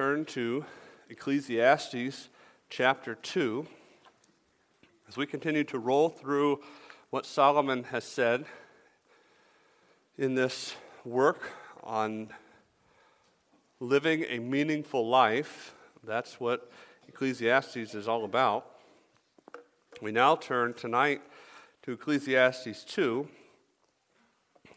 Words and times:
turn 0.00 0.24
to 0.24 0.64
Ecclesiastes 1.10 2.30
chapter 2.70 3.16
2 3.16 3.66
as 5.06 5.18
we 5.18 5.26
continue 5.26 5.62
to 5.62 5.78
roll 5.78 6.08
through 6.08 6.58
what 7.10 7.26
Solomon 7.26 7.84
has 7.84 8.02
said 8.02 8.46
in 10.16 10.34
this 10.34 10.74
work 11.04 11.52
on 11.84 12.30
living 13.78 14.24
a 14.30 14.38
meaningful 14.38 15.06
life. 15.06 15.74
That's 16.02 16.40
what 16.40 16.70
Ecclesiastes 17.06 17.94
is 17.94 18.08
all 18.08 18.24
about. 18.24 18.64
We 20.00 20.12
now 20.12 20.34
turn 20.34 20.72
tonight 20.72 21.20
to 21.82 21.92
Ecclesiastes 21.92 22.84
2 22.84 23.28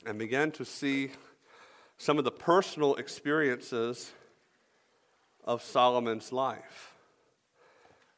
and 0.06 0.20
begin 0.20 0.52
to 0.52 0.66
see 0.66 1.12
some 1.98 2.18
of 2.18 2.26
the 2.26 2.32
personal 2.32 2.96
experiences 2.96 4.12
of 5.46 5.62
Solomon's 5.62 6.32
life. 6.32 6.94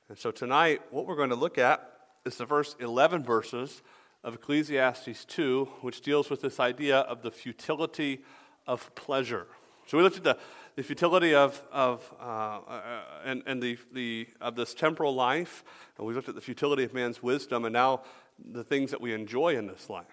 And 0.10 0.18
so 0.18 0.32
tonight, 0.32 0.82
what 0.92 1.08
we're 1.08 1.16
going 1.16 1.30
to 1.30 1.36
look 1.36 1.58
at 1.58 1.92
is 2.26 2.38
the 2.38 2.46
first 2.46 2.80
11 2.80 3.24
verses 3.24 3.82
of 4.24 4.36
Ecclesiastes 4.36 5.26
2, 5.26 5.66
which 5.82 6.02
deals 6.02 6.30
with 6.30 6.42
this 6.42 6.60
idea 6.60 7.00
of 7.00 7.22
the 7.22 7.32
futility 7.32 8.24
of 8.68 8.94
pleasure. 8.96 9.48
So 9.88 9.98
we 9.98 10.04
looked 10.04 10.18
at 10.18 10.24
the, 10.24 10.38
the 10.76 10.84
futility 10.84 11.36
of, 11.36 11.62
of 11.72 12.12
uh, 12.20 12.24
uh, 12.68 13.02
and, 13.24 13.44
and 13.46 13.62
the, 13.62 13.78
the, 13.94 14.28
of 14.42 14.56
this 14.56 14.74
temporal 14.74 15.14
life, 15.14 15.64
and 15.98 16.08
we 16.08 16.14
looked 16.14 16.30
at 16.30 16.36
the 16.36 16.42
futility 16.42 16.84
of 16.84 16.94
man's 16.94 17.22
wisdom, 17.22 17.66
and 17.66 17.74
now 17.74 18.02
the 18.44 18.64
things 18.64 18.92
that 18.92 19.00
we 19.00 19.14
enjoy 19.14 19.56
in 19.56 19.68
this 19.68 19.90
life. 19.90 20.06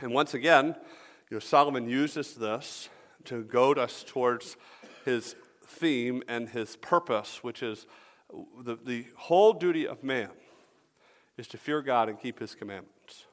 And 0.00 0.12
once 0.12 0.34
again, 0.34 0.74
you 1.30 1.36
know, 1.36 1.38
Solomon 1.38 1.88
uses 1.88 2.34
this 2.34 2.88
to 3.24 3.44
goad 3.44 3.78
us 3.78 4.04
towards 4.06 4.56
his 5.04 5.36
theme 5.72 6.22
and 6.28 6.48
his 6.48 6.76
purpose, 6.76 7.42
which 7.42 7.62
is 7.62 7.86
the, 8.62 8.78
the 8.84 9.06
whole 9.16 9.52
duty 9.52 9.86
of 9.86 10.02
man 10.02 10.30
is 11.36 11.48
to 11.48 11.58
fear 11.58 11.82
God 11.82 12.08
and 12.08 12.20
keep 12.20 12.38
his 12.38 12.54
commandments. 12.54 13.26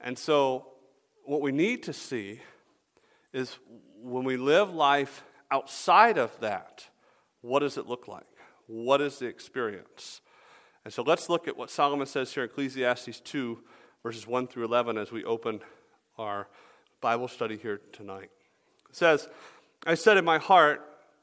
And 0.00 0.18
so, 0.18 0.68
what 1.24 1.42
we 1.42 1.52
need 1.52 1.82
to 1.84 1.92
see 1.92 2.40
is 3.32 3.58
when 4.02 4.24
we 4.24 4.36
live 4.36 4.72
life 4.72 5.22
outside 5.50 6.18
of 6.18 6.38
that, 6.40 6.86
what 7.42 7.60
does 7.60 7.76
it 7.76 7.86
look 7.86 8.08
like? 8.08 8.24
What 8.66 9.00
is 9.00 9.18
the 9.18 9.26
experience? 9.26 10.20
And 10.84 10.92
so 10.92 11.02
let's 11.02 11.28
look 11.28 11.46
at 11.46 11.56
what 11.56 11.70
Solomon 11.70 12.06
says 12.06 12.32
here 12.32 12.44
in 12.44 12.48
Ecclesiastes 12.48 13.20
2, 13.20 13.58
verses 14.02 14.26
1 14.26 14.46
through 14.46 14.64
11, 14.64 14.96
as 14.96 15.12
we 15.12 15.24
open 15.24 15.60
our 16.18 16.48
Bible 17.00 17.28
study 17.28 17.56
here 17.56 17.80
tonight. 17.92 18.30
It 18.88 18.96
says, 18.96 19.28
I 19.86 19.94
said 19.94 20.16
in 20.16 20.24
my 20.24 20.38
heart, 20.38 20.89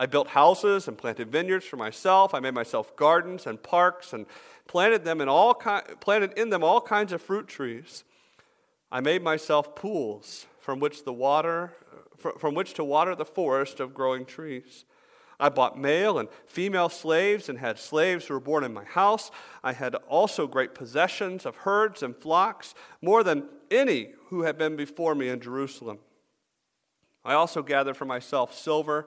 I 0.00 0.06
built 0.06 0.28
houses 0.28 0.88
and 0.88 0.96
planted 0.96 1.30
vineyards 1.30 1.66
for 1.66 1.76
myself. 1.76 2.32
I 2.32 2.40
made 2.40 2.54
myself 2.54 2.96
gardens 2.96 3.46
and 3.46 3.62
parks 3.62 4.14
and 4.14 4.24
planted 4.66 5.04
them 5.04 5.20
in 5.20 5.28
all 5.28 5.52
ki- 5.52 5.94
planted 6.00 6.32
in 6.38 6.48
them 6.48 6.64
all 6.64 6.80
kinds 6.80 7.12
of 7.12 7.20
fruit 7.20 7.46
trees. 7.46 8.02
I 8.90 9.00
made 9.00 9.22
myself 9.22 9.76
pools 9.76 10.46
from 10.58 10.80
which 10.80 11.04
the 11.04 11.12
water 11.12 11.74
from 12.38 12.54
which 12.54 12.72
to 12.74 12.84
water 12.84 13.14
the 13.14 13.26
forest 13.26 13.78
of 13.78 13.92
growing 13.92 14.24
trees. 14.24 14.86
I 15.38 15.50
bought 15.50 15.78
male 15.78 16.18
and 16.18 16.30
female 16.46 16.88
slaves 16.88 17.50
and 17.50 17.58
had 17.58 17.78
slaves 17.78 18.26
who 18.26 18.34
were 18.34 18.40
born 18.40 18.64
in 18.64 18.72
my 18.72 18.84
house. 18.84 19.30
I 19.62 19.74
had 19.74 19.94
also 20.08 20.46
great 20.46 20.74
possessions 20.74 21.44
of 21.44 21.56
herds 21.56 22.02
and 22.02 22.16
flocks, 22.16 22.74
more 23.02 23.22
than 23.22 23.48
any 23.70 24.12
who 24.28 24.42
had 24.42 24.56
been 24.56 24.76
before 24.76 25.14
me 25.14 25.28
in 25.28 25.40
Jerusalem. 25.40 25.98
I 27.22 27.34
also 27.34 27.62
gathered 27.62 27.96
for 27.96 28.06
myself 28.06 28.54
silver 28.54 29.06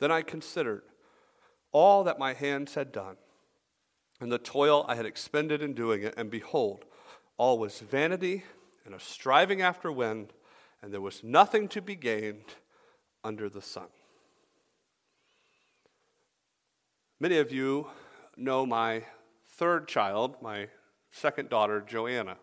Then 0.00 0.10
I 0.10 0.22
considered 0.22 0.82
all 1.72 2.02
that 2.04 2.18
my 2.18 2.32
hands 2.32 2.74
had 2.74 2.90
done, 2.90 3.16
and 4.20 4.32
the 4.32 4.38
toil 4.38 4.84
I 4.88 4.96
had 4.96 5.06
expended 5.06 5.62
in 5.62 5.72
doing 5.72 6.02
it, 6.02 6.14
and 6.16 6.30
behold, 6.30 6.84
all 7.36 7.58
was 7.58 7.78
vanity 7.78 8.42
and 8.84 8.94
a 8.94 9.00
striving 9.00 9.62
after 9.62 9.92
wind 9.92 10.32
and 10.82 10.92
there 10.92 11.00
was 11.00 11.22
nothing 11.22 11.68
to 11.68 11.82
be 11.82 11.94
gained 11.94 12.54
under 13.22 13.48
the 13.48 13.62
sun. 13.62 13.88
Many 17.18 17.36
of 17.36 17.52
you 17.52 17.88
know 18.36 18.64
my 18.64 19.04
third 19.46 19.88
child, 19.88 20.36
my 20.40 20.68
second 21.10 21.50
daughter, 21.50 21.84
Joanna. 21.86 22.36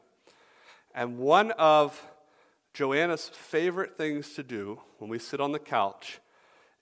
And 0.94 1.18
one 1.18 1.52
of 1.52 2.04
Joanna's 2.74 3.30
favorite 3.30 3.98
things 3.98 4.34
to 4.34 4.44
do 4.44 4.82
when 5.00 5.10
we 5.10 5.18
sit 5.18 5.42
on 5.42 5.52
the 5.52 5.60
couch 5.60 6.20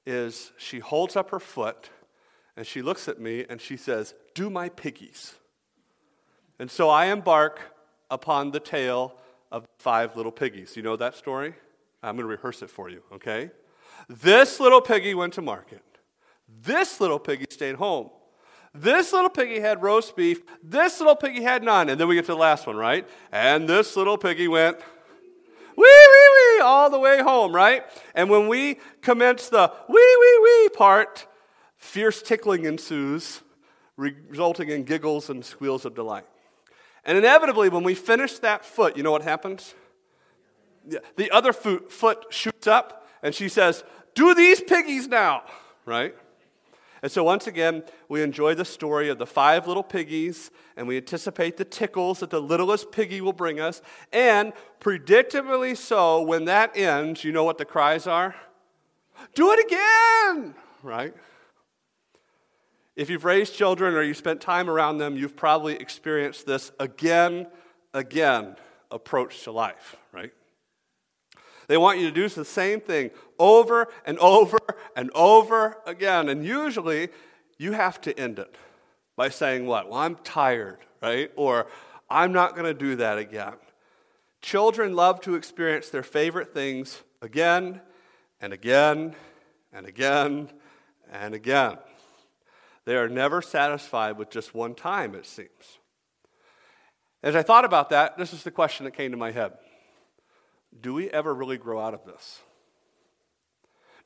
is 0.06 0.52
she 0.58 0.80
holds 0.80 1.16
up 1.16 1.32
her 1.32 1.40
foot 1.40 1.90
and 2.58 2.66
she 2.66 2.82
looks 2.82 3.08
at 3.08 3.20
me 3.20 3.46
and 3.50 3.60
she 3.60 3.78
says, 3.78 4.14
Do 4.34 4.50
my 4.50 4.70
piggies. 4.70 5.36
And 6.60 6.72
so 6.72 6.90
I 6.90 7.08
embark 7.08 7.60
upon 8.10 8.52
the 8.52 8.60
tale 8.60 9.16
of 9.52 9.66
five 9.80 10.16
little 10.16 10.32
piggies. 10.32 10.76
You 10.78 10.84
know 10.84 10.96
that 10.96 11.16
story? 11.16 11.54
I'm 12.02 12.16
going 12.16 12.24
to 12.24 12.30
rehearse 12.30 12.62
it 12.62 12.70
for 12.70 12.90
you, 12.90 13.02
okay? 13.14 13.52
This 14.08 14.60
little 14.60 14.82
piggy 14.82 15.14
went 15.16 15.34
to 15.34 15.42
market. 15.42 15.82
This 16.62 17.02
little 17.02 17.20
piggy 17.20 17.46
stayed 17.50 17.76
home. 17.76 18.10
This 18.74 19.14
little 19.14 19.30
piggy 19.30 19.60
had 19.60 19.82
roast 19.82 20.16
beef. 20.16 20.42
This 20.62 21.00
little 21.00 21.16
piggy 21.16 21.42
had 21.42 21.64
none. 21.64 21.90
And 21.90 22.00
then 22.00 22.08
we 22.08 22.16
get 22.16 22.26
to 22.26 22.34
the 22.34 22.38
last 22.38 22.68
one, 22.68 22.76
right? 22.76 23.08
And 23.32 23.68
this 23.68 23.96
little 23.96 24.18
piggy 24.18 24.48
went 24.48 24.78
wee, 24.78 24.84
wee, 25.78 26.30
wee, 26.35 26.35
all 26.66 26.90
the 26.90 27.00
way 27.00 27.22
home, 27.22 27.56
right? 27.56 27.84
And 28.14 28.30
when 28.30 28.48
we 28.48 28.80
commence 29.02 29.50
the 29.50 29.72
wee, 29.88 30.18
wee, 30.20 30.40
wee 30.44 30.70
part, 30.70 31.28
fierce 31.78 32.22
tickling 32.22 32.66
ensues, 32.66 33.42
resulting 33.96 34.70
in 34.70 34.84
giggles 34.84 35.30
and 35.30 35.46
squeals 35.46 35.86
of 35.86 35.96
delight. 35.96 36.26
And 37.06 37.18
inevitably, 37.18 37.70
when 37.70 37.84
we 37.84 37.94
finish 37.96 38.40
that 38.40 38.66
foot, 38.66 38.98
you 38.98 39.04
know 39.04 39.12
what 39.12 39.22
happens? 39.22 39.76
The 41.16 41.32
other 41.32 41.54
foot, 41.54 42.26
shoots 42.30 42.68
up, 42.68 43.08
and 43.24 43.34
she 43.34 43.48
says, 43.48 43.84
Do 44.14 44.34
these 44.34 44.62
piggies 44.62 45.08
now, 45.08 45.44
right? 45.86 46.16
And 47.02 47.12
so, 47.12 47.24
once 47.24 47.48
again, 47.48 47.84
we 48.10 48.22
enjoy 48.22 48.56
the 48.56 48.66
story 48.66 49.10
of 49.10 49.18
the 49.18 49.26
five 49.26 49.68
little 49.68 49.84
piggies, 49.84 50.50
and 50.76 50.88
we 50.88 50.98
anticipate 50.98 51.58
the 51.58 51.66
tickles 51.66 52.20
that 52.20 52.30
the 52.30 52.42
littlest 52.42 52.92
piggy 52.92 53.22
will 53.22 53.34
bring 53.34 53.60
us. 53.60 53.82
And 54.12 54.54
predictably 54.80 55.76
so, 55.76 56.22
when 56.22 56.46
that 56.46 56.76
ends, 56.76 57.24
you 57.24 57.32
know 57.32 57.44
what 57.44 57.58
the 57.58 57.66
cries 57.66 58.08
are? 58.08 58.36
Do 59.34 59.52
it 59.52 59.66
again, 59.66 60.56
right? 60.84 61.14
If 62.96 63.10
you've 63.10 63.26
raised 63.26 63.54
children 63.54 63.94
or 63.94 64.02
you 64.02 64.14
spent 64.14 64.40
time 64.40 64.70
around 64.70 65.00
them, 65.00 65.18
you've 65.18 65.36
probably 65.36 65.76
experienced 65.76 66.46
this 66.46 66.72
again, 66.80 67.48
again 67.94 68.56
approach 68.90 69.44
to 69.44 69.52
life? 69.52 69.98
They 71.68 71.78
want 71.78 72.00
you 72.00 72.06
to 72.06 72.12
do 72.12 72.30
the 72.30 72.46
same 72.46 72.80
thing 72.80 73.12
over 73.40 73.88
and 74.06 74.18
over 74.20 74.58
and 74.96 75.12
over 75.16 75.78
again. 75.86 76.30
And 76.30 76.46
usually 76.46 77.10
you 77.58 77.72
have 77.72 78.00
to 78.02 78.18
end 78.20 78.40
it 78.40 78.56
by 79.16 79.30
saying, 79.30 79.66
What? 79.66 79.90
Well, 79.90 80.00
I'm 80.00 80.16
tired, 80.18 80.80
right? 81.02 81.32
Or 81.36 81.68
I'm 82.10 82.32
not 82.32 82.56
going 82.56 82.66
to 82.66 82.74
do 82.74 82.96
that 82.98 83.18
again. 83.18 83.54
Children 84.42 84.96
love 84.96 85.22
to 85.22 85.36
experience 85.36 85.90
their 85.90 86.04
favorite 86.04 86.54
things 86.54 87.02
again 87.22 87.82
and 88.40 88.54
again 88.54 89.16
and 89.74 89.88
again 89.88 90.50
and 91.12 91.34
again. 91.34 91.78
They 92.86 92.96
are 92.96 93.10
never 93.10 93.42
satisfied 93.42 94.18
with 94.18 94.30
just 94.30 94.54
one 94.54 94.76
time, 94.76 95.16
it 95.16 95.26
seems. 95.26 95.80
As 97.24 97.36
I 97.36 97.42
thought 97.42 97.66
about 97.66 97.90
that, 97.90 98.20
this 98.20 98.34
is 98.34 98.44
the 98.44 98.52
question 98.52 98.84
that 98.86 98.92
came 98.92 99.10
to 99.10 99.18
my 99.18 99.32
head 99.32 99.54
Do 100.82 100.94
we 100.94 101.10
ever 101.10 101.34
really 101.34 101.58
grow 101.58 101.80
out 101.80 101.94
of 101.94 102.06
this? 102.06 102.42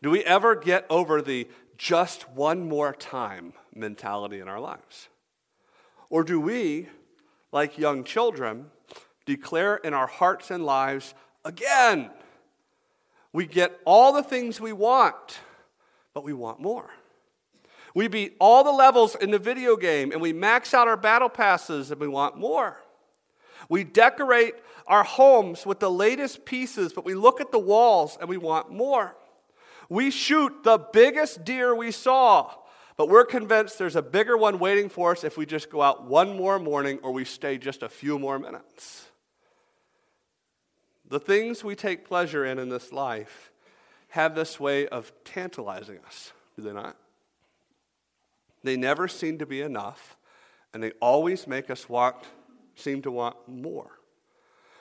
Do 0.01 0.09
we 0.09 0.23
ever 0.23 0.55
get 0.55 0.85
over 0.89 1.21
the 1.21 1.47
just 1.77 2.29
one 2.29 2.67
more 2.67 2.93
time 2.93 3.53
mentality 3.73 4.39
in 4.39 4.47
our 4.47 4.59
lives? 4.59 5.09
Or 6.09 6.23
do 6.23 6.39
we, 6.39 6.87
like 7.51 7.77
young 7.77 8.03
children, 8.03 8.67
declare 9.25 9.75
in 9.77 9.93
our 9.93 10.07
hearts 10.07 10.51
and 10.51 10.65
lives 10.65 11.13
again? 11.43 12.09
We 13.31 13.45
get 13.45 13.79
all 13.85 14.13
the 14.13 14.23
things 14.23 14.59
we 14.59 14.73
want, 14.73 15.39
but 16.13 16.23
we 16.23 16.33
want 16.33 16.59
more. 16.59 16.89
We 17.93 18.07
beat 18.07 18.35
all 18.39 18.63
the 18.63 18.71
levels 18.71 19.15
in 19.15 19.31
the 19.31 19.39
video 19.39 19.75
game 19.75 20.11
and 20.11 20.21
we 20.21 20.33
max 20.33 20.73
out 20.73 20.87
our 20.87 20.97
battle 20.97 21.29
passes 21.29 21.91
and 21.91 21.99
we 21.99 22.07
want 22.07 22.37
more. 22.37 22.77
We 23.67 23.83
decorate 23.83 24.55
our 24.87 25.03
homes 25.03 25.65
with 25.65 25.79
the 25.79 25.91
latest 25.91 26.45
pieces, 26.45 26.93
but 26.93 27.05
we 27.05 27.13
look 27.13 27.41
at 27.41 27.51
the 27.51 27.59
walls 27.59 28.17
and 28.19 28.29
we 28.29 28.37
want 28.37 28.71
more. 28.71 29.15
We 29.89 30.11
shoot 30.11 30.63
the 30.63 30.77
biggest 30.77 31.43
deer 31.43 31.75
we 31.75 31.91
saw, 31.91 32.53
but 32.95 33.09
we're 33.09 33.25
convinced 33.25 33.79
there's 33.79 33.95
a 33.95 34.01
bigger 34.01 34.37
one 34.37 34.59
waiting 34.59 34.89
for 34.89 35.11
us 35.11 35.23
if 35.23 35.37
we 35.37 35.45
just 35.45 35.69
go 35.69 35.81
out 35.81 36.05
one 36.05 36.37
more 36.37 36.59
morning 36.59 36.99
or 37.01 37.11
we 37.11 37.25
stay 37.25 37.57
just 37.57 37.83
a 37.83 37.89
few 37.89 38.19
more 38.19 38.37
minutes. 38.39 39.07
The 41.07 41.19
things 41.19 41.63
we 41.63 41.75
take 41.75 42.05
pleasure 42.05 42.45
in 42.45 42.59
in 42.59 42.69
this 42.69 42.91
life 42.91 43.51
have 44.09 44.35
this 44.35 44.59
way 44.59 44.87
of 44.87 45.11
tantalizing 45.23 45.99
us, 46.05 46.33
do 46.55 46.61
they 46.61 46.73
not? 46.73 46.95
They 48.63 48.77
never 48.77 49.07
seem 49.07 49.39
to 49.39 49.45
be 49.45 49.61
enough, 49.61 50.17
and 50.73 50.83
they 50.83 50.91
always 50.99 51.47
make 51.47 51.69
us 51.69 51.89
want, 51.89 52.17
seem 52.79 53.01
to 53.03 53.11
want 53.11 53.35
more. 53.47 53.99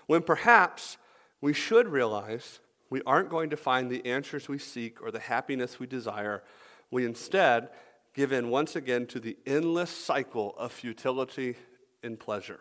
When 0.07 0.23
perhaps 0.23 0.97
we 1.41 1.53
should 1.53 1.89
realize 1.89 2.61
we 2.91 3.03
aren't 3.07 3.31
going 3.31 3.51
to 3.51 3.57
find 3.57 3.91
the 3.91 4.05
answers 4.07 4.49
we 4.49 4.59
seek 4.59 5.03
or 5.03 5.11
the 5.11 5.19
happiness 5.19 5.79
we 5.79 5.87
desire. 5.87 6.43
We 6.91 7.05
instead 7.05 7.69
give 8.15 8.33
in 8.33 8.49
once 8.49 8.75
again 8.75 9.07
to 9.09 9.21
the 9.21 9.37
endless 9.47 9.91
cycle 9.91 10.55
of 10.57 10.73
futility 10.73 11.57
and 12.03 12.19
pleasure. 12.19 12.61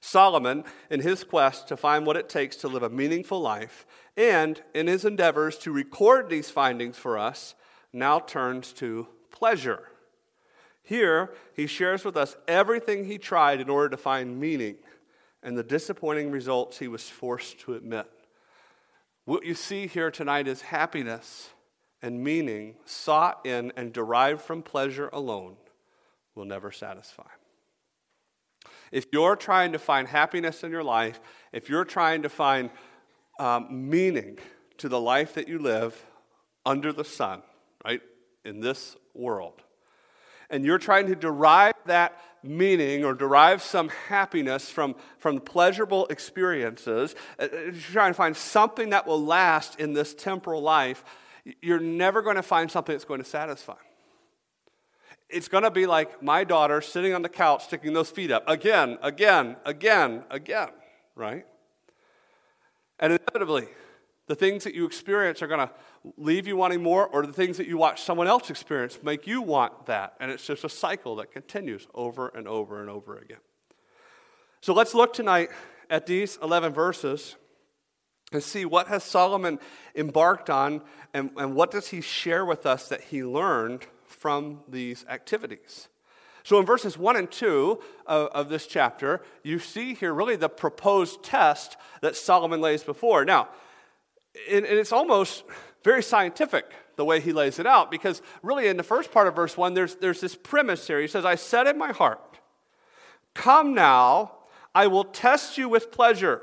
Solomon, 0.00 0.64
in 0.88 1.00
his 1.00 1.24
quest 1.24 1.68
to 1.68 1.76
find 1.76 2.06
what 2.06 2.16
it 2.16 2.28
takes 2.28 2.56
to 2.56 2.68
live 2.68 2.82
a 2.82 2.88
meaningful 2.88 3.40
life, 3.40 3.86
and 4.16 4.62
in 4.74 4.86
his 4.86 5.04
endeavors 5.04 5.58
to 5.58 5.72
record 5.72 6.30
these 6.30 6.48
findings 6.48 6.96
for 6.96 7.18
us, 7.18 7.54
now 7.92 8.18
turns 8.18 8.72
to 8.72 9.06
pleasure. 9.30 9.89
Here, 10.82 11.32
he 11.54 11.66
shares 11.66 12.04
with 12.04 12.16
us 12.16 12.36
everything 12.48 13.04
he 13.04 13.18
tried 13.18 13.60
in 13.60 13.68
order 13.68 13.90
to 13.90 13.96
find 13.96 14.40
meaning 14.40 14.76
and 15.42 15.56
the 15.56 15.62
disappointing 15.62 16.30
results 16.30 16.78
he 16.78 16.88
was 16.88 17.08
forced 17.08 17.60
to 17.60 17.74
admit. 17.74 18.06
What 19.24 19.44
you 19.44 19.54
see 19.54 19.86
here 19.86 20.10
tonight 20.10 20.48
is 20.48 20.62
happiness 20.62 21.50
and 22.02 22.22
meaning 22.22 22.76
sought 22.84 23.44
in 23.46 23.72
and 23.76 23.92
derived 23.92 24.42
from 24.42 24.62
pleasure 24.62 25.08
alone 25.12 25.56
will 26.34 26.44
never 26.44 26.72
satisfy. 26.72 27.28
If 28.90 29.06
you're 29.12 29.36
trying 29.36 29.72
to 29.72 29.78
find 29.78 30.08
happiness 30.08 30.64
in 30.64 30.70
your 30.70 30.82
life, 30.82 31.20
if 31.52 31.68
you're 31.68 31.84
trying 31.84 32.22
to 32.22 32.28
find 32.28 32.70
um, 33.38 33.88
meaning 33.88 34.38
to 34.78 34.88
the 34.88 35.00
life 35.00 35.34
that 35.34 35.48
you 35.48 35.58
live 35.58 36.04
under 36.66 36.92
the 36.92 37.04
sun, 37.04 37.42
right, 37.84 38.00
in 38.44 38.60
this 38.60 38.96
world, 39.14 39.62
and 40.50 40.64
you're 40.64 40.78
trying 40.78 41.06
to 41.06 41.14
derive 41.14 41.74
that 41.86 42.20
meaning 42.42 43.04
or 43.04 43.14
derive 43.14 43.62
some 43.62 43.88
happiness 44.08 44.70
from, 44.70 44.94
from 45.18 45.40
pleasurable 45.40 46.06
experiences, 46.06 47.14
uh, 47.38 47.44
uh, 47.52 47.56
you're 47.56 47.72
trying 47.72 48.10
to 48.10 48.16
find 48.16 48.36
something 48.36 48.90
that 48.90 49.06
will 49.06 49.22
last 49.22 49.78
in 49.78 49.92
this 49.92 50.14
temporal 50.14 50.62
life, 50.62 51.04
you're 51.60 51.80
never 51.80 52.22
going 52.22 52.36
to 52.36 52.42
find 52.42 52.70
something 52.70 52.94
that's 52.94 53.04
going 53.04 53.22
to 53.22 53.28
satisfy. 53.28 53.74
It's 55.28 55.48
going 55.48 55.64
to 55.64 55.70
be 55.70 55.86
like 55.86 56.22
my 56.22 56.44
daughter 56.44 56.80
sitting 56.80 57.14
on 57.14 57.22
the 57.22 57.28
couch 57.28 57.64
sticking 57.64 57.92
those 57.92 58.10
feet 58.10 58.30
up 58.30 58.42
again, 58.48 58.98
again, 59.02 59.56
again, 59.64 60.24
again, 60.30 60.70
right? 61.14 61.46
And 62.98 63.12
inevitably, 63.12 63.68
the 64.30 64.36
things 64.36 64.62
that 64.62 64.76
you 64.76 64.86
experience 64.86 65.42
are 65.42 65.48
going 65.48 65.66
to 65.66 65.70
leave 66.16 66.46
you 66.46 66.56
wanting 66.56 66.80
more, 66.80 67.08
or 67.08 67.26
the 67.26 67.32
things 67.32 67.56
that 67.56 67.66
you 67.66 67.76
watch 67.76 68.00
someone 68.02 68.28
else 68.28 68.48
experience 68.48 69.00
make 69.02 69.26
you 69.26 69.42
want 69.42 69.86
that. 69.86 70.14
And 70.20 70.30
it's 70.30 70.46
just 70.46 70.62
a 70.62 70.68
cycle 70.68 71.16
that 71.16 71.32
continues 71.32 71.88
over 71.94 72.28
and 72.28 72.46
over 72.46 72.80
and 72.80 72.88
over 72.88 73.18
again. 73.18 73.40
So 74.60 74.72
let's 74.72 74.94
look 74.94 75.12
tonight 75.12 75.48
at 75.90 76.06
these 76.06 76.38
11 76.44 76.72
verses 76.72 77.34
and 78.30 78.40
see 78.40 78.64
what 78.64 78.86
has 78.86 79.02
Solomon 79.02 79.58
embarked 79.96 80.48
on 80.48 80.82
and, 81.12 81.30
and 81.36 81.56
what 81.56 81.72
does 81.72 81.88
he 81.88 82.00
share 82.00 82.44
with 82.44 82.66
us 82.66 82.88
that 82.88 83.00
he 83.00 83.24
learned 83.24 83.88
from 84.06 84.60
these 84.68 85.04
activities. 85.08 85.88
So, 86.44 86.60
in 86.60 86.64
verses 86.64 86.96
1 86.96 87.16
and 87.16 87.30
2 87.30 87.80
of, 88.06 88.28
of, 88.28 88.48
this 88.48 88.66
chapter, 88.68 89.22
you 89.42 89.58
see 89.58 89.92
here 89.92 90.14
really 90.14 90.36
the 90.36 90.48
proposed 90.48 91.22
test 91.22 91.76
that 92.00 92.16
Solomon 92.16 92.60
lays 92.60 92.82
before. 92.82 93.26
Now, 93.26 93.48
and, 94.50 94.64
and 94.64 94.78
it's 94.78 94.92
almost 94.92 95.44
very 95.82 96.02
scientific 96.02 96.66
the 96.96 97.04
way 97.04 97.20
he 97.20 97.32
lays 97.32 97.58
it 97.58 97.66
out 97.66 97.90
because 97.90 98.20
really 98.42 98.68
in 98.68 98.76
the 98.76 98.82
first 98.82 99.10
part 99.10 99.26
of 99.26 99.34
verse 99.34 99.56
1 99.56 99.74
there's, 99.74 99.96
there's 99.96 100.20
this 100.20 100.34
premise 100.34 100.86
here 100.86 101.00
he 101.00 101.06
says 101.06 101.24
i 101.24 101.34
said 101.34 101.66
in 101.66 101.78
my 101.78 101.92
heart 101.92 102.38
come 103.34 103.74
now 103.74 104.32
i 104.74 104.86
will 104.86 105.04
test 105.04 105.58
you 105.58 105.68
with 105.68 105.90
pleasure. 105.90 106.42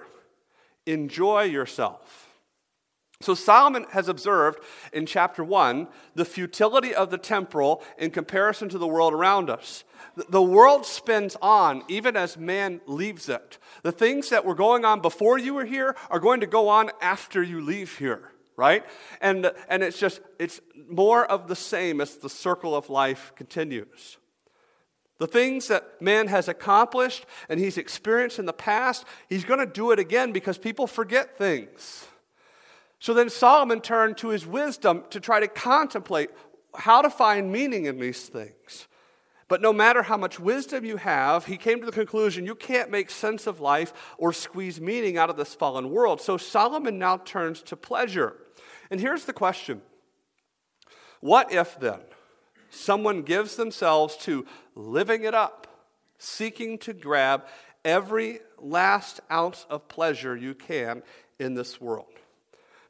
Enjoy 0.86 1.44
yourself 1.44 2.27
so 3.22 3.34
solomon 3.34 3.86
has 3.92 4.08
observed 4.08 4.60
in 4.94 5.06
chapter 5.06 5.44
1 5.44 5.88
the 6.16 6.26
futility 6.26 6.94
of 6.94 7.10
the 7.10 7.18
temporal 7.18 7.84
in 7.98 8.12
comparison 8.12 8.70
to 8.70 8.78
the 8.78 8.88
world 8.88 9.14
around 9.14 9.50
us 9.50 9.84
the 10.30 10.42
world 10.42 10.86
spins 10.86 11.38
on 11.42 11.84
even 11.88 12.16
as 12.16 12.38
man 12.38 12.82
leaves 12.88 13.30
it. 13.30 13.58
The 13.84 13.92
things 13.92 14.30
that 14.30 14.46
were 14.46 14.56
going 14.56 14.84
on 14.84 15.02
before 15.02 15.38
you 15.38 15.54
were 15.54 15.66
here 15.66 15.96
are 16.10 16.20
going 16.20 16.40
to 16.40 16.48
go 16.48 16.70
on 16.70 16.90
after 17.02 17.44
you 17.44 17.62
leave 17.62 17.98
here, 17.98 18.32
right? 18.56 18.84
And, 19.22 19.52
and 19.70 19.84
it's 19.84 20.00
just, 20.00 20.22
it's 20.40 20.60
more 20.90 21.26
of 21.26 21.48
the 21.48 21.56
same 21.56 22.02
as 22.02 22.18
the 22.18 22.30
circle 22.30 22.76
of 22.76 22.90
life 22.90 23.32
continues. 23.36 24.18
The 25.20 25.28
things 25.28 25.68
that 25.68 26.02
man 26.02 26.28
has 26.28 26.48
accomplished 26.48 27.26
and 27.50 27.60
he's 27.60 27.78
experienced 27.78 28.40
in 28.40 28.46
the 28.46 28.54
past, 28.54 29.06
he's 29.30 29.46
going 29.46 29.60
to 29.60 29.72
do 29.72 29.92
it 29.92 30.00
again 30.00 30.32
because 30.32 30.58
people 30.58 30.88
forget 30.88 31.38
things. 31.38 32.08
So 33.00 33.14
then 33.14 33.30
Solomon 33.30 33.82
turned 33.82 34.18
to 34.18 34.30
his 34.30 34.46
wisdom 34.46 35.04
to 35.12 35.20
try 35.20 35.40
to 35.40 35.48
contemplate 35.48 36.32
how 36.76 37.02
to 37.02 37.10
find 37.10 37.52
meaning 37.52 37.86
in 37.86 38.00
these 38.00 38.28
things. 38.28 38.88
But 39.48 39.62
no 39.62 39.72
matter 39.72 40.04
how 40.04 40.18
much 40.18 40.40
wisdom 40.40 40.84
you 40.84 40.98
have, 40.98 41.46
he 41.46 41.56
came 41.58 41.80
to 41.80 41.86
the 41.86 41.92
conclusion 41.92 42.46
you 42.46 42.56
can't 42.56 42.92
make 42.92 43.10
sense 43.10 43.48
of 43.48 43.62
life 43.62 43.94
or 44.18 44.34
squeeze 44.34 44.82
meaning 44.82 45.18
out 45.18 45.30
of 45.30 45.38
this 45.38 45.56
fallen 45.56 45.90
world. 45.90 46.20
So 46.20 46.36
Solomon 46.38 47.00
now 47.00 47.18
turns 47.18 47.62
to 47.64 47.78
pleasure. 47.78 48.36
And 48.92 49.00
here's 49.00 49.26
the 49.26 49.34
question 49.34 49.82
What 51.22 51.52
if 51.52 51.80
then 51.80 52.02
someone 52.70 53.22
gives 53.22 53.56
themselves 53.56 54.18
to 54.18 54.46
living 54.76 55.24
it 55.24 55.34
up, 55.34 55.88
seeking 56.18 56.78
to 56.80 56.94
grab 56.94 57.46
every 57.86 58.40
last 58.60 59.22
ounce 59.32 59.66
of 59.70 59.88
pleasure 59.88 60.36
you 60.36 60.56
can 60.56 61.04
in 61.40 61.54
this 61.54 61.80
world? 61.80 62.17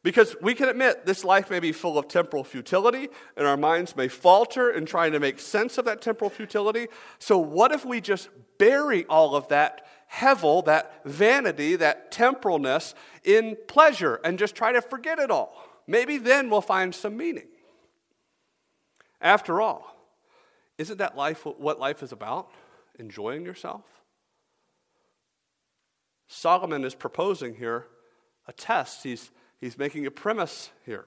Because 0.08 0.38
we 0.42 0.56
can 0.56 0.70
admit 0.70 1.06
this 1.06 1.26
life 1.26 1.50
may 1.50 1.60
be 1.60 1.74
full 1.74 1.98
of 1.98 2.08
temporal 2.08 2.46
futility, 2.46 3.10
and 3.36 3.46
our 3.46 3.58
minds 3.58 3.94
may 3.94 4.08
falter 4.08 4.70
in 4.70 4.86
trying 4.86 5.12
to 5.12 5.20
make 5.20 5.38
sense 5.38 5.78
of 5.78 5.84
that 5.84 6.02
temporal 6.02 6.30
futility. 6.30 6.88
So, 7.20 7.38
what 7.38 7.74
if 7.74 7.84
we 7.84 8.00
just 8.00 8.30
bury 8.58 9.04
all 9.08 9.36
of 9.36 9.50
that 9.50 9.86
hevel, 10.14 10.64
that 10.64 11.04
vanity, 11.04 11.76
that 11.76 12.10
temporalness 12.10 12.94
in 13.26 13.58
pleasure 13.68 14.22
and 14.24 14.40
just 14.40 14.56
try 14.56 14.72
to 14.72 14.82
forget 14.82 15.20
it 15.20 15.30
all? 15.30 15.62
Maybe 15.88 16.18
then 16.18 16.50
we'll 16.50 16.62
find 16.62 16.96
some 16.96 17.18
meaning. 17.18 17.50
After 19.20 19.60
all, 19.60 19.94
isn't 20.78 21.00
that 21.00 21.18
life 21.18 21.46
what 21.46 21.82
life 21.82 22.02
is 22.02 22.14
about? 22.14 22.50
Enjoying 22.98 23.44
yourself? 23.44 23.84
Solomon 26.30 26.86
is 26.86 26.96
proposing 26.96 27.56
here 27.56 27.88
a 28.48 28.54
test. 28.54 29.04
He's 29.04 29.32
he's 29.60 29.78
making 29.78 30.06
a 30.06 30.12
premise 30.12 30.72
here. 30.86 31.06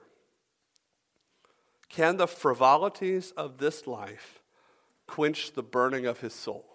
Can 1.89 2.17
the 2.17 2.27
frivolities 2.27 3.31
of 3.31 3.57
this 3.57 3.85
life 3.85 4.39
quench 5.07 5.53
the 5.53 5.63
burning 5.63 6.05
of 6.05 6.21
his 6.21 6.33
soul? 6.33 6.71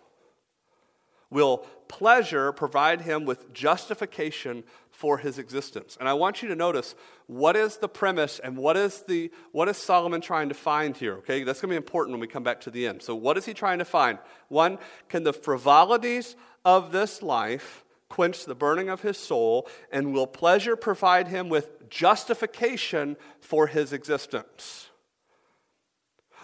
will 1.31 1.59
pleasure 1.89 2.53
provide 2.53 3.03
him 3.03 3.25
with 3.25 3.53
justification 3.53 4.65
for 4.91 5.19
his 5.19 5.39
existence. 5.39 5.97
And 5.99 6.09
I 6.09 6.15
want 6.15 6.43
you 6.43 6.49
to 6.49 6.57
notice 6.57 6.95
what 7.27 7.57
is 7.57 7.77
the 7.79 7.89
premise 7.89 8.39
and 8.39 8.57
what 8.57 8.77
is 8.77 9.03
the 9.03 9.31
what 9.53 9.69
is 9.69 9.77
Solomon 9.77 10.21
trying 10.21 10.49
to 10.49 10.55
find 10.55 10.97
here, 10.97 11.15
okay? 11.19 11.43
That's 11.43 11.61
going 11.61 11.71
to 11.71 11.73
be 11.73 11.77
important 11.77 12.13
when 12.13 12.21
we 12.21 12.27
come 12.27 12.43
back 12.43 12.61
to 12.63 12.71
the 12.71 12.87
end. 12.87 13.03
So 13.03 13.15
what 13.15 13.37
is 13.37 13.45
he 13.45 13.55
trying 13.55 13.79
to 13.79 13.85
find? 13.85 14.19
One, 14.49 14.79
can 15.09 15.25
the 15.25 15.33
frivolities 15.33 16.37
of 16.65 16.93
this 16.93 17.23
life 17.23 17.85
quench 18.09 18.45
the 18.45 18.55
burning 18.55 18.89
of 18.89 19.03
his 19.03 19.17
soul 19.17 19.69
and 19.91 20.13
will 20.13 20.27
pleasure 20.27 20.77
provide 20.77 21.29
him 21.29 21.49
with 21.49 21.89
justification 21.91 23.17
for 23.41 23.67
his 23.67 23.93
existence? 23.93 24.89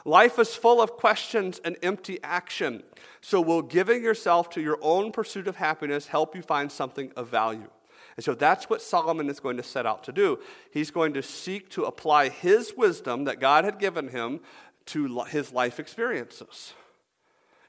Life 0.05 0.39
is 0.39 0.55
full 0.55 0.83
of 0.83 0.93
questions 0.93 1.61
and 1.65 1.77
empty 1.83 2.19
action. 2.25 2.83
So, 3.21 3.41
will 3.41 3.63
giving 3.63 4.03
yourself 4.03 4.51
to 4.51 4.61
your 4.61 4.79
own 4.83 5.13
pursuit 5.13 5.47
of 5.47 5.57
happiness 5.57 6.09
help 6.09 6.35
you 6.35 6.43
find 6.43 6.73
something 6.73 7.13
of 7.17 7.29
value? 7.29 7.71
And 8.17 8.25
so 8.25 8.35
that's 8.35 8.69
what 8.69 8.83
Solomon 8.83 9.31
is 9.31 9.41
going 9.41 9.57
to 9.57 9.63
set 9.63 9.87
out 9.87 10.05
to 10.05 10.13
do. 10.13 10.39
He's 10.71 10.91
going 10.91 11.15
to 11.15 11.23
seek 11.23 11.71
to 11.71 11.85
apply 11.85 12.29
his 12.29 12.75
wisdom 12.77 13.25
that 13.25 13.41
God 13.41 13.65
had 13.65 13.79
given 13.79 14.09
him 14.09 14.41
to 14.87 15.23
his 15.25 15.53
life 15.53 15.81
experiences. 15.81 16.75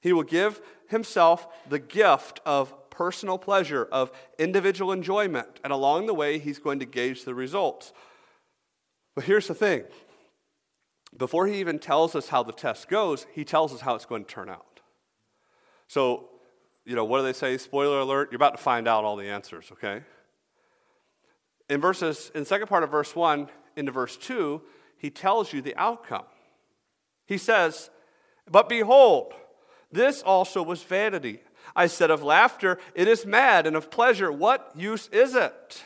He 0.01 0.11
will 0.11 0.23
give 0.23 0.59
himself 0.87 1.47
the 1.69 1.79
gift 1.79 2.41
of 2.45 2.73
personal 2.93 3.39
pleasure, 3.39 3.87
of 3.91 4.11
individual 4.37 4.91
enjoyment, 4.91 5.59
and 5.63 5.73
along 5.73 6.05
the 6.05 6.13
way, 6.13 6.37
he's 6.37 6.59
going 6.59 6.79
to 6.79 6.85
gauge 6.85 7.25
the 7.25 7.33
results. 7.33 7.91
But 9.15 9.23
here's 9.23 9.47
the 9.47 9.55
thing 9.55 9.83
before 11.17 11.47
he 11.47 11.59
even 11.59 11.79
tells 11.79 12.15
us 12.15 12.29
how 12.29 12.43
the 12.43 12.53
test 12.53 12.87
goes, 12.87 13.25
he 13.33 13.43
tells 13.43 13.73
us 13.73 13.81
how 13.81 13.95
it's 13.95 14.05
going 14.05 14.25
to 14.25 14.31
turn 14.31 14.47
out. 14.47 14.79
So, 15.87 16.29
you 16.85 16.95
know, 16.95 17.03
what 17.03 17.19
do 17.19 17.23
they 17.23 17.33
say? 17.33 17.57
Spoiler 17.57 17.99
alert, 17.99 18.29
you're 18.31 18.37
about 18.37 18.57
to 18.57 18.63
find 18.63 18.87
out 18.87 19.03
all 19.03 19.15
the 19.15 19.29
answers, 19.29 19.71
okay? 19.71 20.01
In 21.69 21.81
verses, 21.81 22.31
in 22.35 22.45
second 22.45 22.67
part 22.67 22.83
of 22.83 22.91
verse 22.91 23.15
1 23.15 23.47
into 23.75 23.91
verse 23.91 24.17
2, 24.17 24.61
he 24.97 25.09
tells 25.09 25.51
you 25.51 25.61
the 25.61 25.75
outcome. 25.75 26.25
He 27.25 27.37
says, 27.37 27.89
But 28.49 28.69
behold, 28.69 29.33
this 29.91 30.21
also 30.21 30.61
was 30.61 30.83
vanity. 30.83 31.39
I 31.75 31.87
said 31.87 32.11
of 32.11 32.23
laughter, 32.23 32.79
it 32.93 33.07
is 33.07 33.25
mad, 33.25 33.65
and 33.65 33.75
of 33.75 33.89
pleasure, 33.89 34.31
what 34.31 34.71
use 34.75 35.07
is 35.11 35.35
it? 35.35 35.83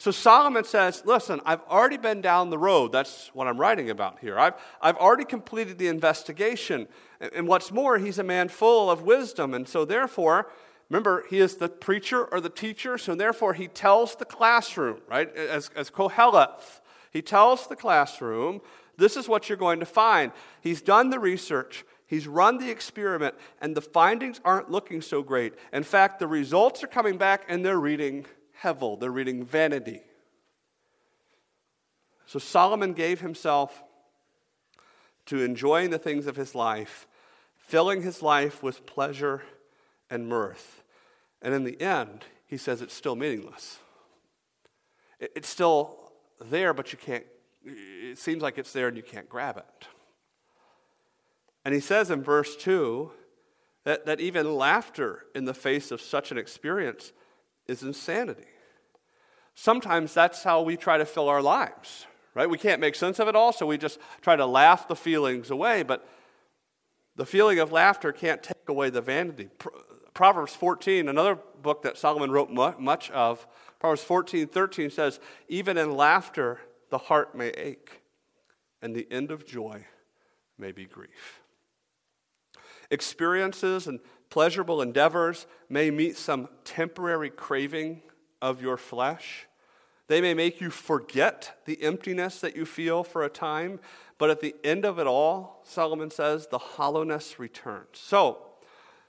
So 0.00 0.10
Solomon 0.10 0.64
says, 0.64 1.02
Listen, 1.04 1.42
I've 1.44 1.60
already 1.68 1.98
been 1.98 2.22
down 2.22 2.48
the 2.48 2.56
road. 2.56 2.90
That's 2.90 3.30
what 3.34 3.46
I'm 3.46 3.60
writing 3.60 3.90
about 3.90 4.18
here. 4.20 4.38
I've, 4.38 4.54
I've 4.80 4.96
already 4.96 5.26
completed 5.26 5.76
the 5.76 5.88
investigation. 5.88 6.88
And 7.34 7.46
what's 7.46 7.70
more, 7.70 7.98
he's 7.98 8.18
a 8.18 8.24
man 8.24 8.48
full 8.48 8.90
of 8.90 9.02
wisdom. 9.02 9.52
And 9.52 9.68
so, 9.68 9.84
therefore, 9.84 10.50
remember, 10.88 11.26
he 11.28 11.38
is 11.38 11.56
the 11.56 11.68
preacher 11.68 12.24
or 12.24 12.40
the 12.40 12.48
teacher. 12.48 12.96
So, 12.96 13.14
therefore, 13.14 13.52
he 13.52 13.68
tells 13.68 14.16
the 14.16 14.24
classroom, 14.24 15.02
right? 15.06 15.30
As, 15.36 15.70
as 15.76 15.90
Koheleth, 15.90 16.80
he 17.12 17.20
tells 17.20 17.66
the 17.66 17.76
classroom, 17.76 18.62
This 18.96 19.18
is 19.18 19.28
what 19.28 19.50
you're 19.50 19.58
going 19.58 19.80
to 19.80 19.86
find. 19.86 20.32
He's 20.62 20.80
done 20.80 21.10
the 21.10 21.18
research. 21.18 21.84
He's 22.10 22.26
run 22.26 22.58
the 22.58 22.72
experiment, 22.72 23.36
and 23.60 23.76
the 23.76 23.80
findings 23.80 24.40
aren't 24.44 24.68
looking 24.68 25.00
so 25.00 25.22
great. 25.22 25.54
In 25.72 25.84
fact, 25.84 26.18
the 26.18 26.26
results 26.26 26.82
are 26.82 26.88
coming 26.88 27.16
back 27.16 27.44
and 27.46 27.64
they're 27.64 27.78
reading 27.78 28.26
hevel, 28.64 28.98
they're 28.98 29.12
reading 29.12 29.44
vanity. 29.44 30.02
So 32.26 32.40
Solomon 32.40 32.94
gave 32.94 33.20
himself 33.20 33.84
to 35.26 35.44
enjoying 35.44 35.90
the 35.90 36.00
things 36.00 36.26
of 36.26 36.34
his 36.34 36.52
life, 36.56 37.06
filling 37.56 38.02
his 38.02 38.22
life 38.22 38.60
with 38.60 38.86
pleasure 38.86 39.42
and 40.10 40.26
mirth. 40.26 40.82
And 41.40 41.54
in 41.54 41.62
the 41.62 41.80
end, 41.80 42.24
he 42.44 42.56
says 42.56 42.82
it's 42.82 42.92
still 42.92 43.14
meaningless. 43.14 43.78
It's 45.20 45.48
still 45.48 46.10
there, 46.40 46.74
but 46.74 46.90
you 46.90 46.98
can't, 46.98 47.24
it 47.64 48.18
seems 48.18 48.42
like 48.42 48.58
it's 48.58 48.72
there 48.72 48.88
and 48.88 48.96
you 48.96 49.04
can't 49.04 49.28
grab 49.28 49.58
it. 49.58 49.86
And 51.64 51.74
he 51.74 51.80
says 51.80 52.10
in 52.10 52.22
verse 52.22 52.56
2 52.56 53.10
that, 53.84 54.06
that 54.06 54.20
even 54.20 54.54
laughter 54.54 55.24
in 55.34 55.44
the 55.44 55.54
face 55.54 55.90
of 55.90 56.00
such 56.00 56.30
an 56.30 56.38
experience 56.38 57.12
is 57.66 57.82
insanity. 57.82 58.46
Sometimes 59.54 60.14
that's 60.14 60.42
how 60.42 60.62
we 60.62 60.76
try 60.76 60.96
to 60.96 61.04
fill 61.04 61.28
our 61.28 61.42
lives, 61.42 62.06
right? 62.34 62.48
We 62.48 62.58
can't 62.58 62.80
make 62.80 62.94
sense 62.94 63.18
of 63.18 63.28
it 63.28 63.36
all, 63.36 63.52
so 63.52 63.66
we 63.66 63.78
just 63.78 63.98
try 64.22 64.36
to 64.36 64.46
laugh 64.46 64.88
the 64.88 64.96
feelings 64.96 65.50
away, 65.50 65.82
but 65.82 66.08
the 67.16 67.26
feeling 67.26 67.58
of 67.58 67.72
laughter 67.72 68.12
can't 68.12 68.42
take 68.42 68.68
away 68.68 68.90
the 68.90 69.02
vanity. 69.02 69.50
Proverbs 70.14 70.54
14, 70.54 71.08
another 71.08 71.38
book 71.60 71.82
that 71.82 71.98
Solomon 71.98 72.30
wrote 72.30 72.50
much 72.50 73.10
of, 73.10 73.46
Proverbs 73.78 74.02
14, 74.02 74.46
13 74.46 74.90
says, 74.90 75.20
Even 75.48 75.76
in 75.76 75.94
laughter, 75.94 76.60
the 76.90 76.98
heart 76.98 77.34
may 77.34 77.48
ache, 77.50 78.02
and 78.82 78.94
the 78.94 79.06
end 79.10 79.30
of 79.30 79.46
joy 79.46 79.84
may 80.58 80.72
be 80.72 80.84
grief. 80.84 81.39
Experiences 82.90 83.86
and 83.86 84.00
pleasurable 84.30 84.82
endeavors 84.82 85.46
may 85.68 85.90
meet 85.90 86.16
some 86.16 86.48
temporary 86.64 87.30
craving 87.30 88.02
of 88.40 88.62
your 88.62 88.76
flesh. 88.76 89.46
They 90.08 90.20
may 90.20 90.34
make 90.34 90.60
you 90.60 90.70
forget 90.70 91.60
the 91.66 91.80
emptiness 91.82 92.40
that 92.40 92.56
you 92.56 92.66
feel 92.66 93.04
for 93.04 93.22
a 93.22 93.28
time, 93.28 93.78
but 94.18 94.28
at 94.28 94.40
the 94.40 94.56
end 94.64 94.84
of 94.84 94.98
it 94.98 95.06
all, 95.06 95.62
Solomon 95.64 96.10
says, 96.10 96.48
the 96.48 96.58
hollowness 96.58 97.38
returns. 97.38 97.86
So, 97.92 98.38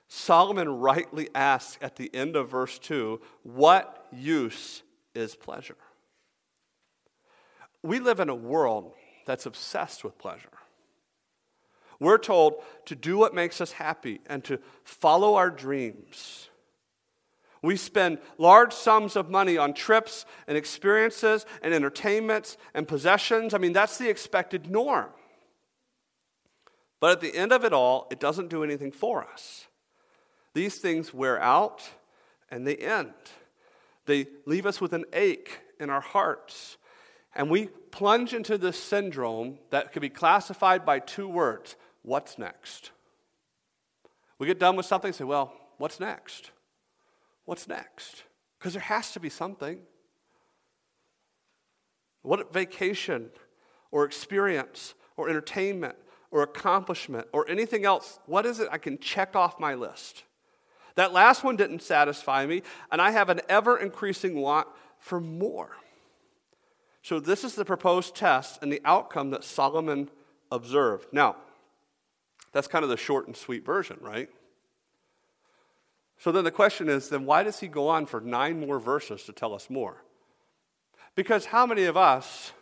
Solomon 0.08 0.70
rightly 0.70 1.30
asks 1.34 1.80
at 1.82 1.96
the 1.96 2.14
end 2.14 2.36
of 2.36 2.50
verse 2.50 2.78
2 2.80 3.20
what 3.44 4.08
use 4.12 4.84
is 5.16 5.36
pleasure? 5.36 5.78
We 7.82 8.00
live 8.00 8.20
in 8.20 8.30
a 8.30 8.36
world 8.36 8.94
that's 9.26 9.46
obsessed 9.46 10.04
with 10.04 10.18
pleasure. 10.18 10.50
We're 12.02 12.18
told 12.18 12.56
to 12.86 12.96
do 12.96 13.16
what 13.16 13.36
makes 13.36 13.62
us 13.62 13.74
happy 13.74 14.22
and 14.26 14.44
to 14.46 14.60
follow 14.84 15.36
our 15.36 15.52
dreams. 15.52 16.50
We 17.62 17.78
spend 17.78 18.18
large 18.40 18.74
sums 18.74 19.16
of 19.16 19.30
money 19.30 19.56
on 19.56 19.76
trips 19.76 20.26
and 20.48 20.58
experiences 20.58 21.46
and 21.62 21.76
entertainments 21.76 22.58
and 22.74 22.88
possessions. 22.88 23.54
I 23.54 23.60
mean, 23.60 23.72
that's 23.72 24.00
the 24.00 24.10
expected 24.10 24.72
norm. 24.72 25.12
But 27.00 27.12
at 27.12 27.22
the 27.22 27.36
end 27.36 27.52
of 27.52 27.64
it 27.64 27.72
all, 27.72 28.08
it 28.10 28.20
doesn't 28.20 28.50
do 28.50 28.64
anything 28.64 28.92
for 28.92 29.24
us. 29.24 29.68
These 30.56 30.80
things 30.80 31.14
wear 31.14 31.40
out 31.40 31.88
and 32.50 32.66
they 32.66 32.78
end. 32.78 33.14
They 34.08 34.26
leave 34.48 34.66
us 34.66 34.82
with 34.82 34.94
an 34.94 35.06
ache 35.14 35.60
in 35.80 35.92
our 35.92 36.02
hearts. 36.02 36.78
And 37.36 37.48
we 37.48 37.68
plunge 37.92 38.34
into 38.34 38.58
this 38.58 38.82
syndrome 38.82 39.60
that 39.70 39.94
could 39.94 40.02
be 40.02 40.10
classified 40.10 40.84
by 40.84 40.98
two 40.98 41.28
words 41.28 41.76
what's 42.04 42.38
next? 42.38 42.92
We 44.40 44.48
get 44.48 44.60
done 44.60 44.76
with 44.76 44.86
something 44.86 45.14
say, 45.14 45.24
well, 45.24 45.54
what's 45.78 46.00
next? 46.00 46.52
What's 47.46 47.68
next? 47.68 48.24
Because 48.58 48.74
there 48.74 48.82
has 48.82 49.12
to 49.12 49.20
be 49.20 49.30
something. 49.30 49.80
What 52.24 52.54
vacation 52.54 53.30
or 53.92 54.06
experience 54.06 54.94
or 55.18 55.30
entertainment 55.30 55.96
or 56.32 56.44
accomplishment 56.44 57.28
or 57.34 57.48
anything 57.50 57.86
else, 57.86 58.20
what 58.26 58.46
is 58.46 58.60
it 58.60 58.70
I 58.72 58.78
can 58.78 58.98
check 58.98 59.36
off 59.36 59.60
my 59.60 59.74
list? 59.76 60.24
That 60.96 61.14
last 61.14 61.44
one 61.44 61.56
didn't 61.56 61.82
satisfy 61.82 62.46
me, 62.46 62.64
and 62.92 63.02
I 63.02 63.12
have 63.12 63.30
an 63.30 63.42
ever 63.48 63.78
increasing 63.78 64.36
want 64.36 64.68
for 65.00 65.20
more. 65.20 65.72
So, 67.02 67.20
this 67.20 67.44
is 67.44 67.56
the 67.56 67.66
proposed 67.66 68.16
test 68.16 68.60
and 68.62 68.72
the 68.72 68.82
outcome 68.86 69.32
that 69.32 69.44
Solomon 69.44 70.10
observed. 70.52 71.08
Now, 71.12 71.38
that's 72.52 72.68
kind 72.68 72.84
of 72.84 72.90
the 72.90 72.98
short 72.98 73.28
and 73.28 73.36
sweet 73.36 73.66
version, 73.66 73.98
right? 74.02 74.30
So 76.18 76.32
then 76.32 76.44
the 76.44 76.52
question 76.52 76.88
is 76.90 77.10
then 77.10 77.26
why 77.26 77.44
does 77.44 77.60
he 77.60 77.68
go 77.68 77.88
on 77.88 78.06
for 78.06 78.22
nine 78.22 78.60
more 78.60 78.80
verses 78.80 79.24
to 79.24 79.32
tell 79.32 79.54
us 79.54 79.70
more? 79.70 80.04
Because 81.16 81.46
how 81.46 81.66
many 81.66 81.86
of 81.86 81.98
us 81.98 82.54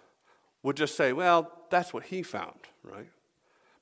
would 0.64 0.78
just 0.78 0.96
say, 0.96 1.14
well, 1.14 1.52
that's 1.70 1.94
what 1.94 2.04
he 2.04 2.24
found, 2.24 2.60
right? 2.84 3.10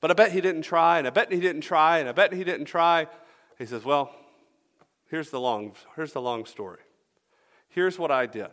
But 0.00 0.10
I 0.10 0.14
bet 0.14 0.32
he 0.32 0.40
didn't 0.40 0.62
try, 0.62 0.98
and 0.98 1.06
I 1.06 1.10
bet 1.10 1.32
he 1.32 1.40
didn't 1.40 1.62
try, 1.62 1.98
and 1.98 2.08
I 2.08 2.12
bet 2.12 2.32
he 2.32 2.44
didn't 2.44 2.66
try. 2.66 3.06
He 3.58 3.66
says, 3.66 3.84
well, 3.84 4.14
here's 5.10 5.30
the 5.30 5.40
long, 5.40 5.72
here's 5.96 6.12
the 6.12 6.20
long 6.20 6.44
story. 6.44 6.80
Here's 7.68 7.98
what 7.98 8.10
I 8.10 8.26
did. 8.26 8.50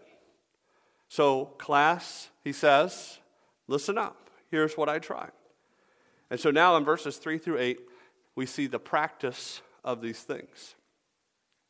So, 1.08 1.46
class, 1.58 2.30
he 2.44 2.52
says, 2.52 3.20
listen 3.68 3.98
up. 3.98 4.30
Here's 4.50 4.76
what 4.76 4.90
I 4.90 5.00
tried. 5.00 5.32
And 6.30 6.40
so 6.40 6.52
now 6.52 6.76
in 6.78 6.84
verses 6.84 7.18
3 7.18 7.38
through 7.38 7.60
8, 7.60 7.80
we 8.36 8.46
see 8.46 8.68
the 8.68 8.80
practice 8.80 9.62
of 9.84 10.02
these 10.02 10.22
things. 10.22 10.76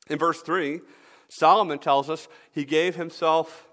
In 0.09 0.17
verse 0.17 0.41
3, 0.41 0.81
Solomon 1.29 1.79
tells 1.79 2.09
us 2.09 2.27
he 2.51 2.65
gave 2.65 2.95
himself 2.95 3.67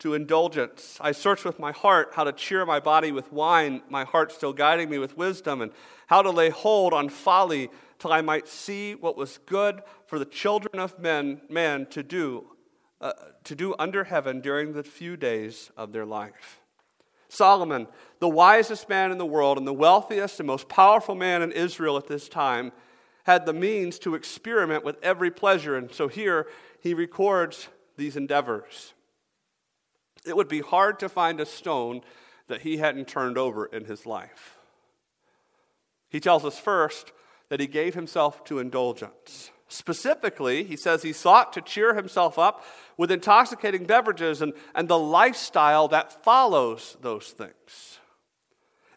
to 0.00 0.14
indulgence. 0.14 0.98
I 1.00 1.12
searched 1.12 1.44
with 1.44 1.58
my 1.58 1.72
heart 1.72 2.10
how 2.14 2.24
to 2.24 2.32
cheer 2.32 2.66
my 2.66 2.80
body 2.80 3.12
with 3.12 3.32
wine, 3.32 3.82
my 3.88 4.04
heart 4.04 4.32
still 4.32 4.52
guiding 4.52 4.90
me 4.90 4.98
with 4.98 5.16
wisdom, 5.16 5.62
and 5.62 5.72
how 6.08 6.22
to 6.22 6.30
lay 6.30 6.50
hold 6.50 6.92
on 6.92 7.08
folly 7.08 7.70
till 7.98 8.12
I 8.12 8.20
might 8.20 8.48
see 8.48 8.94
what 8.94 9.16
was 9.16 9.38
good 9.46 9.82
for 10.06 10.18
the 10.18 10.24
children 10.24 10.80
of 10.80 10.98
men, 10.98 11.40
man 11.48 11.86
to 11.86 12.02
do, 12.02 12.46
uh, 13.00 13.12
to 13.44 13.54
do 13.54 13.74
under 13.78 14.04
heaven 14.04 14.40
during 14.40 14.72
the 14.72 14.82
few 14.82 15.16
days 15.16 15.70
of 15.76 15.92
their 15.92 16.04
life. 16.04 16.60
Solomon, 17.34 17.88
the 18.20 18.28
wisest 18.28 18.88
man 18.88 19.10
in 19.10 19.18
the 19.18 19.26
world 19.26 19.58
and 19.58 19.66
the 19.66 19.72
wealthiest 19.72 20.40
and 20.40 20.46
most 20.46 20.68
powerful 20.68 21.14
man 21.14 21.42
in 21.42 21.52
Israel 21.52 21.96
at 21.96 22.06
this 22.06 22.28
time, 22.28 22.72
had 23.24 23.46
the 23.46 23.52
means 23.52 23.98
to 23.98 24.14
experiment 24.14 24.84
with 24.84 24.96
every 25.02 25.30
pleasure. 25.30 25.76
And 25.76 25.90
so 25.90 26.08
here 26.08 26.46
he 26.80 26.94
records 26.94 27.68
these 27.96 28.16
endeavors. 28.16 28.92
It 30.26 30.36
would 30.36 30.48
be 30.48 30.60
hard 30.60 30.98
to 31.00 31.08
find 31.08 31.40
a 31.40 31.46
stone 31.46 32.02
that 32.48 32.62
he 32.62 32.76
hadn't 32.76 33.08
turned 33.08 33.38
over 33.38 33.66
in 33.66 33.84
his 33.86 34.06
life. 34.06 34.58
He 36.08 36.20
tells 36.20 36.44
us 36.44 36.58
first 36.58 37.12
that 37.48 37.60
he 37.60 37.66
gave 37.66 37.94
himself 37.94 38.44
to 38.44 38.58
indulgence. 38.58 39.50
Specifically, 39.74 40.62
he 40.62 40.76
says 40.76 41.02
he 41.02 41.12
sought 41.12 41.52
to 41.54 41.60
cheer 41.60 41.94
himself 41.94 42.38
up 42.38 42.64
with 42.96 43.10
intoxicating 43.10 43.86
beverages 43.86 44.40
and, 44.40 44.52
and 44.72 44.86
the 44.86 44.96
lifestyle 44.96 45.88
that 45.88 46.22
follows 46.22 46.96
those 47.00 47.30
things. 47.30 47.98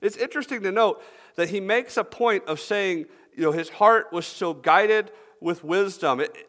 It's 0.01 0.15
interesting 0.17 0.61
to 0.61 0.71
note 0.71 1.01
that 1.33 1.49
he 1.49 1.59
makes 1.59 1.97
a 1.97 2.03
point 2.03 2.43
of 2.45 2.59
saying, 2.59 3.07
you 3.35 3.41
know, 3.41 3.51
his 3.51 3.69
heart 3.69 4.13
was 4.13 4.27
so 4.27 4.53
guided 4.53 5.09
with 5.41 5.63
wisdom. 5.63 6.19
It, 6.19 6.47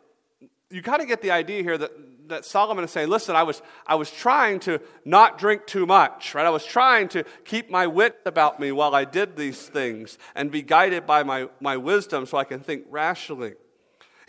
you 0.69 0.83
kind 0.83 1.01
of 1.01 1.09
get 1.09 1.23
the 1.23 1.31
idea 1.31 1.63
here 1.63 1.79
that, 1.79 2.29
that 2.29 2.45
Solomon 2.45 2.85
is 2.85 2.91
saying, 2.91 3.09
listen, 3.09 3.35
I 3.35 3.45
was, 3.45 3.63
I 3.87 3.95
was 3.95 4.11
trying 4.11 4.61
to 4.61 4.79
not 5.07 5.39
drink 5.39 5.67
too 5.67 5.87
much, 5.87 6.35
right? 6.35 6.45
I 6.45 6.51
was 6.51 6.67
trying 6.67 7.09
to 7.11 7.25
keep 7.47 7.71
my 7.71 7.87
wit 7.87 8.19
about 8.27 8.61
me 8.61 8.73
while 8.73 8.95
I 8.95 9.07
did 9.07 9.39
these 9.39 9.63
things 9.63 10.19
and 10.35 10.51
be 10.51 10.61
guided 10.61 11.07
by 11.07 11.23
my, 11.23 11.49
my 11.61 11.79
wisdom 11.79 12.27
so 12.27 12.37
I 12.37 12.45
can 12.45 12.61
think 12.61 12.85
rationally. 12.91 13.55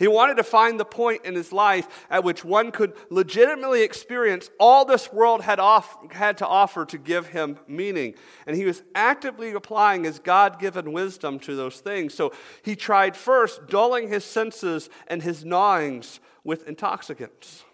He 0.00 0.08
wanted 0.08 0.38
to 0.38 0.44
find 0.44 0.80
the 0.80 0.86
point 0.86 1.26
in 1.26 1.34
his 1.34 1.52
life 1.52 2.06
at 2.08 2.24
which 2.24 2.42
one 2.42 2.72
could 2.72 2.94
legitimately 3.10 3.82
experience 3.82 4.48
all 4.58 4.86
this 4.86 5.12
world 5.12 5.42
had, 5.42 5.60
off, 5.60 5.98
had 6.12 6.38
to 6.38 6.46
offer 6.46 6.86
to 6.86 6.96
give 6.96 7.26
him 7.26 7.58
meaning. 7.68 8.14
And 8.46 8.56
he 8.56 8.64
was 8.64 8.82
actively 8.94 9.52
applying 9.52 10.04
his 10.04 10.18
God 10.18 10.58
given 10.58 10.92
wisdom 10.92 11.38
to 11.40 11.54
those 11.54 11.80
things. 11.80 12.14
So 12.14 12.32
he 12.62 12.74
tried 12.76 13.14
first 13.14 13.66
dulling 13.68 14.08
his 14.08 14.24
senses 14.24 14.88
and 15.06 15.22
his 15.22 15.44
gnawings 15.44 16.18
with 16.44 16.66
intoxicants. 16.66 17.64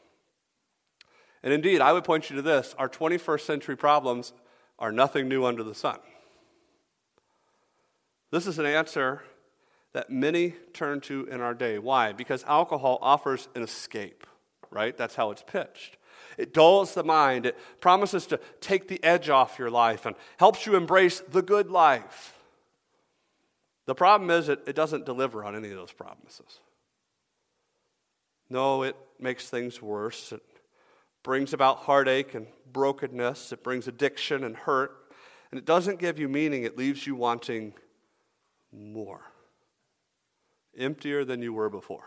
And 1.44 1.52
indeed, 1.52 1.80
I 1.80 1.92
would 1.92 2.02
point 2.02 2.28
you 2.28 2.34
to 2.34 2.42
this 2.42 2.74
our 2.76 2.88
21st 2.88 3.42
century 3.42 3.76
problems 3.76 4.32
are 4.80 4.90
nothing 4.90 5.28
new 5.28 5.44
under 5.44 5.62
the 5.62 5.76
sun. 5.76 6.00
This 8.32 8.48
is 8.48 8.58
an 8.58 8.66
answer 8.66 9.22
that 9.92 10.10
many 10.10 10.54
turn 10.72 11.00
to 11.00 11.26
in 11.26 11.40
our 11.40 11.54
day. 11.54 11.78
Why? 11.78 12.12
Because 12.12 12.44
alcohol 12.44 12.98
offers 13.00 13.48
an 13.54 13.62
escape, 13.62 14.26
right? 14.70 14.96
That's 14.96 15.14
how 15.14 15.30
it's 15.30 15.42
pitched. 15.42 15.96
It 16.36 16.52
dulls 16.52 16.94
the 16.94 17.04
mind, 17.04 17.46
it 17.46 17.56
promises 17.80 18.26
to 18.26 18.40
take 18.60 18.88
the 18.88 19.02
edge 19.02 19.30
off 19.30 19.58
your 19.58 19.70
life 19.70 20.04
and 20.04 20.14
helps 20.38 20.66
you 20.66 20.76
embrace 20.76 21.20
the 21.20 21.40
good 21.42 21.70
life. 21.70 22.34
The 23.86 23.94
problem 23.94 24.30
is, 24.30 24.48
it, 24.48 24.60
it 24.66 24.74
doesn't 24.74 25.06
deliver 25.06 25.44
on 25.44 25.56
any 25.56 25.70
of 25.70 25.76
those 25.76 25.92
promises. 25.92 26.60
No, 28.50 28.82
it 28.82 28.96
makes 29.18 29.48
things 29.48 29.80
worse. 29.80 30.32
It 30.32 30.42
brings 31.22 31.52
about 31.52 31.78
heartache 31.78 32.34
and 32.34 32.46
brokenness. 32.72 33.52
It 33.52 33.64
brings 33.64 33.88
addiction 33.88 34.44
and 34.44 34.56
hurt. 34.56 34.92
And 35.50 35.58
it 35.58 35.64
doesn't 35.64 36.00
give 36.00 36.18
you 36.18 36.28
meaning, 36.28 36.64
it 36.64 36.76
leaves 36.76 37.06
you 37.06 37.14
wanting 37.14 37.72
more 38.72 39.22
emptier 40.78 41.24
than 41.24 41.42
you 41.42 41.52
were 41.52 41.70
before. 41.70 42.04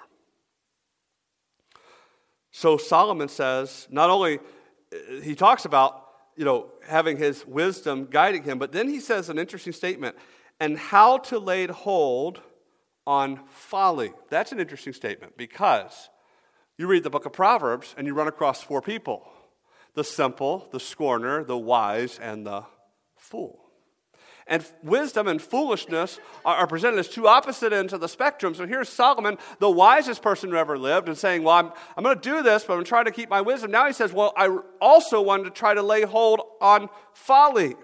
So 2.51 2.77
Solomon 2.77 3.29
says, 3.29 3.87
not 3.91 4.09
only 4.09 4.39
uh, 4.39 5.21
he 5.21 5.35
talks 5.35 5.65
about, 5.65 6.05
you 6.35 6.45
know, 6.45 6.71
having 6.87 7.17
his 7.17 7.45
wisdom 7.45 8.07
guiding 8.09 8.43
him, 8.43 8.57
but 8.57 8.71
then 8.71 8.89
he 8.89 8.99
says 8.99 9.29
an 9.29 9.37
interesting 9.37 9.73
statement, 9.73 10.15
and 10.59 10.77
how 10.77 11.17
to 11.17 11.39
lay 11.39 11.67
hold 11.67 12.41
on 13.05 13.39
folly. 13.47 14.13
That's 14.29 14.51
an 14.51 14.59
interesting 14.59 14.93
statement 14.93 15.37
because 15.37 16.09
you 16.77 16.87
read 16.87 17.03
the 17.03 17.09
book 17.09 17.25
of 17.25 17.33
Proverbs 17.33 17.93
and 17.97 18.07
you 18.07 18.13
run 18.13 18.27
across 18.27 18.61
four 18.61 18.81
people 18.81 19.27
the 19.95 20.03
simple, 20.03 20.67
the 20.71 20.79
scorner, 20.79 21.43
the 21.43 21.57
wise, 21.57 22.19
and 22.19 22.45
the 22.45 22.63
fool. 23.17 23.68
And 24.49 24.65
wisdom 24.81 25.27
and 25.27 25.39
foolishness 25.39 26.19
are, 26.43 26.65
presented 26.65 26.97
as 26.97 27.07
two 27.07 27.27
opposite 27.27 27.71
ends 27.71 27.93
of 27.93 28.01
the 28.01 28.09
spectrum. 28.09 28.55
So 28.55 28.65
here's 28.65 28.89
Solomon, 28.89 29.37
the 29.59 29.69
wisest 29.69 30.23
person 30.23 30.49
who 30.49 30.55
ever 30.55 30.75
lived, 30.75 31.07
and 31.07 31.15
saying, 31.15 31.43
Well, 31.43 31.53
I'm, 31.53 31.71
I'm 31.95 32.03
going 32.03 32.19
to 32.19 32.21
do 32.21 32.41
this, 32.41 32.65
but 32.65 32.75
I'm 32.75 32.83
trying 32.83 33.05
to 33.05 33.11
keep 33.11 33.29
my 33.29 33.41
wisdom. 33.41 33.69
Now 33.69 33.85
he 33.85 33.93
says, 33.93 34.11
Well, 34.11 34.33
I 34.35 34.57
also 34.81 35.21
wanted 35.21 35.43
to 35.43 35.49
try 35.51 35.75
to 35.75 35.83
lay 35.83 36.01
hold 36.01 36.41
on 36.59 36.89
folly. 37.13 37.75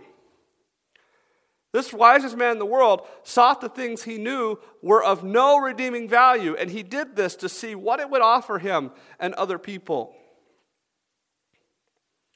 This 1.71 1.93
wisest 1.93 2.35
man 2.35 2.53
in 2.53 2.59
the 2.59 2.65
world 2.65 3.07
sought 3.21 3.61
the 3.61 3.69
things 3.69 4.01
he 4.01 4.17
knew 4.17 4.57
were 4.81 5.03
of 5.03 5.23
no 5.23 5.59
redeeming 5.59 6.09
value, 6.09 6.55
and 6.55 6.71
he 6.71 6.81
did 6.81 7.15
this 7.15 7.35
to 7.35 7.47
see 7.47 7.75
what 7.75 7.99
it 7.99 8.09
would 8.09 8.23
offer 8.23 8.57
him 8.57 8.91
and 9.19 9.35
other 9.35 9.59
people. 9.59 10.15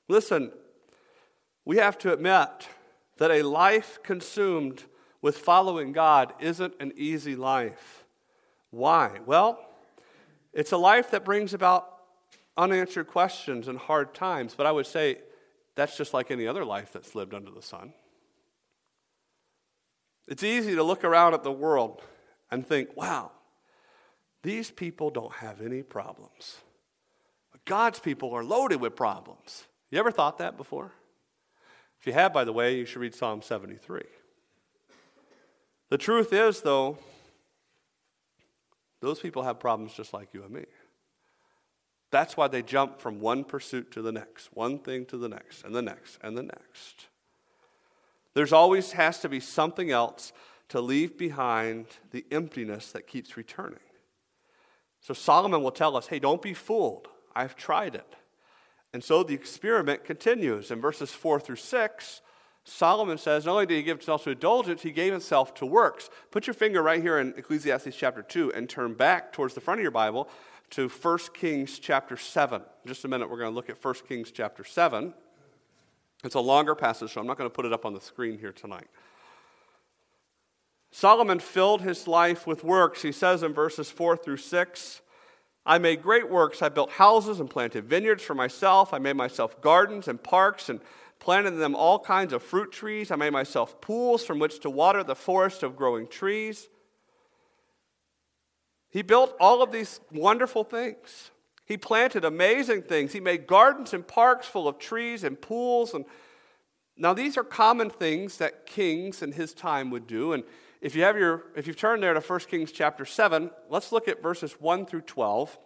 Listen, 0.08 0.52
we 1.66 1.78
have 1.78 1.98
to 2.00 2.14
admit 2.14 2.68
that 3.20 3.32
a 3.32 3.44
life 3.44 4.00
consumed 4.02 4.84
with 5.22 5.38
following 5.38 5.92
God 5.92 6.34
isn't 6.40 6.74
an 6.80 6.94
easy 6.96 7.36
life. 7.36 8.06
Why? 8.72 9.20
Well, 9.26 9.60
it's 10.54 10.72
a 10.72 10.78
life 10.78 11.12
that 11.12 11.26
brings 11.26 11.54
about 11.54 11.88
unanswered 12.58 13.08
questions 13.08 13.68
and 13.68 13.78
hard 13.78 14.14
times, 14.14 14.56
but 14.56 14.66
I 14.66 14.72
would 14.72 14.88
say 14.88 15.20
that's 15.76 15.98
just 15.98 16.14
like 16.14 16.32
any 16.32 16.48
other 16.48 16.66
life 16.66 16.92
that's 16.92 17.16
lived 17.16 17.34
under 17.34 17.52
the 17.52 17.62
sun. 17.62 17.94
It's 20.28 20.44
easy 20.44 20.76
to 20.76 20.84
look 20.84 21.04
around 21.04 21.34
at 21.34 21.44
the 21.44 21.52
world 21.52 22.02
and 22.52 22.66
think, 22.66 22.96
wow, 22.96 23.32
these 24.44 24.72
people 24.72 25.10
don't 25.10 25.34
have 25.34 25.62
any 25.62 25.84
problems. 25.84 26.58
God's 27.66 28.00
people 28.00 28.34
are 28.34 28.44
loaded 28.44 28.80
with 28.80 28.96
problems. 28.96 29.66
You 29.92 30.00
ever 30.00 30.12
thought 30.12 30.38
that 30.38 30.56
before? 30.56 30.92
If 32.00 32.08
you 32.08 32.14
have, 32.14 32.32
by 32.32 32.44
the 32.44 32.54
way, 32.54 32.78
you 32.78 32.86
should 32.86 33.02
read 33.02 33.14
Psalm 33.14 33.42
73. 33.42 34.02
The 35.90 35.98
truth 35.98 36.32
is, 36.32 36.62
though, 36.62 36.98
those 39.02 39.20
people 39.20 39.44
have 39.44 39.60
problems 39.60 39.94
just 39.94 40.14
like 40.14 40.34
you 40.34 40.44
and 40.44 40.52
me. 40.52 40.66
That's 42.12 42.36
why 42.36 42.48
they 42.48 42.62
jump 42.62 43.00
from 43.00 43.20
one 43.20 43.44
pursuit 43.44 43.92
to 43.92 44.02
the 44.02 44.12
next, 44.12 44.50
one 44.54 44.80
thing 44.80 45.06
to 45.08 45.18
the 45.18 45.30
next, 45.30 45.64
and 45.64 45.76
the 45.76 45.82
next, 45.82 46.18
and 46.22 46.38
the 46.38 46.44
next. 46.44 47.08
There's 48.34 48.54
always 48.54 48.94
has 48.94 49.20
to 49.20 49.30
be 49.30 49.40
something 49.40 49.92
else 49.92 50.32
to 50.70 50.82
leave 50.82 51.18
behind 51.18 51.88
the 52.12 52.26
emptiness 52.32 52.92
that 52.92 53.08
keeps 53.08 53.36
returning. 53.36 53.80
So 55.02 55.14
Solomon 55.14 55.64
will 55.64 55.72
tell 55.72 55.96
us 55.96 56.08
hey, 56.08 56.20
don't 56.20 56.42
be 56.42 56.54
fooled. 56.54 57.08
I've 57.36 57.56
tried 57.56 57.96
it. 57.96 58.16
And 58.94 59.04
so 59.04 59.24
the 59.24 59.36
experiment 59.36 60.04
continues. 60.04 60.72
In 60.72 60.82
verses 60.82 61.12
4 61.12 61.40
through 61.40 61.58
6, 61.58 62.22
Solomon 62.64 63.18
says, 63.18 63.46
not 63.46 63.54
only 63.54 63.66
did 63.66 63.76
he 63.76 63.84
give 63.84 63.98
himself 63.98 64.24
to 64.24 64.32
indulgence, 64.32 64.82
he 64.82 64.92
gave 64.92 65.12
himself 65.12 65.54
to 65.56 65.66
works. 65.66 66.10
Put 66.32 66.48
your 66.48 66.54
finger 66.54 66.82
right 66.82 67.02
here 67.02 67.20
in 67.20 67.34
Ecclesiastes 67.38 67.96
chapter 67.96 68.22
2 68.22 68.54
and 68.54 68.70
turn 68.70 68.94
back 68.94 69.32
towards 69.32 69.54
the 69.54 69.62
front 69.62 69.80
of 69.80 69.84
your 69.84 69.92
Bible 69.92 70.30
to 70.72 70.88
1 70.88 71.20
Kings 71.34 71.80
chapter 71.80 72.18
7. 72.18 72.62
In 72.62 72.88
just 72.88 73.06
a 73.06 73.08
minute, 73.08 73.30
we're 73.30 73.40
going 73.40 73.52
to 73.52 73.56
look 73.56 73.70
at 73.70 73.84
1 73.84 73.94
Kings 74.08 74.32
chapter 74.32 74.64
7. 74.64 75.14
It's 76.24 76.36
a 76.36 76.40
longer 76.40 76.76
passage, 76.76 77.14
so 77.14 77.22
I'm 77.22 77.28
not 77.28 77.38
going 77.38 77.50
to 77.50 77.54
put 77.54 77.66
it 77.66 77.74
up 77.74 77.86
on 77.86 77.94
the 77.94 78.02
screen 78.02 78.38
here 78.38 78.52
tonight. 78.52 78.88
Solomon 80.92 81.40
filled 81.40 81.82
his 81.82 82.08
life 82.08 82.46
with 82.46 82.64
works. 82.64 83.04
He 83.04 83.12
says 83.12 83.44
in 83.44 83.54
verses 83.54 83.90
4 83.92 84.18
through 84.18 84.38
6, 84.38 85.02
I 85.66 85.78
made 85.78 86.02
great 86.02 86.30
works. 86.30 86.62
I 86.62 86.70
built 86.70 86.92
houses 86.92 87.40
and 87.40 87.50
planted 87.50 87.86
vineyards 87.86 88.24
for 88.24 88.34
myself. 88.34 88.94
I 88.94 89.00
made 89.00 89.16
myself 89.16 89.62
gardens 89.62 90.08
and 90.08 90.22
parks 90.22 90.70
and 90.70 90.80
planted 91.20 91.52
them 91.52 91.76
all 91.76 92.00
kinds 92.00 92.34
of 92.34 92.42
fruit 92.42 92.72
trees. 92.72 93.12
I 93.12 93.16
made 93.16 93.34
myself 93.34 93.80
pools 93.82 94.24
from 94.24 94.40
which 94.40 94.60
to 94.62 94.70
water 94.70 95.04
the 95.04 95.16
forest 95.16 95.64
of 95.64 95.76
growing 95.76 96.08
trees. 96.08 96.70
He 98.90 99.02
built 99.02 99.36
all 99.40 99.62
of 99.62 99.72
these 99.72 100.00
wonderful 100.12 100.64
things. 100.64 101.32
He 101.66 101.78
planted 101.78 102.26
amazing 102.26 102.84
things. 102.84 103.14
He 103.14 103.20
made 103.20 103.46
gardens 103.46 103.94
and 103.94 104.08
parks 104.08 104.48
full 104.48 104.68
of 104.68 104.80
trees 104.80 105.24
and 105.24 105.40
pools. 105.40 105.94
And 105.94 106.06
now 106.98 107.14
these 107.14 107.38
are 107.38 107.44
common 107.44 107.92
things 107.92 108.38
that 108.38 108.66
kings 108.66 109.22
in 109.22 109.34
his 109.34 109.54
time 109.54 109.92
would 109.92 110.08
do. 110.08 110.34
And 110.34 110.44
if 110.82 110.96
you 110.96 111.04
have 111.04 111.18
your, 111.18 111.44
if 111.56 111.68
you've 111.68 111.78
turned 111.78 112.02
there 112.02 112.14
to 112.14 112.22
1 112.22 112.40
Kings 112.42 112.72
chapter 112.72 113.06
7, 113.06 113.52
let's 113.70 113.92
look 113.92 114.08
at 114.08 114.22
verses 114.22 114.54
1 114.60 114.86
through 114.86 115.02
12 115.02 115.58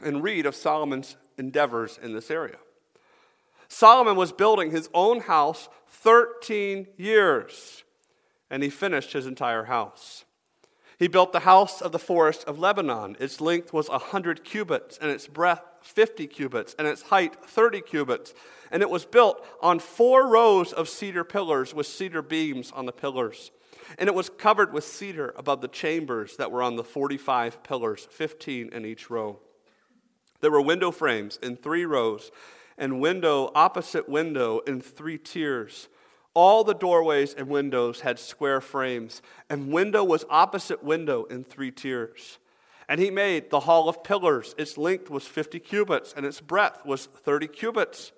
and 0.00 0.22
read 0.22 0.46
of 0.46 0.54
Solomon's 0.54 1.16
endeavors 1.38 1.98
in 2.02 2.12
this 2.12 2.30
area. 2.30 2.56
Solomon 3.68 4.16
was 4.16 4.32
building 4.32 4.70
his 4.70 4.88
own 4.94 5.20
house 5.20 5.68
13 5.88 6.86
years, 6.96 7.84
and 8.50 8.62
he 8.62 8.70
finished 8.70 9.12
his 9.12 9.26
entire 9.26 9.64
house. 9.64 10.24
He 10.98 11.06
built 11.06 11.32
the 11.32 11.40
house 11.40 11.80
of 11.80 11.92
the 11.92 11.98
forest 11.98 12.44
of 12.44 12.58
Lebanon. 12.58 13.16
Its 13.20 13.40
length 13.40 13.72
was 13.72 13.88
100 13.88 14.42
cubits, 14.42 14.98
and 14.98 15.10
its 15.10 15.26
breadth 15.26 15.62
50 15.82 16.26
cubits, 16.26 16.74
and 16.78 16.88
its 16.88 17.02
height 17.02 17.36
30 17.44 17.82
cubits. 17.82 18.34
And 18.70 18.82
it 18.82 18.90
was 18.90 19.04
built 19.04 19.44
on 19.62 19.78
four 19.78 20.26
rows 20.26 20.72
of 20.72 20.88
cedar 20.88 21.24
pillars 21.24 21.72
with 21.72 21.86
cedar 21.86 22.20
beams 22.20 22.72
on 22.72 22.86
the 22.86 22.92
pillars. 22.92 23.52
And 23.96 24.08
it 24.08 24.14
was 24.14 24.28
covered 24.28 24.72
with 24.72 24.84
cedar 24.84 25.32
above 25.36 25.60
the 25.60 25.68
chambers 25.68 26.36
that 26.36 26.50
were 26.50 26.62
on 26.62 26.76
the 26.76 26.84
45 26.84 27.62
pillars, 27.62 28.06
15 28.10 28.70
in 28.72 28.84
each 28.84 29.08
row. 29.08 29.38
There 30.40 30.50
were 30.50 30.60
window 30.60 30.90
frames 30.90 31.38
in 31.42 31.56
three 31.56 31.84
rows, 31.84 32.30
and 32.76 33.00
window 33.00 33.50
opposite 33.54 34.08
window 34.08 34.60
in 34.60 34.80
three 34.80 35.18
tiers. 35.18 35.88
All 36.34 36.62
the 36.62 36.74
doorways 36.74 37.34
and 37.34 37.48
windows 37.48 38.00
had 38.00 38.18
square 38.18 38.60
frames, 38.60 39.22
and 39.50 39.72
window 39.72 40.04
was 40.04 40.24
opposite 40.30 40.84
window 40.84 41.24
in 41.24 41.42
three 41.42 41.72
tiers. 41.72 42.38
And 42.88 43.00
he 43.00 43.10
made 43.10 43.50
the 43.50 43.60
hall 43.60 43.88
of 43.88 44.04
pillars. 44.04 44.54
Its 44.56 44.78
length 44.78 45.10
was 45.10 45.26
50 45.26 45.58
cubits, 45.58 46.14
and 46.16 46.24
its 46.24 46.40
breadth 46.40 46.86
was 46.86 47.06
30 47.06 47.48
cubits. 47.48 48.12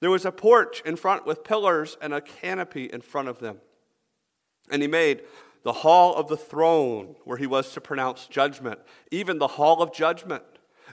There 0.00 0.10
was 0.10 0.24
a 0.24 0.32
porch 0.32 0.82
in 0.84 0.96
front 0.96 1.26
with 1.26 1.44
pillars 1.44 1.96
and 2.00 2.14
a 2.14 2.20
canopy 2.20 2.84
in 2.84 3.00
front 3.00 3.28
of 3.28 3.40
them. 3.40 3.58
And 4.70 4.82
he 4.82 4.88
made 4.88 5.22
the 5.62 5.72
hall 5.72 6.14
of 6.14 6.28
the 6.28 6.36
throne, 6.36 7.16
where 7.24 7.38
he 7.38 7.46
was 7.46 7.72
to 7.72 7.80
pronounce 7.80 8.26
judgment, 8.26 8.80
even 9.10 9.38
the 9.38 9.48
hall 9.48 9.82
of 9.82 9.92
judgment. 9.92 10.44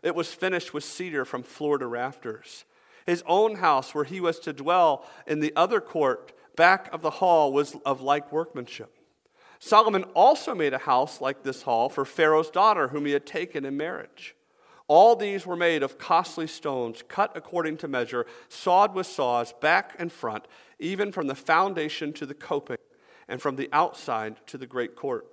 It 0.01 0.15
was 0.15 0.33
finished 0.33 0.73
with 0.73 0.83
cedar 0.83 1.25
from 1.25 1.43
floor 1.43 1.77
to 1.77 1.87
rafters. 1.87 2.65
His 3.05 3.23
own 3.27 3.55
house, 3.55 3.93
where 3.93 4.03
he 4.03 4.21
was 4.21 4.39
to 4.39 4.53
dwell 4.53 5.05
in 5.27 5.39
the 5.39 5.53
other 5.55 5.81
court, 5.81 6.31
back 6.55 6.89
of 6.93 7.01
the 7.01 7.09
hall, 7.09 7.51
was 7.51 7.75
of 7.85 8.01
like 8.01 8.31
workmanship. 8.31 8.95
Solomon 9.59 10.03
also 10.15 10.55
made 10.55 10.73
a 10.73 10.79
house 10.79 11.21
like 11.21 11.43
this 11.43 11.63
hall 11.63 11.89
for 11.89 12.05
Pharaoh's 12.05 12.49
daughter, 12.49 12.87
whom 12.87 13.05
he 13.05 13.11
had 13.11 13.25
taken 13.25 13.65
in 13.65 13.77
marriage. 13.77 14.35
All 14.87 15.15
these 15.15 15.45
were 15.45 15.55
made 15.55 15.83
of 15.83 15.97
costly 15.97 16.47
stones, 16.47 17.03
cut 17.07 17.31
according 17.35 17.77
to 17.77 17.87
measure, 17.87 18.25
sawed 18.49 18.93
with 18.93 19.07
saws, 19.07 19.53
back 19.53 19.95
and 19.99 20.11
front, 20.11 20.45
even 20.79 21.11
from 21.11 21.27
the 21.27 21.35
foundation 21.35 22.11
to 22.13 22.25
the 22.25 22.33
coping, 22.33 22.77
and 23.27 23.41
from 23.41 23.55
the 23.55 23.69
outside 23.71 24.35
to 24.47 24.57
the 24.57 24.67
great 24.67 24.95
court. 24.95 25.27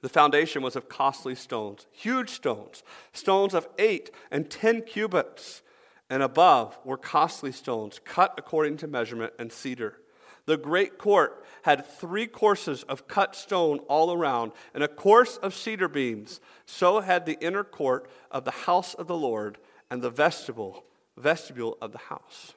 The 0.00 0.08
foundation 0.08 0.62
was 0.62 0.76
of 0.76 0.88
costly 0.88 1.34
stones, 1.34 1.86
huge 1.90 2.28
stones, 2.28 2.82
stones 3.12 3.54
of 3.54 3.68
eight 3.78 4.10
and 4.30 4.50
ten 4.50 4.82
cubits, 4.82 5.62
and 6.10 6.22
above 6.22 6.78
were 6.84 6.98
costly 6.98 7.52
stones, 7.52 8.00
cut 8.04 8.34
according 8.36 8.76
to 8.78 8.86
measurement, 8.86 9.32
and 9.38 9.50
cedar. 9.50 9.98
The 10.46 10.58
great 10.58 10.98
court 10.98 11.42
had 11.62 11.86
three 11.86 12.26
courses 12.26 12.82
of 12.82 13.08
cut 13.08 13.34
stone 13.34 13.78
all 13.88 14.12
around, 14.12 14.52
and 14.74 14.84
a 14.84 14.88
course 14.88 15.38
of 15.38 15.54
cedar 15.54 15.88
beams. 15.88 16.38
So 16.66 17.00
had 17.00 17.24
the 17.24 17.38
inner 17.40 17.64
court 17.64 18.06
of 18.30 18.44
the 18.44 18.50
house 18.50 18.92
of 18.92 19.06
the 19.06 19.16
Lord 19.16 19.56
and 19.90 20.02
the 20.02 20.10
vestibule, 20.10 20.84
vestibule 21.16 21.78
of 21.80 21.92
the 21.92 21.98
house. 21.98 22.52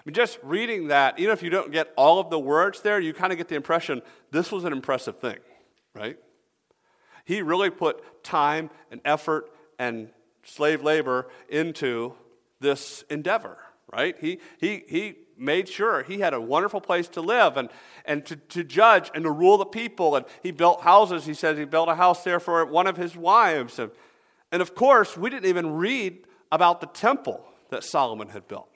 I 0.00 0.02
mean, 0.06 0.14
just 0.14 0.38
reading 0.42 0.88
that, 0.88 1.18
even 1.18 1.30
if 1.30 1.42
you 1.42 1.50
don't 1.50 1.70
get 1.70 1.92
all 1.94 2.18
of 2.20 2.30
the 2.30 2.38
words 2.38 2.80
there, 2.80 2.98
you 2.98 3.12
kind 3.12 3.32
of 3.32 3.36
get 3.36 3.48
the 3.48 3.54
impression 3.54 4.00
this 4.30 4.50
was 4.50 4.64
an 4.64 4.72
impressive 4.72 5.18
thing, 5.18 5.36
right? 5.94 6.16
He 7.26 7.42
really 7.42 7.68
put 7.68 8.24
time 8.24 8.70
and 8.90 9.02
effort 9.04 9.50
and 9.78 10.08
slave 10.42 10.82
labor 10.82 11.28
into 11.50 12.14
this 12.60 13.04
endeavor, 13.10 13.58
right? 13.92 14.16
He, 14.18 14.38
he, 14.58 14.84
he 14.88 15.16
made 15.36 15.68
sure 15.68 16.02
he 16.02 16.20
had 16.20 16.32
a 16.32 16.40
wonderful 16.40 16.80
place 16.80 17.08
to 17.08 17.20
live 17.20 17.58
and, 17.58 17.68
and 18.06 18.24
to, 18.24 18.36
to 18.36 18.64
judge 18.64 19.10
and 19.14 19.24
to 19.24 19.30
rule 19.30 19.58
the 19.58 19.66
people. 19.66 20.16
And 20.16 20.24
he 20.42 20.50
built 20.50 20.80
houses. 20.80 21.26
He 21.26 21.34
says 21.34 21.58
he 21.58 21.66
built 21.66 21.90
a 21.90 21.94
house 21.94 22.24
there 22.24 22.40
for 22.40 22.64
one 22.64 22.86
of 22.86 22.96
his 22.96 23.14
wives. 23.14 23.78
And, 23.78 23.90
and 24.50 24.62
of 24.62 24.74
course, 24.74 25.14
we 25.16 25.28
didn't 25.28 25.48
even 25.48 25.76
read 25.76 26.26
about 26.50 26.80
the 26.80 26.86
temple 26.86 27.44
that 27.68 27.84
Solomon 27.84 28.28
had 28.28 28.48
built. 28.48 28.69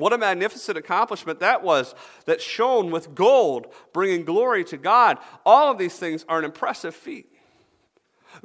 What 0.00 0.14
a 0.14 0.18
magnificent 0.18 0.78
accomplishment 0.78 1.40
that 1.40 1.62
was, 1.62 1.94
that 2.24 2.40
shone 2.40 2.90
with 2.90 3.14
gold, 3.14 3.66
bringing 3.92 4.24
glory 4.24 4.64
to 4.64 4.78
God. 4.78 5.18
All 5.44 5.70
of 5.70 5.76
these 5.76 5.94
things 5.96 6.24
are 6.26 6.38
an 6.38 6.46
impressive 6.46 6.94
feat. 6.94 7.26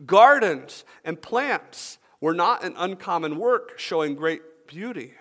Gardens 0.06 0.84
and 1.06 1.22
plants 1.22 1.98
were 2.20 2.34
not 2.34 2.65
an 2.65 2.74
uncommon 2.76 3.38
work, 3.38 3.80
showing 3.80 4.15
great 4.15 4.68
beauty. 4.68 5.13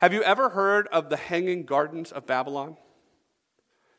Have 0.00 0.12
you 0.12 0.22
ever 0.22 0.50
heard 0.50 0.86
of 0.92 1.08
the 1.08 1.16
Hanging 1.16 1.64
Gardens 1.64 2.12
of 2.12 2.28
Babylon? 2.28 2.76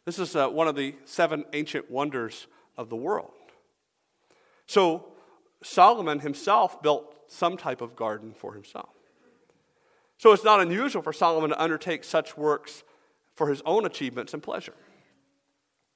This 0.06 0.20
is 0.20 0.38
uh, 0.38 0.48
one 0.48 0.70
of 0.70 0.78
the 0.78 0.96
seven 1.04 1.44
ancient 1.52 1.92
wonders 1.92 2.48
of 2.78 2.88
the 2.88 2.96
world. 2.96 3.34
So, 4.68 5.12
Solomon 5.62 6.20
himself 6.22 6.82
built 6.82 7.14
some 7.28 7.58
type 7.58 7.82
of 7.82 7.98
garden 7.98 8.34
for 8.34 8.54
himself. 8.54 9.01
So, 10.22 10.34
it's 10.34 10.44
not 10.44 10.60
unusual 10.60 11.02
for 11.02 11.14
Solomon 11.14 11.50
to 11.50 11.60
undertake 11.60 12.04
such 12.04 12.38
works 12.38 12.84
for 13.34 13.50
his 13.50 13.64
own 13.66 13.88
achievements 13.88 14.36
and 14.36 14.44
pleasure. 14.44 14.76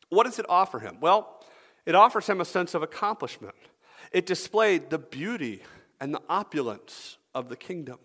What 0.10 0.24
does 0.24 0.40
it 0.40 0.48
offer 0.50 0.80
him? 0.80 0.98
Well, 1.00 1.46
it 1.86 1.94
offers 1.94 2.26
him 2.26 2.42
a 2.42 2.46
sense 2.46 2.74
of 2.74 2.82
accomplishment. 2.82 3.54
It 4.12 4.26
displayed 4.26 4.90
the 4.90 4.98
beauty 4.98 5.62
and 6.02 6.12
the 6.12 6.24
opulence 6.28 7.20
of 7.36 7.50
the 7.50 7.56
kingdom. 7.56 8.00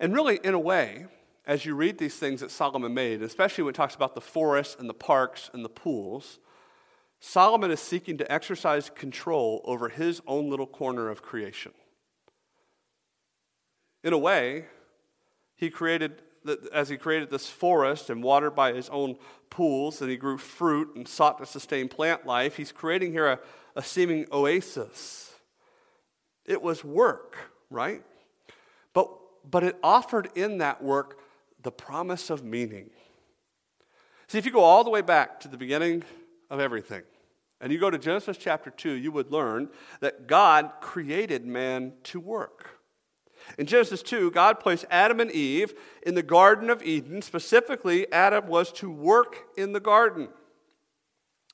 And 0.00 0.12
really, 0.12 0.40
in 0.42 0.52
a 0.52 0.58
way, 0.58 1.06
as 1.46 1.64
you 1.64 1.76
read 1.76 1.98
these 1.98 2.16
things 2.16 2.40
that 2.40 2.50
Solomon 2.50 2.92
made, 2.92 3.22
especially 3.22 3.62
when 3.62 3.74
it 3.74 3.76
talks 3.76 3.94
about 3.94 4.16
the 4.16 4.20
forests 4.20 4.74
and 4.76 4.88
the 4.88 4.94
parks 4.94 5.48
and 5.54 5.64
the 5.64 5.68
pools, 5.68 6.40
Solomon 7.20 7.70
is 7.70 7.78
seeking 7.78 8.18
to 8.18 8.32
exercise 8.32 8.90
control 8.90 9.62
over 9.64 9.90
his 9.90 10.20
own 10.26 10.50
little 10.50 10.66
corner 10.66 11.08
of 11.08 11.22
creation. 11.22 11.70
In 14.02 14.12
a 14.12 14.18
way, 14.18 14.64
he 15.64 15.70
created, 15.70 16.22
as 16.72 16.88
he 16.88 16.96
created 16.96 17.30
this 17.30 17.48
forest 17.48 18.10
and 18.10 18.22
watered 18.22 18.54
by 18.54 18.72
his 18.72 18.88
own 18.90 19.16
pools, 19.50 20.00
and 20.00 20.10
he 20.10 20.16
grew 20.16 20.38
fruit 20.38 20.94
and 20.94 21.08
sought 21.08 21.38
to 21.38 21.46
sustain 21.46 21.88
plant 21.88 22.26
life, 22.26 22.56
he's 22.56 22.72
creating 22.72 23.12
here 23.12 23.26
a, 23.26 23.38
a 23.76 23.82
seeming 23.82 24.26
oasis. 24.30 25.32
It 26.44 26.62
was 26.62 26.84
work, 26.84 27.36
right? 27.70 28.02
But 28.92 29.10
but 29.50 29.62
it 29.62 29.76
offered 29.82 30.30
in 30.34 30.58
that 30.58 30.82
work 30.82 31.18
the 31.62 31.70
promise 31.70 32.30
of 32.30 32.44
meaning. 32.44 32.90
See, 34.26 34.38
if 34.38 34.46
you 34.46 34.52
go 34.52 34.60
all 34.60 34.84
the 34.84 34.90
way 34.90 35.02
back 35.02 35.40
to 35.40 35.48
the 35.48 35.56
beginning 35.56 36.02
of 36.50 36.60
everything, 36.60 37.02
and 37.60 37.72
you 37.72 37.78
go 37.78 37.90
to 37.90 37.98
Genesis 37.98 38.36
chapter 38.36 38.70
2, 38.70 38.90
you 38.92 39.12
would 39.12 39.30
learn 39.30 39.68
that 40.00 40.26
God 40.26 40.72
created 40.80 41.46
man 41.46 41.94
to 42.04 42.20
work. 42.20 42.70
In 43.58 43.66
Genesis 43.66 44.02
2, 44.02 44.30
God 44.30 44.60
placed 44.60 44.84
Adam 44.90 45.20
and 45.20 45.30
Eve 45.30 45.74
in 46.02 46.14
the 46.14 46.22
Garden 46.22 46.70
of 46.70 46.82
Eden. 46.82 47.22
Specifically, 47.22 48.10
Adam 48.12 48.46
was 48.46 48.72
to 48.72 48.90
work 48.90 49.44
in 49.56 49.72
the 49.72 49.80
garden. 49.80 50.28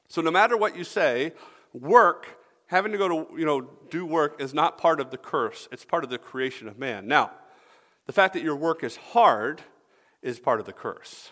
So, 0.09 0.21
no 0.23 0.31
matter 0.31 0.57
what 0.57 0.77
you 0.77 0.85
say, 0.85 1.33
work, 1.73 2.39
having 2.67 2.93
to 2.93 2.99
go 2.99 3.09
to, 3.09 3.39
you 3.39 3.45
know, 3.45 3.69
do 3.91 4.07
work 4.07 4.41
is 4.41 4.55
not 4.55 4.79
part 4.79 5.01
of 5.01 5.11
the 5.11 5.19
curse, 5.19 5.69
it's 5.71 5.85
part 5.85 6.05
of 6.05 6.11
the 6.11 6.19
creation 6.19 6.69
of 6.69 6.79
man. 6.79 7.07
Now, 7.07 7.33
the 8.07 8.13
fact 8.13 8.35
that 8.35 8.43
your 8.43 8.57
work 8.57 8.83
is 8.83 8.97
hard 8.97 9.63
is 10.23 10.41
part 10.41 10.61
of 10.61 10.67
the 10.67 10.73
curse 10.73 11.31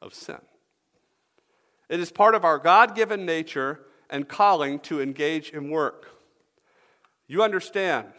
of 0.00 0.14
sin. 0.14 0.40
It 1.88 2.00
is 2.00 2.10
part 2.10 2.34
of 2.34 2.44
our 2.44 2.58
God 2.58 2.94
given 2.94 3.26
nature 3.26 3.80
and 4.10 4.28
calling 4.28 4.78
to 4.80 5.00
engage 5.00 5.50
in 5.50 5.70
work. 5.70 6.10
You 7.26 7.42
understand 7.42 8.12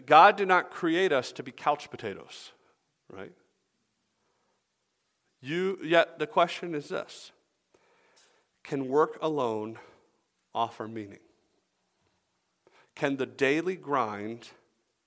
God 0.00 0.36
did 0.36 0.48
not 0.48 0.70
create 0.70 1.12
us 1.12 1.32
to 1.32 1.42
be 1.42 1.52
couch 1.52 1.90
potatoes, 1.90 2.52
right? 3.10 3.32
You, 5.42 5.78
yet 5.82 6.18
the 6.18 6.26
question 6.26 6.74
is 6.74 6.88
this 6.88 7.32
Can 8.62 8.88
work 8.88 9.18
alone 9.20 9.78
offer 10.54 10.88
meaning? 10.88 11.18
Can 12.94 13.16
the 13.16 13.26
daily 13.26 13.76
grind 13.76 14.48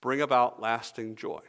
bring 0.01 0.21
about 0.21 0.61
lasting 0.61 1.15
joy? 1.15 1.41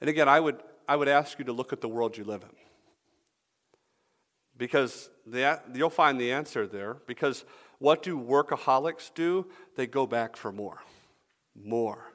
And 0.00 0.10
again, 0.10 0.28
I 0.28 0.40
would, 0.40 0.62
I 0.88 0.96
would 0.96 1.08
ask 1.08 1.38
you 1.38 1.44
to 1.46 1.52
look 1.52 1.72
at 1.72 1.80
the 1.80 1.88
world 1.88 2.16
you 2.16 2.24
live 2.24 2.42
in. 2.42 2.56
Because 4.56 5.10
the, 5.26 5.60
you'll 5.72 5.90
find 5.90 6.20
the 6.20 6.32
answer 6.32 6.66
there. 6.66 6.98
Because 7.06 7.44
what 7.78 8.02
do 8.02 8.18
workaholics 8.18 9.10
do? 9.14 9.46
They 9.76 9.86
go 9.86 10.06
back 10.06 10.36
for 10.36 10.52
more. 10.52 10.82
More. 11.54 12.12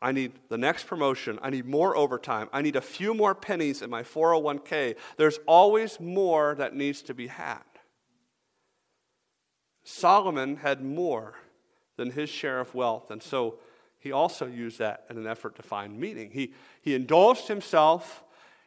I 0.00 0.12
need 0.12 0.32
the 0.48 0.58
next 0.58 0.86
promotion. 0.86 1.38
I 1.42 1.50
need 1.50 1.66
more 1.66 1.96
overtime. 1.96 2.48
I 2.52 2.62
need 2.62 2.76
a 2.76 2.80
few 2.80 3.14
more 3.14 3.34
pennies 3.34 3.82
in 3.82 3.90
my 3.90 4.02
401k. 4.02 4.96
There's 5.16 5.38
always 5.46 5.98
more 5.98 6.54
that 6.56 6.74
needs 6.74 7.02
to 7.02 7.14
be 7.14 7.28
had. 7.28 7.62
Solomon 9.84 10.56
had 10.56 10.82
more 10.82 11.34
than 11.96 12.10
his 12.10 12.28
share 12.28 12.60
of 12.60 12.74
wealth, 12.74 13.10
and 13.10 13.22
so 13.22 13.58
he 13.98 14.12
also 14.12 14.46
used 14.46 14.78
that 14.78 15.04
in 15.08 15.16
an 15.16 15.26
effort 15.26 15.56
to 15.56 15.62
find 15.62 15.98
meaning. 15.98 16.30
He, 16.30 16.52
he 16.82 16.94
indulged 16.94 17.48
himself, 17.48 18.22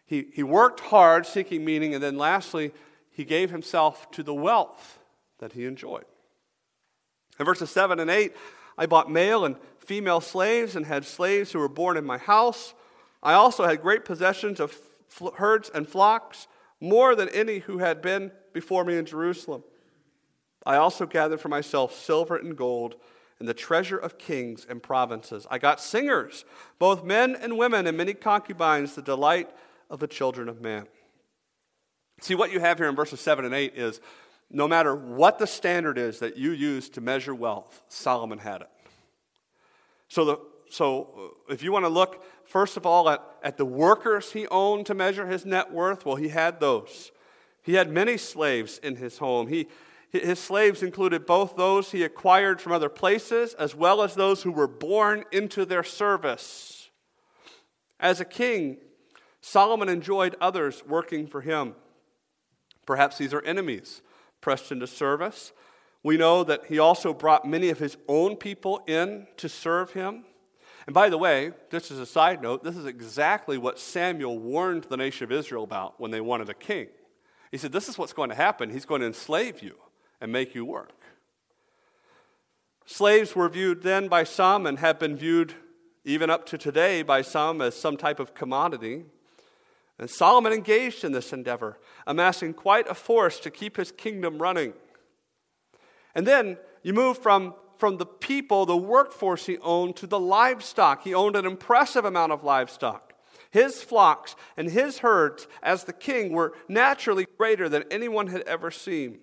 he, 0.05 0.27
he 0.33 0.41
worked 0.41 0.79
hard 0.79 1.25
seeking 1.25 1.63
meaning, 1.63 1.93
and 1.93 2.01
then 2.01 2.17
lastly, 2.17 2.71
he 3.11 3.23
gave 3.23 3.51
himself 3.51 4.09
to 4.11 4.23
the 4.23 4.33
wealth 4.33 4.97
that 5.39 5.53
he 5.53 5.65
enjoyed. 5.65 6.05
In 7.39 7.45
verses 7.45 7.69
7 7.69 7.99
and 7.99 8.09
8, 8.09 8.35
I 8.77 8.85
bought 8.85 9.11
male 9.11 9.45
and 9.45 9.55
female 9.89 10.21
slaves 10.21 10.75
and 10.75 10.85
had 10.85 11.03
slaves 11.03 11.51
who 11.51 11.57
were 11.57 11.67
born 11.67 11.97
in 11.97 12.05
my 12.05 12.19
house. 12.19 12.75
I 13.23 13.33
also 13.33 13.65
had 13.65 13.81
great 13.81 14.05
possessions 14.05 14.59
of 14.59 14.77
herds 15.37 15.71
and 15.73 15.89
flocks, 15.89 16.47
more 16.79 17.15
than 17.15 17.27
any 17.29 17.57
who 17.57 17.79
had 17.79 17.99
been 17.99 18.31
before 18.53 18.85
me 18.85 18.97
in 18.97 19.07
Jerusalem. 19.07 19.63
I 20.63 20.75
also 20.75 21.07
gathered 21.07 21.41
for 21.41 21.49
myself 21.49 21.95
silver 21.95 22.35
and 22.35 22.55
gold 22.55 22.97
and 23.39 23.49
the 23.49 23.55
treasure 23.55 23.97
of 23.97 24.19
kings 24.19 24.63
and 24.69 24.83
provinces. 24.83 25.47
I 25.49 25.57
got 25.57 25.81
singers, 25.81 26.45
both 26.77 27.03
men 27.03 27.35
and 27.35 27.57
women, 27.57 27.87
and 27.87 27.97
many 27.97 28.13
concubines, 28.13 28.93
the 28.93 29.01
delight 29.01 29.49
of 29.89 29.99
the 29.99 30.07
children 30.07 30.49
of 30.49 30.61
man. 30.61 30.85
See, 32.21 32.35
what 32.35 32.51
you 32.51 32.59
have 32.59 32.77
here 32.77 32.89
in 32.89 32.95
verses 32.95 33.21
7 33.21 33.43
and 33.43 33.55
8 33.55 33.73
is 33.75 34.01
no 34.51 34.67
matter 34.67 34.93
what 34.93 35.39
the 35.39 35.47
standard 35.47 35.97
is 35.97 36.19
that 36.19 36.37
you 36.37 36.51
use 36.51 36.89
to 36.89 37.01
measure 37.01 37.33
wealth, 37.33 37.81
Solomon 37.87 38.37
had 38.37 38.61
it. 38.61 38.69
So, 40.09 40.25
the, 40.25 40.37
so 40.69 41.35
uh, 41.49 41.53
if 41.53 41.63
you 41.63 41.71
want 41.71 41.85
to 41.85 41.89
look, 41.89 42.25
first 42.43 42.75
of 42.77 42.85
all, 42.85 43.09
at, 43.09 43.23
at 43.41 43.57
the 43.57 43.65
workers 43.65 44.31
he 44.31 44.47
owned 44.47 44.85
to 44.87 44.93
measure 44.93 45.27
his 45.27 45.45
net 45.45 45.71
worth, 45.71 46.05
well, 46.05 46.15
he 46.15 46.29
had 46.29 46.59
those. 46.59 47.11
He 47.61 47.75
had 47.75 47.89
many 47.89 48.17
slaves 48.17 48.79
in 48.79 48.95
his 48.95 49.19
home. 49.19 49.47
He, 49.47 49.67
his 50.11 50.39
slaves 50.39 50.81
included 50.81 51.25
both 51.25 51.55
those 51.55 51.91
he 51.91 52.03
acquired 52.03 52.59
from 52.59 52.71
other 52.71 52.89
places 52.89 53.53
as 53.53 53.75
well 53.75 54.01
as 54.01 54.15
those 54.15 54.41
who 54.41 54.51
were 54.51 54.67
born 54.67 55.23
into 55.31 55.65
their 55.65 55.83
service. 55.83 56.89
As 57.99 58.19
a 58.19 58.25
king, 58.25 58.77
Solomon 59.41 59.87
enjoyed 59.87 60.35
others 60.41 60.83
working 60.87 61.27
for 61.27 61.41
him. 61.41 61.75
Perhaps 62.85 63.19
these 63.19 63.33
are 63.33 63.43
enemies 63.43 64.01
pressed 64.41 64.71
into 64.71 64.87
service. 64.87 65.51
We 66.03 66.17
know 66.17 66.43
that 66.43 66.65
he 66.67 66.79
also 66.79 67.13
brought 67.13 67.45
many 67.45 67.69
of 67.69 67.79
his 67.79 67.97
own 68.07 68.37
people 68.37 68.81
in 68.87 69.27
to 69.37 69.49
serve 69.49 69.91
him. 69.91 70.23
And 70.85 70.93
by 70.93 71.09
the 71.09 71.17
way, 71.17 71.51
just 71.71 71.91
as 71.91 71.99
a 71.99 72.05
side 72.05 72.41
note, 72.41 72.63
this 72.63 72.77
is 72.77 72.85
exactly 72.85 73.57
what 73.57 73.77
Samuel 73.79 74.39
warned 74.39 74.85
the 74.85 74.97
nation 74.97 75.25
of 75.25 75.31
Israel 75.31 75.63
about 75.63 75.99
when 75.99 76.11
they 76.11 76.21
wanted 76.21 76.49
a 76.49 76.53
king. 76.53 76.87
He 77.51 77.57
said, 77.57 77.71
This 77.71 77.89
is 77.89 77.97
what's 77.97 78.13
going 78.13 78.29
to 78.29 78.35
happen. 78.35 78.69
He's 78.69 78.85
going 78.85 79.01
to 79.01 79.07
enslave 79.07 79.61
you 79.61 79.75
and 80.21 80.31
make 80.31 80.55
you 80.55 80.65
work. 80.65 80.99
Slaves 82.85 83.35
were 83.35 83.49
viewed 83.49 83.83
then 83.83 84.07
by 84.07 84.23
some 84.23 84.65
and 84.65 84.79
have 84.79 84.97
been 84.99 85.15
viewed 85.15 85.53
even 86.05 86.29
up 86.29 86.45
to 86.47 86.57
today 86.57 87.03
by 87.03 87.21
some 87.21 87.61
as 87.61 87.75
some 87.75 87.97
type 87.97 88.19
of 88.19 88.33
commodity. 88.33 89.03
And 89.99 90.09
Solomon 90.09 90.53
engaged 90.53 91.03
in 91.03 91.11
this 91.11 91.33
endeavor, 91.33 91.77
amassing 92.07 92.53
quite 92.53 92.89
a 92.89 92.95
force 92.95 93.39
to 93.41 93.51
keep 93.51 93.77
his 93.77 93.91
kingdom 93.91 94.41
running. 94.41 94.73
And 96.15 96.25
then 96.25 96.57
you 96.83 96.93
move 96.93 97.17
from, 97.17 97.53
from 97.77 97.97
the 97.97 98.05
people, 98.05 98.65
the 98.65 98.77
workforce 98.77 99.45
he 99.45 99.57
owned, 99.59 99.95
to 99.97 100.07
the 100.07 100.19
livestock. 100.19 101.03
He 101.03 101.13
owned 101.13 101.35
an 101.35 101.45
impressive 101.45 102.05
amount 102.05 102.31
of 102.31 102.43
livestock. 102.43 103.13
His 103.51 103.81
flocks 103.81 104.35
and 104.57 104.69
his 104.69 104.99
herds, 104.99 105.47
as 105.63 105.85
the 105.85 105.93
king, 105.93 106.33
were 106.33 106.53
naturally 106.67 107.25
greater 107.37 107.67
than 107.67 107.83
anyone 107.89 108.27
had 108.27 108.41
ever 108.41 108.69
seen. 108.69 109.19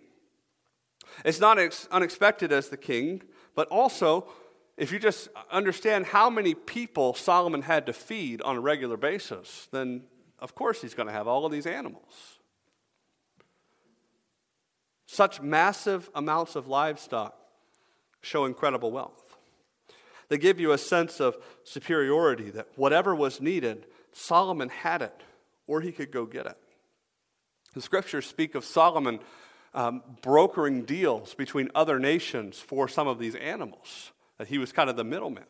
It's 1.24 1.40
not 1.40 1.58
unexpected 1.90 2.52
as 2.52 2.68
the 2.68 2.76
king, 2.76 3.22
but 3.54 3.68
also, 3.68 4.28
if 4.76 4.92
you 4.92 4.98
just 4.98 5.28
understand 5.50 6.06
how 6.06 6.28
many 6.28 6.54
people 6.54 7.14
Solomon 7.14 7.62
had 7.62 7.86
to 7.86 7.92
feed 7.92 8.42
on 8.42 8.56
a 8.56 8.60
regular 8.60 8.96
basis, 8.96 9.68
then 9.70 10.02
of 10.38 10.54
course 10.54 10.82
he's 10.82 10.94
going 10.94 11.06
to 11.06 11.12
have 11.12 11.28
all 11.28 11.46
of 11.46 11.52
these 11.52 11.66
animals. 11.66 12.35
Such 15.06 15.40
massive 15.40 16.10
amounts 16.14 16.56
of 16.56 16.66
livestock 16.66 17.34
show 18.20 18.44
incredible 18.44 18.90
wealth. 18.90 19.36
They 20.28 20.38
give 20.38 20.58
you 20.58 20.72
a 20.72 20.78
sense 20.78 21.20
of 21.20 21.36
superiority 21.62 22.50
that 22.50 22.68
whatever 22.74 23.14
was 23.14 23.40
needed, 23.40 23.86
Solomon 24.12 24.68
had 24.68 25.02
it, 25.02 25.22
or 25.66 25.80
he 25.80 25.92
could 25.92 26.10
go 26.10 26.26
get 26.26 26.46
it. 26.46 26.56
The 27.74 27.80
scriptures 27.80 28.26
speak 28.26 28.54
of 28.54 28.64
Solomon 28.64 29.20
um, 29.74 30.02
brokering 30.22 30.84
deals 30.84 31.34
between 31.34 31.70
other 31.74 31.98
nations 31.98 32.58
for 32.58 32.88
some 32.88 33.06
of 33.06 33.18
these 33.18 33.34
animals, 33.34 34.10
that 34.38 34.48
he 34.48 34.58
was 34.58 34.72
kind 34.72 34.88
of 34.88 34.96
the 34.96 35.04
middleman. 35.04 35.44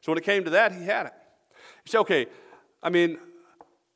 So 0.00 0.10
when 0.10 0.18
it 0.18 0.24
came 0.24 0.44
to 0.44 0.50
that, 0.50 0.72
he 0.72 0.84
had 0.84 1.06
it. 1.06 1.12
You 1.84 1.90
say, 1.90 1.98
okay, 1.98 2.26
I 2.82 2.88
mean, 2.88 3.18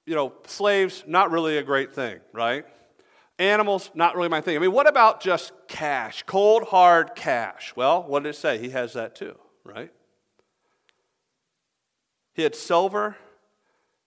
you 0.05 0.15
know, 0.15 0.35
slaves, 0.47 1.03
not 1.07 1.31
really 1.31 1.57
a 1.57 1.63
great 1.63 1.95
thing, 1.95 2.21
right? 2.33 2.67
Animals, 3.39 3.91
not 3.95 4.15
really 4.15 4.29
my 4.29 4.41
thing. 4.41 4.57
I 4.57 4.61
mean, 4.61 4.73
what 4.73 4.87
about 4.87 5.21
just 5.21 5.53
cash, 5.67 6.23
cold, 6.25 6.65
hard 6.65 7.17
cash? 7.17 7.73
Well, 7.75 8.05
what 8.05 8.23
did 8.23 8.31
it 8.31 8.37
say? 8.37 8.59
He 8.59 8.71
has 8.71 8.93
that 8.93 9.17
too, 9.17 9.37
right? 9.65 9.93
He 12.33 12.43
had 12.43 12.55
silver 12.55 13.17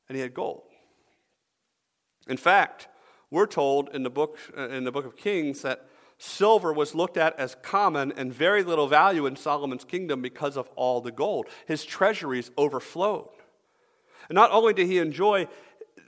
and 0.08 0.16
he 0.16 0.22
had 0.22 0.34
gold. 0.34 0.64
In 2.28 2.38
fact, 2.38 2.88
we're 3.30 3.48
told 3.48 3.90
in 3.94 4.04
the 4.04 4.10
book, 4.10 4.38
uh, 4.58 4.70
in 4.70 4.86
the 4.86 4.92
book 4.92 5.06
of 5.06 5.18
Kings 5.18 5.62
that 5.62 5.88
silver 6.18 6.72
was 6.72 6.96
looked 6.96 7.18
at 7.18 7.38
as 7.38 7.56
common 7.62 8.14
and 8.14 8.34
very 8.34 8.64
little 8.64 8.88
value 8.88 9.26
in 9.26 9.36
Solomon's 9.36 9.84
kingdom 9.84 10.22
because 10.22 10.58
of 10.58 10.70
all 10.76 11.02
the 11.02 11.12
gold. 11.12 11.48
His 11.68 11.84
treasuries 11.86 12.52
overflowed. 12.58 13.30
And 14.30 14.36
not 14.36 14.52
only 14.52 14.74
did 14.74 14.88
he 14.88 14.98
enjoy 15.00 15.48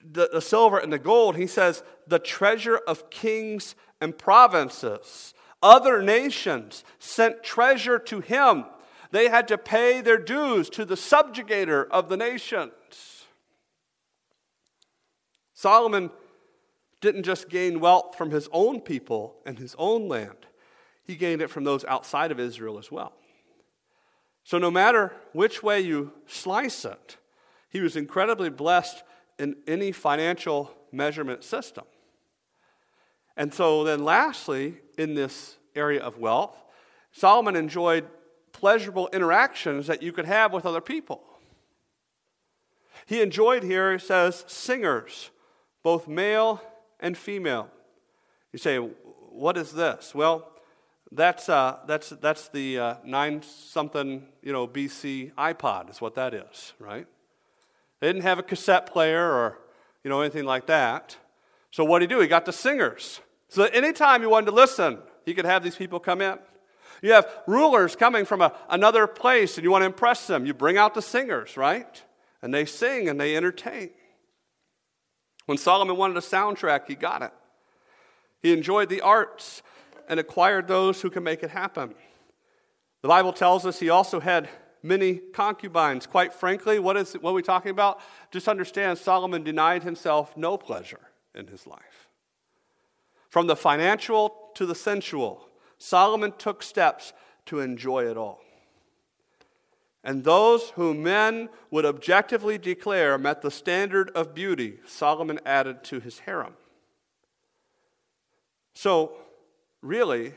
the, 0.04 0.30
the 0.32 0.42
silver 0.42 0.78
and 0.78 0.92
the 0.92 1.00
gold, 1.00 1.36
he 1.36 1.48
says, 1.48 1.84
the 2.08 2.20
treasure 2.20 2.78
of 2.78 3.10
kings 3.10 3.76
and 4.02 4.18
provinces. 4.18 5.34
Other 5.62 6.02
nations 6.02 6.84
sent 7.00 7.44
treasure 7.44 8.00
to 8.00 8.22
him. 8.22 8.66
They 9.12 9.28
had 9.30 9.48
to 9.48 9.58
pay 9.58 10.02
their 10.02 10.18
dues 10.18 10.70
to 10.72 10.86
the 10.86 10.96
subjugator 10.96 11.88
of 11.90 12.10
the 12.10 12.18
nations. 12.18 13.26
Solomon 15.54 16.12
didn't 17.02 17.24
just 17.24 17.50
gain 17.50 17.80
wealth 17.80 18.16
from 18.16 18.32
his 18.32 18.48
own 18.52 18.82
people 18.82 19.36
and 19.46 19.58
his 19.58 19.76
own 19.78 20.08
land, 20.08 20.48
he 21.04 21.16
gained 21.16 21.42
it 21.42 21.50
from 21.50 21.64
those 21.64 21.84
outside 21.86 22.32
of 22.32 22.40
Israel 22.40 22.78
as 22.78 22.92
well. 22.92 23.14
So, 24.44 24.58
no 24.58 24.72
matter 24.72 25.14
which 25.34 25.62
way 25.62 25.80
you 25.82 26.14
slice 26.28 26.86
it, 26.86 27.18
he 27.70 27.82
was 27.82 27.96
incredibly 27.96 28.50
blessed 28.50 29.04
in 29.40 29.56
any 29.68 29.92
financial 29.92 30.72
measurement 30.92 31.44
system. 31.44 31.86
And 33.38 33.54
so, 33.54 33.84
then 33.84 34.04
lastly, 34.04 34.78
in 34.98 35.16
this 35.16 35.58
area 35.76 36.02
of 36.02 36.18
wealth, 36.18 36.62
Solomon 37.12 37.56
enjoyed 37.56 38.06
pleasurable 38.52 39.10
interactions 39.14 39.88
that 39.88 40.04
you 40.04 40.12
could 40.12 40.26
have 40.26 40.52
with 40.52 40.66
other 40.66 40.82
people. 40.82 41.24
He 43.06 43.22
enjoyed 43.22 43.64
here, 43.64 43.94
he 43.94 44.00
says, 44.00 44.44
singers, 44.48 45.32
both 45.84 46.08
male 46.08 46.62
and 47.00 47.18
female. 47.18 47.70
You 48.52 48.60
say, 48.60 48.78
what 48.78 49.58
is 49.58 49.72
this? 49.72 50.14
Well, 50.14 50.52
that's, 51.12 51.50
uh, 51.50 51.78
that's, 51.88 52.10
that's 52.10 52.50
the 52.50 52.78
uh, 52.78 52.96
nine 53.04 53.42
something, 53.42 54.28
you 54.44 54.52
know, 54.52 54.68
BC 54.68 55.34
iPod 55.34 55.90
is 55.90 56.02
what 56.02 56.16
that 56.16 56.34
is, 56.34 56.74
right? 56.78 57.08
They 58.00 58.08
didn't 58.08 58.24
have 58.24 58.40
a 58.40 58.44
cassette 58.44 58.92
player 58.92 59.24
or, 59.24 59.60
you 60.04 60.10
know, 60.10 60.22
anything 60.22 60.46
like 60.46 60.68
that. 60.68 61.18
So 61.72 61.84
what 61.84 62.00
did 62.00 62.10
he 62.10 62.16
do? 62.16 62.22
He 62.22 62.28
got 62.28 62.46
the 62.46 62.54
singers. 62.54 63.22
So 63.50 63.66
anytime 63.66 64.22
you 64.22 64.30
wanted 64.30 64.48
to 64.48 64.52
listen, 64.54 65.00
he 65.26 65.34
could 65.34 65.46
have 65.46 65.64
these 65.64 65.76
people 65.76 66.00
come 66.00 66.22
in. 66.22 66.38
You 67.02 67.14
have 67.14 67.30
rulers 67.48 67.96
coming 67.96 68.26
from 68.26 68.42
a, 68.42 68.54
another 68.70 69.08
place 69.08 69.58
and 69.58 69.64
you 69.64 69.72
want 69.72 69.84
to 69.84 69.88
impress 69.88 70.28
them. 70.28 70.46
You 70.46 70.54
bring 70.54 70.78
out 70.78 70.94
the 70.94 71.02
singers, 71.02 71.58
right? 71.58 72.02
And 72.42 72.54
they 72.54 72.66
sing 72.66 73.10
and 73.10 73.20
they 73.20 73.36
entertain. 73.36 73.92
When 75.46 75.58
Solomon 75.58 75.98
wanted 75.98 76.18
a 76.18 76.22
soundtrack, 76.22 76.88
he 76.88 76.96
got 76.96 77.22
it. 77.22 77.32
He 78.42 78.54
enjoyed 78.54 78.90
the 78.90 79.02
arts 79.02 79.62
and 80.08 80.20
acquired 80.20 80.68
those 80.68 81.02
who 81.02 81.10
can 81.10 81.24
make 81.24 81.44
it 81.44 81.50
happen. 81.50 81.96
The 83.02 83.08
Bible 83.08 83.34
tells 83.34 83.66
us 83.66 83.80
he 83.80 83.90
also 83.90 84.20
had 84.20 84.50
many 84.82 85.16
concubines. 85.16 86.06
Quite 86.06 86.34
frankly, 86.34 86.80
what 86.80 86.98
is 86.98 87.14
what 87.14 87.32
are 87.32 87.34
we 87.34 87.42
talking 87.42 87.72
about? 87.72 88.00
Just 88.32 88.48
understand 88.48 88.98
Solomon 88.98 89.44
denied 89.44 89.84
himself 89.84 90.36
no 90.36 90.58
pleasure 90.58 91.10
in 91.36 91.48
his 91.48 91.68
life. 91.68 92.08
From 93.30 93.48
the 93.48 93.56
financial 93.56 94.52
to 94.56 94.66
the 94.66 94.76
sensual, 94.76 95.48
Solomon 95.78 96.34
took 96.38 96.64
steps 96.64 97.14
to 97.46 97.60
enjoy 97.60 98.10
it 98.10 98.18
all 98.18 98.42
and 100.04 100.24
those 100.24 100.70
whom 100.72 101.04
men 101.04 101.50
would 101.72 101.86
objectively 101.86 102.58
declare 102.58 103.18
met 103.18 103.42
the 103.42 103.52
standard 103.52 104.10
of 104.12 104.34
beauty, 104.34 104.80
Solomon 104.86 105.40
added 105.46 105.84
to 105.86 106.00
his 106.00 106.20
harem. 106.20 106.54
So, 108.74 109.18
really, 109.82 110.34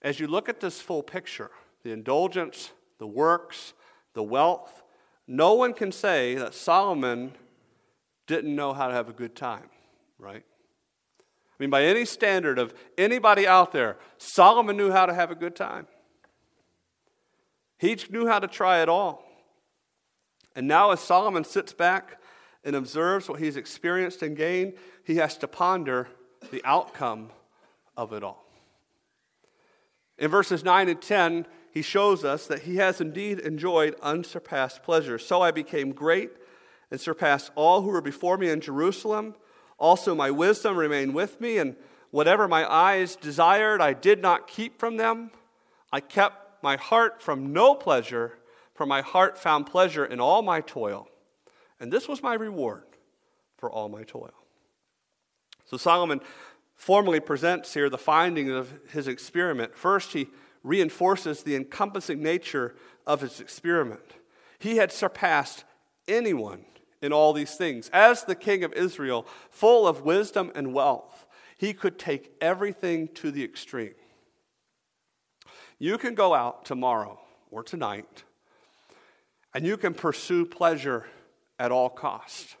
as 0.00 0.18
you 0.18 0.26
look 0.26 0.48
at 0.48 0.60
this 0.60 0.80
full 0.80 1.02
picture, 1.02 1.50
the 1.82 1.92
indulgence, 1.92 2.70
the 2.98 3.06
works, 3.06 3.74
the 4.14 4.22
wealth, 4.22 4.82
no 5.26 5.54
one 5.54 5.72
can 5.72 5.92
say 5.92 6.34
that 6.36 6.54
Solomon 6.54 7.32
didn't 8.26 8.54
know 8.54 8.72
how 8.72 8.88
to 8.88 8.94
have 8.94 9.08
a 9.08 9.12
good 9.12 9.34
time, 9.34 9.68
right? 10.18 10.44
I 11.58 11.62
mean, 11.62 11.70
by 11.70 11.84
any 11.84 12.04
standard 12.04 12.58
of 12.58 12.74
anybody 12.98 13.46
out 13.46 13.72
there, 13.72 13.96
Solomon 14.18 14.76
knew 14.76 14.90
how 14.90 15.06
to 15.06 15.14
have 15.14 15.30
a 15.30 15.34
good 15.34 15.56
time. 15.56 15.86
He 17.78 17.96
knew 18.10 18.26
how 18.26 18.38
to 18.38 18.48
try 18.48 18.82
it 18.82 18.88
all. 18.88 19.24
And 20.54 20.66
now, 20.66 20.90
as 20.90 21.00
Solomon 21.00 21.44
sits 21.44 21.72
back 21.72 22.20
and 22.64 22.74
observes 22.74 23.28
what 23.28 23.40
he's 23.40 23.56
experienced 23.56 24.22
and 24.22 24.36
gained, 24.36 24.74
he 25.04 25.16
has 25.16 25.36
to 25.38 25.48
ponder 25.48 26.08
the 26.50 26.62
outcome 26.64 27.30
of 27.96 28.12
it 28.12 28.22
all. 28.22 28.44
In 30.18 30.30
verses 30.30 30.64
9 30.64 30.88
and 30.88 31.00
10, 31.00 31.46
he 31.76 31.82
shows 31.82 32.24
us 32.24 32.46
that 32.46 32.62
he 32.62 32.76
has 32.76 33.02
indeed 33.02 33.38
enjoyed 33.38 33.96
unsurpassed 34.00 34.82
pleasure. 34.82 35.18
So 35.18 35.42
I 35.42 35.50
became 35.50 35.92
great 35.92 36.30
and 36.90 36.98
surpassed 36.98 37.50
all 37.54 37.82
who 37.82 37.88
were 37.88 38.00
before 38.00 38.38
me 38.38 38.48
in 38.48 38.62
Jerusalem. 38.62 39.34
Also, 39.76 40.14
my 40.14 40.30
wisdom 40.30 40.78
remained 40.78 41.14
with 41.14 41.38
me, 41.38 41.58
and 41.58 41.76
whatever 42.10 42.48
my 42.48 42.64
eyes 42.66 43.14
desired, 43.14 43.82
I 43.82 43.92
did 43.92 44.22
not 44.22 44.48
keep 44.48 44.80
from 44.80 44.96
them. 44.96 45.30
I 45.92 46.00
kept 46.00 46.62
my 46.62 46.76
heart 46.76 47.20
from 47.20 47.52
no 47.52 47.74
pleasure, 47.74 48.38
for 48.72 48.86
my 48.86 49.02
heart 49.02 49.36
found 49.36 49.66
pleasure 49.66 50.06
in 50.06 50.18
all 50.18 50.40
my 50.40 50.62
toil. 50.62 51.10
And 51.78 51.92
this 51.92 52.08
was 52.08 52.22
my 52.22 52.32
reward 52.32 52.84
for 53.58 53.70
all 53.70 53.90
my 53.90 54.02
toil. 54.02 54.32
So 55.66 55.76
Solomon 55.76 56.22
formally 56.74 57.20
presents 57.20 57.74
here 57.74 57.90
the 57.90 57.98
findings 57.98 58.52
of 58.52 58.72
his 58.92 59.06
experiment. 59.08 59.76
First, 59.76 60.14
he 60.14 60.28
reinforces 60.66 61.42
the 61.42 61.54
encompassing 61.54 62.20
nature 62.20 62.74
of 63.06 63.20
his 63.20 63.40
experiment. 63.40 64.02
He 64.58 64.76
had 64.76 64.90
surpassed 64.90 65.64
anyone 66.08 66.64
in 67.00 67.12
all 67.12 67.32
these 67.32 67.54
things. 67.54 67.88
As 67.92 68.24
the 68.24 68.34
king 68.34 68.64
of 68.64 68.72
Israel, 68.72 69.26
full 69.48 69.86
of 69.86 70.02
wisdom 70.02 70.50
and 70.56 70.74
wealth, 70.74 71.24
he 71.56 71.72
could 71.72 71.98
take 71.98 72.32
everything 72.40 73.08
to 73.14 73.30
the 73.30 73.44
extreme. 73.44 73.94
You 75.78 75.98
can 75.98 76.14
go 76.14 76.34
out 76.34 76.64
tomorrow 76.64 77.20
or 77.50 77.62
tonight 77.62 78.24
and 79.54 79.64
you 79.64 79.76
can 79.76 79.94
pursue 79.94 80.44
pleasure 80.44 81.06
at 81.58 81.70
all 81.70 81.88
cost. 81.88 82.56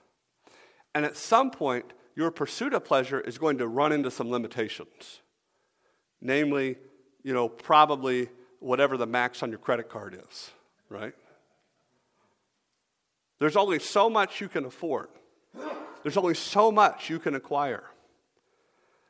And 0.94 1.04
at 1.04 1.16
some 1.16 1.50
point, 1.50 1.92
your 2.14 2.30
pursuit 2.30 2.72
of 2.72 2.84
pleasure 2.84 3.20
is 3.20 3.36
going 3.36 3.58
to 3.58 3.66
run 3.66 3.92
into 3.92 4.10
some 4.10 4.30
limitations. 4.30 5.20
Namely, 6.20 6.76
you 7.26 7.34
know, 7.34 7.48
probably 7.48 8.28
whatever 8.60 8.96
the 8.96 9.04
max 9.04 9.42
on 9.42 9.50
your 9.50 9.58
credit 9.58 9.88
card 9.88 10.16
is, 10.30 10.52
right? 10.88 11.12
There's 13.40 13.56
only 13.56 13.80
so 13.80 14.08
much 14.08 14.40
you 14.40 14.48
can 14.48 14.64
afford. 14.64 15.08
There's 16.04 16.16
only 16.16 16.34
so 16.34 16.70
much 16.70 17.10
you 17.10 17.18
can 17.18 17.34
acquire. 17.34 17.82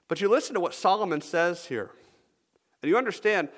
But 0.09 0.23
you 0.23 0.31
listen 0.31 0.55
to 0.55 0.61
what 0.61 0.73
Solomon 0.73 1.21
says 1.21 1.67
here, 1.67 1.91
and 2.83 2.89
you 2.89 2.97
understand 2.97 3.51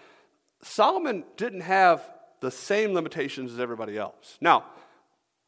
Solomon 0.61 1.23
didn't 1.37 1.61
have 1.61 2.03
the 2.41 2.51
same 2.51 2.95
limitations 2.95 3.53
as 3.53 3.61
everybody 3.61 3.97
else. 3.97 4.39
Now, 4.41 4.65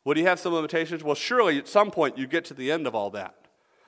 would 0.05 0.19
he 0.19 0.23
have 0.23 0.39
some 0.39 0.55
limitations? 0.55 1.03
Well, 1.03 1.17
surely 1.17 1.59
at 1.59 1.67
some 1.67 1.91
point 1.91 2.17
you 2.17 2.29
get 2.29 2.45
to 2.45 2.55
the 2.55 2.71
end 2.71 2.87
of 2.87 2.95
all 2.95 3.11
that. 3.11 3.35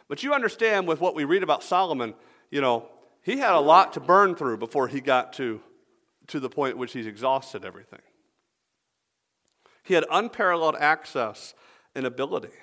But 0.08 0.24
you 0.24 0.35
understand 0.35 0.88
with 0.88 1.00
what 1.00 1.14
we 1.14 1.22
read 1.22 1.44
about 1.44 1.62
Solomon, 1.62 2.14
you 2.50 2.61
know, 2.61 2.88
he 3.22 3.38
had 3.38 3.52
a 3.52 3.61
lot 3.61 3.92
to 3.94 4.00
burn 4.00 4.35
through 4.35 4.58
before 4.58 4.88
he 4.88 5.00
got 5.00 5.32
to, 5.35 5.61
to 6.26 6.40
the 6.40 6.48
point 6.48 6.72
at 6.72 6.78
which 6.78 6.92
he's 6.92 7.06
exhausted 7.06 7.64
everything. 7.64 8.00
He 9.85 9.94
had 9.94 10.04
unparalleled 10.11 10.76
access 10.78 11.54
and 11.94 12.06
ability. 12.06 12.54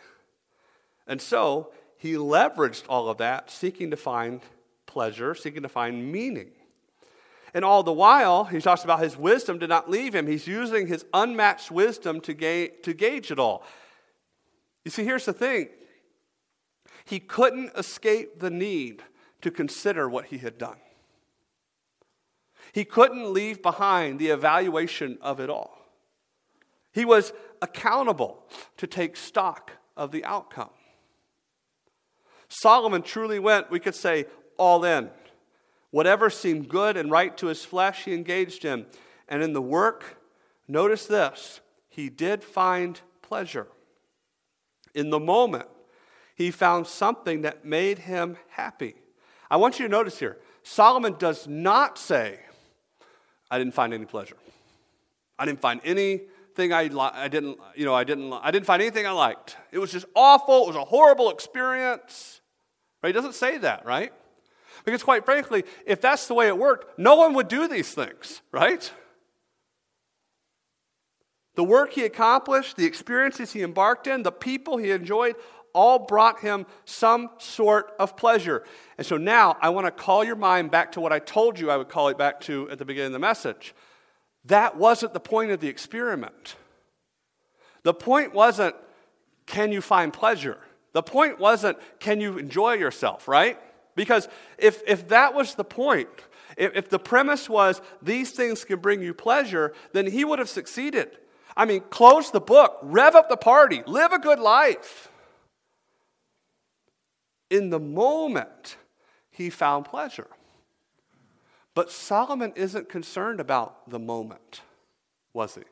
And 1.08 1.22
so 1.22 1.72
he 1.98 2.14
leveraged 2.14 2.84
all 2.88 3.10
of 3.10 3.18
that, 3.18 3.50
seeking 3.50 3.92
to 3.92 3.98
find 3.98 4.42
pleasure, 4.86 5.36
seeking 5.36 5.64
to 5.64 5.70
find 5.70 6.12
meaning. 6.12 6.52
And 7.54 7.66
all 7.66 7.84
the 7.84 7.94
while, 7.94 8.46
he 8.46 8.60
talks 8.60 8.84
about 8.84 9.02
his 9.02 9.18
wisdom 9.18 9.58
did 9.58 9.70
not 9.70 9.90
leave 9.90 10.14
him. 10.14 10.28
He's 10.28 10.48
using 10.48 10.88
his 10.88 11.06
unmatched 11.14 11.72
wisdom 11.72 12.22
to, 12.22 12.34
ga- 12.34 12.70
to 12.84 12.94
gauge 12.94 13.32
it 13.32 13.40
all. 13.40 13.64
You 14.86 14.92
see, 14.92 15.04
here's 15.04 15.26
the 15.26 15.34
thing 15.34 15.70
he 17.06 17.20
couldn't 17.20 17.72
escape 17.76 18.40
the 18.40 18.52
need 18.52 19.02
to 19.42 19.52
consider 19.52 20.10
what 20.10 20.26
he 20.26 20.38
had 20.38 20.58
done. 20.58 20.78
He 22.72 22.86
couldn't 22.86 23.34
leave 23.34 23.62
behind 23.62 24.20
the 24.20 24.30
evaluation 24.30 25.18
of 25.22 25.40
it 25.40 25.50
all. 25.50 25.78
He 26.92 27.06
was 27.06 27.34
accountable 27.62 28.44
to 28.78 28.88
take 28.88 29.16
stock 29.16 29.72
of 29.96 30.12
the 30.12 30.24
outcome. 30.26 30.70
Solomon 32.48 33.02
truly 33.02 33.40
went, 33.40 33.70
we 33.70 33.80
could 33.80 33.96
say, 33.96 34.26
all 34.58 34.84
in. 34.84 35.10
Whatever 35.92 36.30
seemed 36.30 36.70
good 36.70 36.98
and 36.98 37.10
right 37.10 37.36
to 37.38 37.48
his 37.48 37.66
flesh, 37.66 38.06
he 38.06 38.14
engaged 38.14 38.66
in. 38.66 38.86
And 39.28 39.44
in 39.44 39.54
the 39.54 39.62
work, 39.62 40.18
notice 40.68 41.06
this, 41.06 41.62
he 41.88 42.10
did 42.10 42.44
find 42.44 43.00
pleasure. 43.22 43.68
In 44.94 45.10
the 45.10 45.20
moment, 45.20 45.68
he 46.36 46.52
found 46.52 46.88
something 46.88 47.42
that 47.42 47.66
made 47.66 48.00
him 48.00 48.38
happy. 48.50 48.96
I 49.50 49.58
want 49.58 49.80
you 49.80 49.86
to 49.86 49.92
notice 49.92 50.20
here 50.20 50.38
Solomon 50.64 51.16
does 51.18 51.48
not 51.48 51.98
say, 51.98 52.40
I 53.50 53.58
didn't 53.58 53.74
find 53.74 53.94
any 53.94 54.06
pleasure. 54.06 54.38
I 55.38 55.46
didn't 55.46 55.62
find 55.62 55.82
anything 55.84 56.74
I, 56.74 56.84
li- 56.84 57.00
I 57.14 57.28
didn't, 57.30 57.58
you 57.76 57.86
know, 57.86 57.94
I 57.94 58.04
didn't, 58.04 58.32
I 58.34 58.52
didn't 58.52 58.66
find 58.66 58.82
anything 58.82 59.08
I 59.08 59.12
liked. 59.12 59.58
It 59.72 59.80
was 59.80 59.92
just 59.92 60.06
awful. 60.16 60.64
It 60.64 60.68
was 60.68 60.76
a 60.76 60.86
horrible 60.86 61.32
experience. 61.32 62.42
Right? 63.02 63.10
He 63.10 63.14
doesn't 63.14 63.36
say 63.36 63.58
that, 63.60 63.86
right? 63.86 64.12
Because 64.86 65.04
quite 65.04 65.26
frankly, 65.26 65.64
if 65.86 66.02
that's 66.02 66.28
the 66.28 66.34
way 66.34 66.48
it 66.48 66.58
worked, 66.58 67.00
no 67.00 67.16
one 67.16 67.34
would 67.34 67.48
do 67.48 67.68
these 67.68 67.94
things, 67.94 68.42
right? 68.52 68.92
The 71.56 71.64
work 71.64 71.94
he 71.94 72.06
accomplished, 72.06 72.78
the 72.78 72.86
experiences 72.86 73.52
he 73.52 73.64
embarked 73.64 74.08
in, 74.08 74.24
the 74.24 74.32
people 74.32 74.78
he 74.78 74.92
enjoyed, 74.92 75.36
all 75.74 76.00
brought 76.00 76.40
him 76.40 76.66
some 76.86 77.30
sort 77.38 77.94
of 78.00 78.18
pleasure. 78.18 78.64
And 78.98 79.06
so 79.06 79.18
now 79.18 79.58
I 79.62 79.70
want 79.70 79.88
to 79.88 79.92
call 79.92 80.24
your 80.24 80.36
mind 80.36 80.72
back 80.72 80.92
to 80.94 81.02
what 81.02 81.14
I 81.14 81.20
told 81.20 81.60
you 81.60 81.72
I 81.72 81.78
would 81.78 81.90
call 81.90 82.10
it 82.10 82.18
back 82.18 82.40
to 82.42 82.70
at 82.70 82.78
the 82.78 82.86
beginning 82.86 83.08
of 83.08 83.14
the 83.14 83.20
message. 83.20 83.74
That 84.46 84.78
wasn't 84.78 85.14
the 85.14 85.20
point 85.20 85.52
of 85.52 85.60
the 85.60 85.68
experiment. 85.68 86.56
The 87.84 87.94
point 87.94 88.34
wasn't, 88.34 88.76
can 89.46 89.72
you 89.72 89.82
find 89.82 90.12
pleasure? 90.12 90.58
The 90.94 91.04
point 91.04 91.40
wasn't, 91.40 91.78
can 92.00 92.20
you 92.20 92.38
enjoy 92.38 92.74
yourself, 92.74 93.28
right? 93.28 93.60
Because 93.96 94.28
if, 94.58 94.82
if 94.88 95.10
that 95.10 95.34
was 95.34 95.56
the 95.56 95.64
point, 95.64 96.10
if, 96.58 96.76
if 96.76 96.90
the 96.90 97.00
premise 97.00 97.50
was 97.50 97.82
these 98.02 98.32
things 98.32 98.66
can 98.66 98.80
bring 98.80 99.02
you 99.02 99.14
pleasure, 99.14 99.74
then 99.94 100.08
he 100.08 100.26
would 100.26 100.40
have 100.40 100.50
succeeded. 100.50 101.18
I 101.56 101.66
mean, 101.66 101.82
close 101.90 102.32
the 102.32 102.40
book, 102.40 102.80
rev 102.82 103.16
up 103.16 103.30
the 103.30 103.38
party, 103.38 103.84
live 103.86 104.14
a 104.14 104.20
good 104.20 104.40
life 104.40 105.09
in 107.50 107.70
the 107.70 107.80
moment, 107.80 108.78
he 109.30 109.50
found 109.50 109.86
pleasure. 109.86 110.28
But 111.74 111.92
Solomon 111.92 112.54
isn't 112.56 112.90
concerned 112.90 113.40
about 113.40 113.90
the 113.90 114.00
moment, 114.00 114.62
was 115.34 115.56
he? 115.56 115.64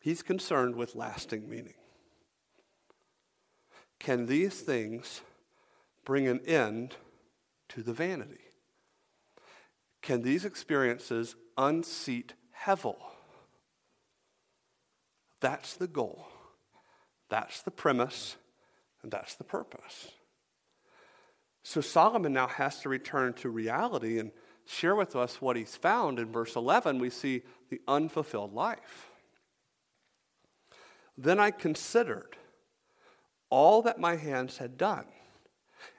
He's 0.00 0.22
concerned 0.22 0.76
with 0.76 0.94
lasting 0.94 1.48
meaning. 1.48 1.74
Can 3.98 4.26
these 4.26 4.60
things 4.60 5.20
bring 6.04 6.26
an 6.26 6.40
end 6.46 6.96
to 7.68 7.82
the 7.82 7.92
vanity? 7.92 8.40
Can 10.00 10.22
these 10.22 10.46
experiences 10.46 11.36
unseat 11.58 12.32
Hevel? 12.64 12.96
That's 15.40 15.76
the 15.76 15.86
goal. 15.86 16.26
That's 17.28 17.60
the 17.62 17.70
premise. 17.70 18.36
And 19.02 19.10
that's 19.10 19.34
the 19.34 19.44
purpose. 19.44 20.10
So 21.62 21.80
Solomon 21.80 22.32
now 22.32 22.46
has 22.46 22.80
to 22.80 22.88
return 22.88 23.34
to 23.34 23.50
reality 23.50 24.18
and 24.18 24.30
share 24.66 24.94
with 24.94 25.16
us 25.16 25.40
what 25.40 25.56
he's 25.56 25.76
found. 25.76 26.18
In 26.18 26.32
verse 26.32 26.56
11, 26.56 26.98
we 26.98 27.10
see 27.10 27.42
the 27.68 27.80
unfulfilled 27.86 28.54
life. 28.54 29.10
Then 31.16 31.38
I 31.38 31.50
considered 31.50 32.36
all 33.50 33.82
that 33.82 34.00
my 34.00 34.16
hands 34.16 34.58
had 34.58 34.78
done 34.78 35.06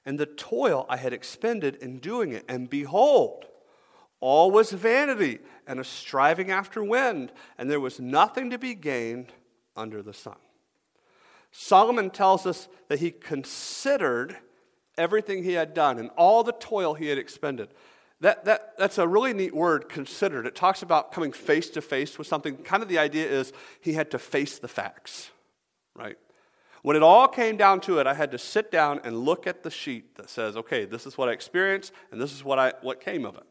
and 0.06 0.20
the 0.20 0.26
toil 0.26 0.86
I 0.90 0.98
had 0.98 1.14
expended 1.14 1.76
in 1.76 2.00
doing 2.00 2.32
it. 2.32 2.46
And 2.48 2.70
behold, 2.70 3.46
all 4.20 4.52
was 4.52 4.72
vanity 4.72 5.40
and 5.68 5.80
a 5.80 5.84
striving 5.84 6.52
after 6.52 6.84
wind, 6.84 7.32
and 7.58 7.70
there 7.70 7.80
was 7.80 8.00
nothing 8.00 8.50
to 8.52 8.58
be 8.58 8.76
gained 8.76 9.32
under 9.76 10.02
the 10.02 10.14
sun. 10.14 10.36
Solomon 11.52 12.10
tells 12.10 12.46
us 12.46 12.68
that 12.88 13.00
he 13.00 13.12
considered 13.12 14.38
everything 14.98 15.44
he 15.44 15.54
had 15.54 15.74
done 15.74 16.00
and 16.00 16.10
all 16.18 16.44
the 16.44 16.54
toil 16.54 16.94
he 16.94 17.08
had 17.08 17.18
expended. 17.18 17.70
that, 18.22 18.46
that, 18.46 18.78
that's 18.78 18.98
a 18.98 19.08
really 19.08 19.34
neat 19.34 19.54
word, 19.54 19.90
considered. 19.90 20.46
It 20.46 20.56
talks 20.56 20.82
about 20.82 21.12
coming 21.12 21.32
face 21.32 21.70
to 21.72 21.82
face 21.82 22.18
with 22.18 22.28
something. 22.28 22.58
Kind 22.58 22.84
of 22.84 22.90
the 22.90 23.00
idea 23.00 23.28
is 23.28 23.52
he 23.82 23.94
had 23.94 24.12
to 24.12 24.20
face 24.20 24.60
the 24.60 24.68
facts, 24.68 25.32
right? 25.96 26.18
When 26.84 26.96
it 26.96 27.04
all 27.04 27.28
came 27.28 27.58
down 27.58 27.82
to 27.82 28.00
it, 28.00 28.08
I 28.08 28.14
had 28.14 28.32
to 28.32 28.38
sit 28.38 28.72
down 28.72 29.02
and 29.04 29.20
look 29.20 29.46
at 29.46 29.64
the 29.64 29.70
sheet 29.70 30.16
that 30.16 30.30
says, 30.30 30.56
okay, 30.56 30.86
this 30.86 31.06
is 31.06 31.18
what 31.18 31.30
I 31.30 31.32
experienced, 31.32 31.94
and 32.12 32.22
this 32.22 32.34
is 32.34 32.44
what, 32.44 32.60
I, 32.60 32.74
what 32.82 33.02
came 33.02 33.26
of 33.26 33.36
it. 33.36 33.44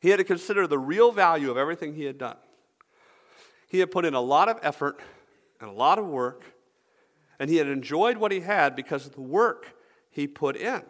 He 0.00 0.10
had 0.10 0.16
to 0.16 0.24
consider 0.24 0.66
the 0.66 0.78
real 0.78 1.12
value 1.12 1.50
of 1.50 1.56
everything 1.56 1.94
he 1.94 2.04
had 2.04 2.18
done. 2.18 2.36
He 3.68 3.78
had 3.78 3.90
put 3.90 4.04
in 4.04 4.14
a 4.14 4.20
lot 4.20 4.48
of 4.48 4.58
effort 4.62 5.00
and 5.60 5.70
a 5.70 5.72
lot 5.72 5.98
of 5.98 6.06
work, 6.06 6.42
and 7.38 7.50
he 7.50 7.56
had 7.56 7.66
enjoyed 7.66 8.16
what 8.16 8.32
he 8.32 8.40
had 8.40 8.76
because 8.76 9.06
of 9.06 9.14
the 9.14 9.20
work 9.20 9.74
he 10.10 10.26
put 10.26 10.56
in, 10.56 10.82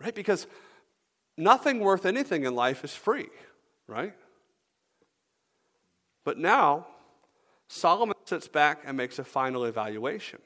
right? 0.00 0.14
Because 0.14 0.46
nothing 1.36 1.80
worth 1.80 2.06
anything 2.06 2.44
in 2.44 2.54
life 2.54 2.84
is 2.84 2.94
free, 2.94 3.28
right? 3.86 4.14
But 6.24 6.38
now, 6.38 6.86
Solomon 7.68 8.14
sits 8.24 8.48
back 8.48 8.82
and 8.84 8.96
makes 8.96 9.18
a 9.18 9.24
final 9.24 9.64
evaluation. 9.64 10.40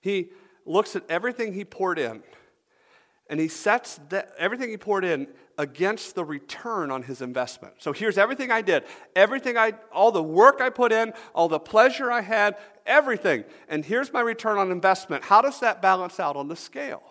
He 0.00 0.30
looks 0.64 0.96
at 0.96 1.04
everything 1.08 1.54
he 1.54 1.64
poured 1.64 1.98
in, 1.98 2.22
and 3.28 3.40
he 3.40 3.48
sets 3.48 4.00
everything 4.38 4.70
he 4.70 4.76
poured 4.76 5.04
in 5.04 5.28
against 5.58 6.14
the 6.14 6.24
return 6.24 6.90
on 6.90 7.02
his 7.02 7.22
investment. 7.22 7.74
So 7.78 7.92
here's 7.92 8.18
everything 8.18 8.50
I 8.50 8.62
did, 8.62 8.84
everything 9.14 9.56
I, 9.56 9.72
all 9.92 10.12
the 10.12 10.22
work 10.22 10.60
I 10.60 10.70
put 10.70 10.92
in, 10.92 11.12
all 11.34 11.48
the 11.48 11.58
pleasure 11.58 12.10
I 12.10 12.20
had, 12.20 12.56
everything. 12.84 13.44
And 13.68 13.84
here's 13.84 14.12
my 14.12 14.20
return 14.20 14.58
on 14.58 14.70
investment. 14.70 15.24
How 15.24 15.40
does 15.40 15.60
that 15.60 15.80
balance 15.80 16.20
out 16.20 16.36
on 16.36 16.48
the 16.48 16.56
scale? 16.56 17.02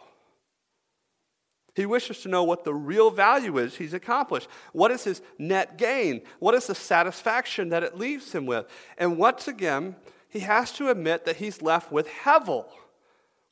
He 1.75 1.85
wishes 1.85 2.21
to 2.21 2.29
know 2.29 2.43
what 2.43 2.63
the 2.63 2.73
real 2.73 3.11
value 3.11 3.57
is 3.57 3.75
he's 3.75 3.93
accomplished. 3.93 4.47
What 4.71 4.91
is 4.91 5.03
his 5.03 5.21
net 5.37 5.77
gain? 5.77 6.21
What 6.39 6.55
is 6.55 6.67
the 6.67 6.75
satisfaction 6.75 7.69
that 7.69 7.83
it 7.83 7.97
leaves 7.97 8.31
him 8.31 8.45
with? 8.45 8.65
And 8.97 9.17
once 9.17 9.47
again, 9.47 9.97
he 10.29 10.39
has 10.39 10.71
to 10.73 10.89
admit 10.89 11.25
that 11.25 11.37
he's 11.37 11.61
left 11.61 11.91
with 11.91 12.07
hevel, 12.07 12.67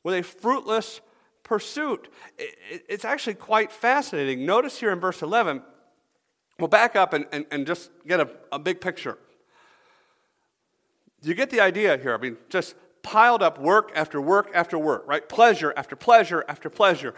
with 0.02 0.14
a 0.14 0.22
fruitless 0.22 1.00
pursuit. 1.44 2.08
It's 2.38 3.04
actually 3.04 3.34
quite 3.34 3.70
fascinating. 3.70 4.44
Notice 4.44 4.80
here 4.80 4.92
in 4.92 4.98
verse 4.98 5.22
11, 5.22 5.62
we'll 6.58 6.68
back 6.68 6.96
up 6.96 7.12
and, 7.12 7.26
and, 7.32 7.46
and 7.52 7.66
just 7.66 7.90
get 8.06 8.18
a, 8.18 8.28
a 8.50 8.58
big 8.58 8.80
picture. 8.80 9.18
You 11.22 11.34
get 11.34 11.50
the 11.50 11.60
idea 11.60 11.96
here. 11.96 12.14
I 12.14 12.18
mean, 12.18 12.36
just 12.48 12.74
piled 13.02 13.42
up 13.42 13.60
work 13.60 13.92
after 13.94 14.20
work 14.20 14.50
after 14.54 14.78
work, 14.78 15.04
right? 15.06 15.26
Pleasure 15.28 15.72
after 15.76 15.94
pleasure 15.94 16.44
after 16.48 16.68
pleasure 16.68 17.14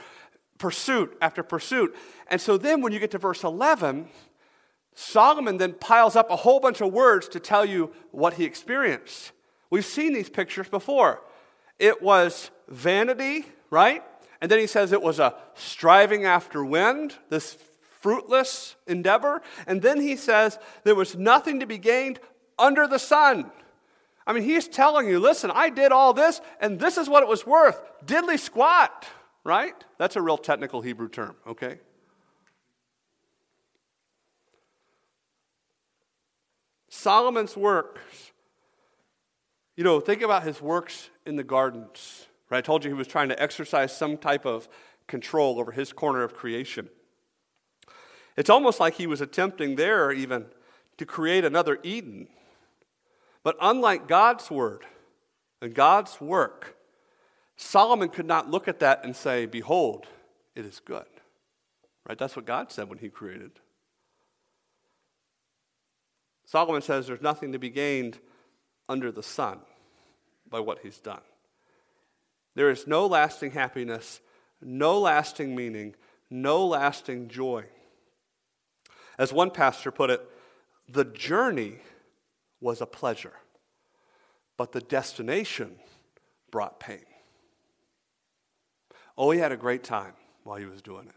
pursuit 0.58 1.16
after 1.20 1.42
pursuit. 1.42 1.94
And 2.28 2.40
so 2.40 2.56
then 2.56 2.80
when 2.80 2.92
you 2.92 2.98
get 2.98 3.10
to 3.12 3.18
verse 3.18 3.44
11, 3.44 4.08
Solomon 4.94 5.58
then 5.58 5.74
piles 5.74 6.16
up 6.16 6.30
a 6.30 6.36
whole 6.36 6.60
bunch 6.60 6.80
of 6.80 6.92
words 6.92 7.28
to 7.28 7.40
tell 7.40 7.64
you 7.64 7.92
what 8.10 8.34
he 8.34 8.44
experienced. 8.44 9.32
We've 9.70 9.84
seen 9.84 10.12
these 10.12 10.30
pictures 10.30 10.68
before. 10.68 11.22
It 11.78 12.02
was 12.02 12.50
vanity, 12.68 13.44
right? 13.70 14.02
And 14.46 14.50
then 14.50 14.60
he 14.60 14.68
says 14.68 14.92
it 14.92 15.02
was 15.02 15.18
a 15.18 15.34
striving 15.54 16.24
after 16.24 16.64
wind, 16.64 17.16
this 17.30 17.58
fruitless 18.00 18.76
endeavor. 18.86 19.42
And 19.66 19.82
then 19.82 20.00
he 20.00 20.14
says 20.14 20.60
there 20.84 20.94
was 20.94 21.16
nothing 21.16 21.58
to 21.58 21.66
be 21.66 21.78
gained 21.78 22.20
under 22.56 22.86
the 22.86 22.98
sun. 22.98 23.50
I 24.24 24.32
mean, 24.32 24.44
he's 24.44 24.68
telling 24.68 25.08
you, 25.08 25.18
listen, 25.18 25.50
I 25.52 25.68
did 25.70 25.90
all 25.90 26.12
this, 26.12 26.40
and 26.60 26.78
this 26.78 26.96
is 26.96 27.08
what 27.08 27.24
it 27.24 27.28
was 27.28 27.44
worth. 27.44 27.80
Diddly 28.06 28.38
squat 28.38 29.06
right? 29.46 29.84
That's 29.96 30.16
a 30.16 30.22
real 30.22 30.36
technical 30.36 30.80
Hebrew 30.80 31.08
term, 31.08 31.36
okay? 31.46 31.78
Solomon's 36.88 37.56
works, 37.56 38.32
you 39.76 39.84
know, 39.84 40.00
think 40.00 40.22
about 40.22 40.42
his 40.42 40.60
works 40.60 41.10
in 41.24 41.36
the 41.36 41.44
gardens, 41.44 42.25
right? 42.50 42.58
I 42.58 42.60
told 42.60 42.84
you 42.84 42.90
he 42.90 42.96
was 42.96 43.06
trying 43.06 43.28
to 43.28 43.42
exercise 43.42 43.96
some 43.96 44.16
type 44.16 44.46
of 44.46 44.68
control 45.06 45.58
over 45.58 45.72
his 45.72 45.92
corner 45.92 46.22
of 46.22 46.34
creation. 46.34 46.88
It's 48.36 48.50
almost 48.50 48.80
like 48.80 48.94
he 48.94 49.06
was 49.06 49.20
attempting 49.20 49.76
there 49.76 50.12
even 50.12 50.46
to 50.98 51.06
create 51.06 51.44
another 51.44 51.78
Eden. 51.82 52.28
But 53.42 53.56
unlike 53.60 54.08
God's 54.08 54.50
word 54.50 54.84
and 55.62 55.74
God's 55.74 56.20
work, 56.20 56.76
Solomon 57.56 58.08
could 58.08 58.26
not 58.26 58.50
look 58.50 58.68
at 58.68 58.80
that 58.80 59.04
and 59.04 59.16
say, 59.16 59.46
Behold, 59.46 60.06
it 60.54 60.64
is 60.64 60.80
good. 60.80 61.06
Right? 62.08 62.18
That's 62.18 62.36
what 62.36 62.44
God 62.44 62.70
said 62.70 62.88
when 62.88 62.98
he 62.98 63.08
created. 63.08 63.52
Solomon 66.44 66.82
says 66.82 67.06
there's 67.06 67.22
nothing 67.22 67.52
to 67.52 67.58
be 67.58 67.70
gained 67.70 68.18
under 68.88 69.10
the 69.10 69.22
sun 69.22 69.58
by 70.48 70.60
what 70.60 70.78
he's 70.82 70.98
done. 70.98 71.20
There 72.56 72.70
is 72.70 72.86
no 72.86 73.06
lasting 73.06 73.52
happiness, 73.52 74.20
no 74.62 74.98
lasting 74.98 75.54
meaning, 75.54 75.94
no 76.30 76.66
lasting 76.66 77.28
joy. 77.28 77.66
As 79.18 79.32
one 79.32 79.50
pastor 79.50 79.90
put 79.90 80.10
it, 80.10 80.26
the 80.88 81.04
journey 81.04 81.76
was 82.60 82.80
a 82.80 82.86
pleasure, 82.86 83.34
but 84.56 84.72
the 84.72 84.80
destination 84.80 85.76
brought 86.50 86.80
pain. 86.80 87.04
Oh, 89.18 89.30
he 89.30 89.38
had 89.38 89.52
a 89.52 89.56
great 89.56 89.84
time 89.84 90.14
while 90.42 90.56
he 90.56 90.64
was 90.64 90.80
doing 90.80 91.08
it. 91.08 91.14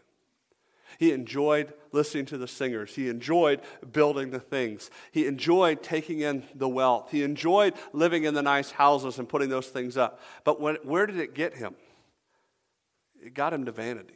He 1.00 1.12
enjoyed 1.12 1.72
listening 1.92 2.26
to 2.26 2.36
the 2.36 2.46
singers. 2.46 2.94
He 2.94 3.08
enjoyed 3.08 3.62
building 3.90 4.32
the 4.32 4.38
things. 4.38 4.90
He 5.12 5.26
enjoyed 5.26 5.82
taking 5.82 6.20
in 6.20 6.44
the 6.54 6.68
wealth. 6.68 7.10
He 7.10 7.22
enjoyed 7.22 7.72
living 7.94 8.24
in 8.24 8.34
the 8.34 8.42
nice 8.42 8.70
houses 8.70 9.18
and 9.18 9.26
putting 9.26 9.48
those 9.48 9.68
things 9.68 9.96
up. 9.96 10.20
But 10.44 10.60
when, 10.60 10.76
where 10.82 11.06
did 11.06 11.18
it 11.18 11.34
get 11.34 11.56
him? 11.56 11.74
It 13.18 13.32
got 13.32 13.54
him 13.54 13.64
to 13.64 13.72
vanity, 13.72 14.12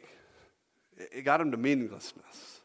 it 0.98 1.22
got 1.22 1.40
him 1.40 1.52
to 1.52 1.56
meaninglessness. 1.56 2.60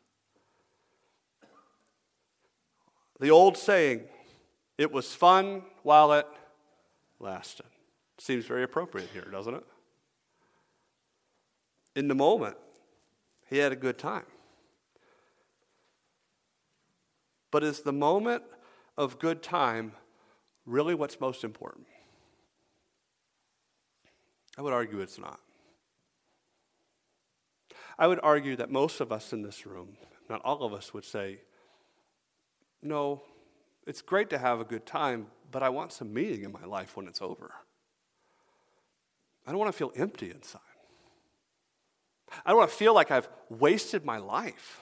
The 3.21 3.31
old 3.31 3.57
saying, 3.57 4.01
it 4.77 4.91
was 4.91 5.15
fun 5.15 5.63
while 5.83 6.11
it 6.11 6.27
lasted, 7.21 7.67
seems 8.17 8.45
very 8.45 8.63
appropriate 8.63 9.09
here, 9.13 9.27
doesn't 9.31 9.55
it? 9.55 9.63
in 11.95 12.07
the 12.07 12.15
moment, 12.15 12.55
he 13.49 13.57
had 13.57 13.71
a 13.71 13.75
good 13.75 13.97
time. 13.97 14.25
But 17.51 17.63
is 17.63 17.81
the 17.81 17.93
moment 17.93 18.43
of 18.97 19.17
good 19.17 19.41
time 19.41 19.93
really 20.65 20.93
what's 20.93 21.19
most 21.19 21.43
important? 21.43 21.87
I 24.57 24.61
would 24.61 24.73
argue 24.73 24.99
it's 24.99 25.17
not. 25.17 25.39
I 27.97 28.07
would 28.07 28.19
argue 28.21 28.55
that 28.55 28.69
most 28.69 29.01
of 29.01 29.11
us 29.11 29.33
in 29.33 29.41
this 29.41 29.65
room, 29.65 29.97
not 30.29 30.41
all 30.45 30.63
of 30.63 30.73
us, 30.73 30.93
would 30.93 31.05
say, 31.05 31.39
no, 32.81 33.23
it's 33.87 34.01
great 34.01 34.29
to 34.29 34.37
have 34.37 34.59
a 34.59 34.63
good 34.63 34.85
time, 34.85 35.27
but 35.51 35.63
I 35.63 35.69
want 35.69 35.91
some 35.91 36.13
meaning 36.13 36.43
in 36.43 36.51
my 36.51 36.65
life 36.65 36.95
when 36.95 37.07
it's 37.07 37.21
over. 37.21 37.51
I 39.45 39.51
don't 39.51 39.59
want 39.59 39.71
to 39.71 39.77
feel 39.77 39.91
empty 39.95 40.29
inside. 40.29 40.61
I 42.45 42.49
don't 42.49 42.59
want 42.59 42.69
to 42.69 42.75
feel 42.75 42.93
like 42.93 43.11
I've 43.11 43.29
wasted 43.49 44.05
my 44.05 44.17
life. 44.17 44.81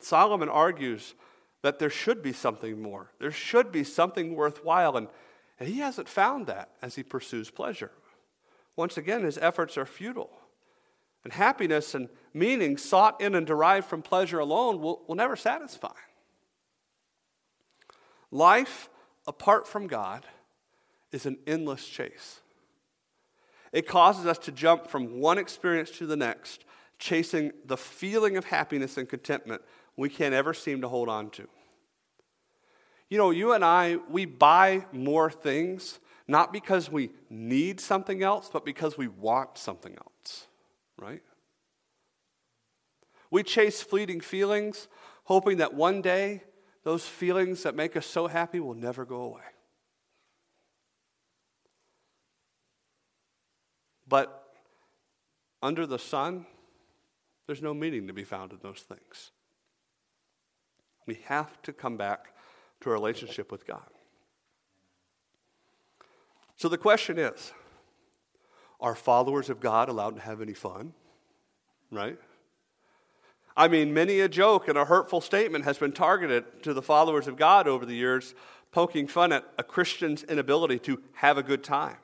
Solomon 0.00 0.48
argues 0.48 1.14
that 1.62 1.78
there 1.78 1.90
should 1.90 2.22
be 2.22 2.32
something 2.32 2.80
more. 2.80 3.10
There 3.18 3.32
should 3.32 3.72
be 3.72 3.84
something 3.84 4.34
worthwhile, 4.34 4.96
and, 4.96 5.08
and 5.58 5.68
he 5.68 5.80
hasn't 5.80 6.08
found 6.08 6.46
that 6.46 6.70
as 6.80 6.94
he 6.94 7.02
pursues 7.02 7.50
pleasure. 7.50 7.90
Once 8.76 8.96
again, 8.96 9.24
his 9.24 9.38
efforts 9.38 9.76
are 9.76 9.86
futile. 9.86 10.30
And 11.24 11.32
happiness 11.32 11.94
and 11.94 12.08
meaning 12.32 12.76
sought 12.76 13.20
in 13.20 13.34
and 13.34 13.46
derived 13.46 13.88
from 13.88 14.02
pleasure 14.02 14.38
alone 14.38 14.80
will, 14.80 15.02
will 15.08 15.16
never 15.16 15.34
satisfy. 15.34 15.92
Life 18.30 18.88
apart 19.26 19.66
from 19.66 19.88
God 19.88 20.24
is 21.10 21.26
an 21.26 21.38
endless 21.46 21.86
chase. 21.86 22.40
It 23.72 23.86
causes 23.86 24.26
us 24.26 24.38
to 24.38 24.52
jump 24.52 24.88
from 24.88 25.20
one 25.20 25.38
experience 25.38 25.90
to 25.98 26.06
the 26.06 26.16
next, 26.16 26.64
chasing 26.98 27.52
the 27.64 27.76
feeling 27.76 28.36
of 28.36 28.46
happiness 28.46 28.96
and 28.96 29.08
contentment 29.08 29.62
we 29.96 30.08
can't 30.08 30.34
ever 30.34 30.54
seem 30.54 30.80
to 30.80 30.88
hold 30.88 31.08
on 31.08 31.30
to. 31.30 31.48
You 33.08 33.18
know, 33.18 33.30
you 33.30 33.52
and 33.52 33.64
I, 33.64 33.98
we 34.10 34.26
buy 34.26 34.86
more 34.92 35.30
things 35.30 35.98
not 36.28 36.52
because 36.52 36.90
we 36.90 37.10
need 37.30 37.80
something 37.80 38.22
else, 38.22 38.50
but 38.52 38.64
because 38.64 38.98
we 38.98 39.08
want 39.08 39.56
something 39.56 39.96
else, 39.96 40.46
right? 40.98 41.22
We 43.30 43.42
chase 43.42 43.82
fleeting 43.82 44.20
feelings, 44.20 44.88
hoping 45.24 45.56
that 45.56 45.72
one 45.72 46.02
day 46.02 46.42
those 46.84 47.06
feelings 47.06 47.62
that 47.62 47.74
make 47.74 47.96
us 47.96 48.06
so 48.06 48.26
happy 48.26 48.60
will 48.60 48.74
never 48.74 49.06
go 49.06 49.22
away. 49.22 49.42
But 54.08 54.54
under 55.62 55.86
the 55.86 55.98
sun, 55.98 56.46
There's 57.48 57.62
no 57.62 57.72
meaning 57.72 58.06
to 58.06 58.12
be 58.12 58.24
found 58.24 58.52
in 58.52 58.58
those 58.62 58.80
things. 58.80 59.32
We 61.06 61.14
have 61.24 61.60
to 61.62 61.72
come 61.72 61.96
back 61.96 62.34
to 62.82 62.90
a 62.90 62.92
relationship 62.92 63.50
with 63.50 63.66
God. 63.66 63.88
So 66.56 66.68
the 66.68 66.76
question 66.76 67.18
is 67.18 67.52
are 68.80 68.94
followers 68.94 69.48
of 69.48 69.60
God 69.60 69.88
allowed 69.88 70.16
to 70.16 70.20
have 70.20 70.42
any 70.42 70.52
fun? 70.52 70.92
Right? 71.90 72.18
I 73.56 73.66
mean, 73.66 73.94
many 73.94 74.20
a 74.20 74.28
joke 74.28 74.68
and 74.68 74.76
a 74.76 74.84
hurtful 74.84 75.22
statement 75.22 75.64
has 75.64 75.78
been 75.78 75.92
targeted 75.92 76.62
to 76.64 76.74
the 76.74 76.82
followers 76.82 77.26
of 77.26 77.36
God 77.36 77.66
over 77.66 77.86
the 77.86 77.94
years, 77.94 78.34
poking 78.72 79.08
fun 79.08 79.32
at 79.32 79.44
a 79.56 79.62
Christian's 79.62 80.22
inability 80.22 80.78
to 80.80 81.02
have 81.14 81.38
a 81.38 81.42
good 81.42 81.64
time. 81.64 81.96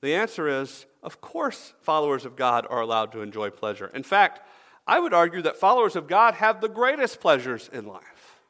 The 0.00 0.14
answer 0.14 0.48
is 0.48 0.86
of 1.02 1.20
course, 1.20 1.74
followers 1.80 2.24
of 2.24 2.36
God 2.36 2.66
are 2.68 2.80
allowed 2.80 3.12
to 3.12 3.22
enjoy 3.22 3.50
pleasure. 3.50 3.90
In 3.94 4.02
fact, 4.02 4.40
I 4.86 4.98
would 4.98 5.14
argue 5.14 5.42
that 5.42 5.56
followers 5.56 5.96
of 5.96 6.08
God 6.08 6.34
have 6.34 6.60
the 6.60 6.68
greatest 6.68 7.20
pleasures 7.20 7.70
in 7.72 7.86
life. 7.86 8.40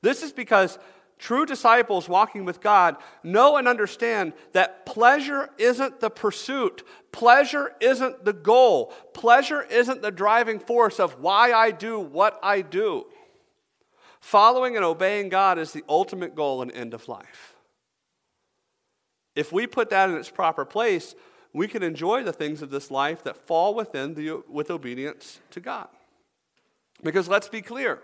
This 0.00 0.22
is 0.22 0.32
because 0.32 0.78
true 1.18 1.46
disciples 1.46 2.08
walking 2.08 2.44
with 2.44 2.60
God 2.60 2.96
know 3.22 3.56
and 3.56 3.68
understand 3.68 4.32
that 4.52 4.86
pleasure 4.86 5.50
isn't 5.58 6.00
the 6.00 6.10
pursuit, 6.10 6.82
pleasure 7.12 7.72
isn't 7.80 8.24
the 8.24 8.32
goal, 8.32 8.92
pleasure 9.14 9.62
isn't 9.62 10.02
the 10.02 10.10
driving 10.10 10.58
force 10.58 10.98
of 10.98 11.20
why 11.20 11.52
I 11.52 11.70
do 11.70 12.00
what 12.00 12.38
I 12.42 12.62
do. 12.62 13.06
Following 14.20 14.76
and 14.76 14.84
obeying 14.84 15.28
God 15.28 15.58
is 15.58 15.72
the 15.72 15.84
ultimate 15.88 16.34
goal 16.34 16.62
and 16.62 16.72
end 16.72 16.94
of 16.94 17.08
life. 17.08 17.54
If 19.38 19.52
we 19.52 19.68
put 19.68 19.90
that 19.90 20.10
in 20.10 20.16
its 20.16 20.30
proper 20.30 20.64
place, 20.64 21.14
we 21.52 21.68
can 21.68 21.84
enjoy 21.84 22.24
the 22.24 22.32
things 22.32 22.60
of 22.60 22.70
this 22.70 22.90
life 22.90 23.22
that 23.22 23.36
fall 23.36 23.72
within 23.72 24.14
the, 24.14 24.42
with 24.48 24.68
obedience 24.68 25.38
to 25.52 25.60
God. 25.60 25.86
Because 27.04 27.28
let's 27.28 27.46
be 27.46 27.62
clear 27.62 28.00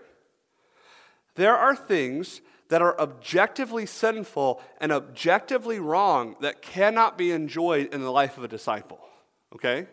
there 1.35 1.57
are 1.57 1.75
things 1.75 2.39
that 2.69 2.81
are 2.81 2.97
objectively 2.97 3.85
sinful 3.85 4.61
and 4.79 4.93
objectively 4.93 5.77
wrong 5.77 6.37
that 6.39 6.61
cannot 6.61 7.17
be 7.17 7.31
enjoyed 7.31 7.93
in 7.93 8.01
the 8.01 8.11
life 8.11 8.37
of 8.37 8.45
a 8.45 8.47
disciple. 8.47 9.01
Okay? 9.53 9.87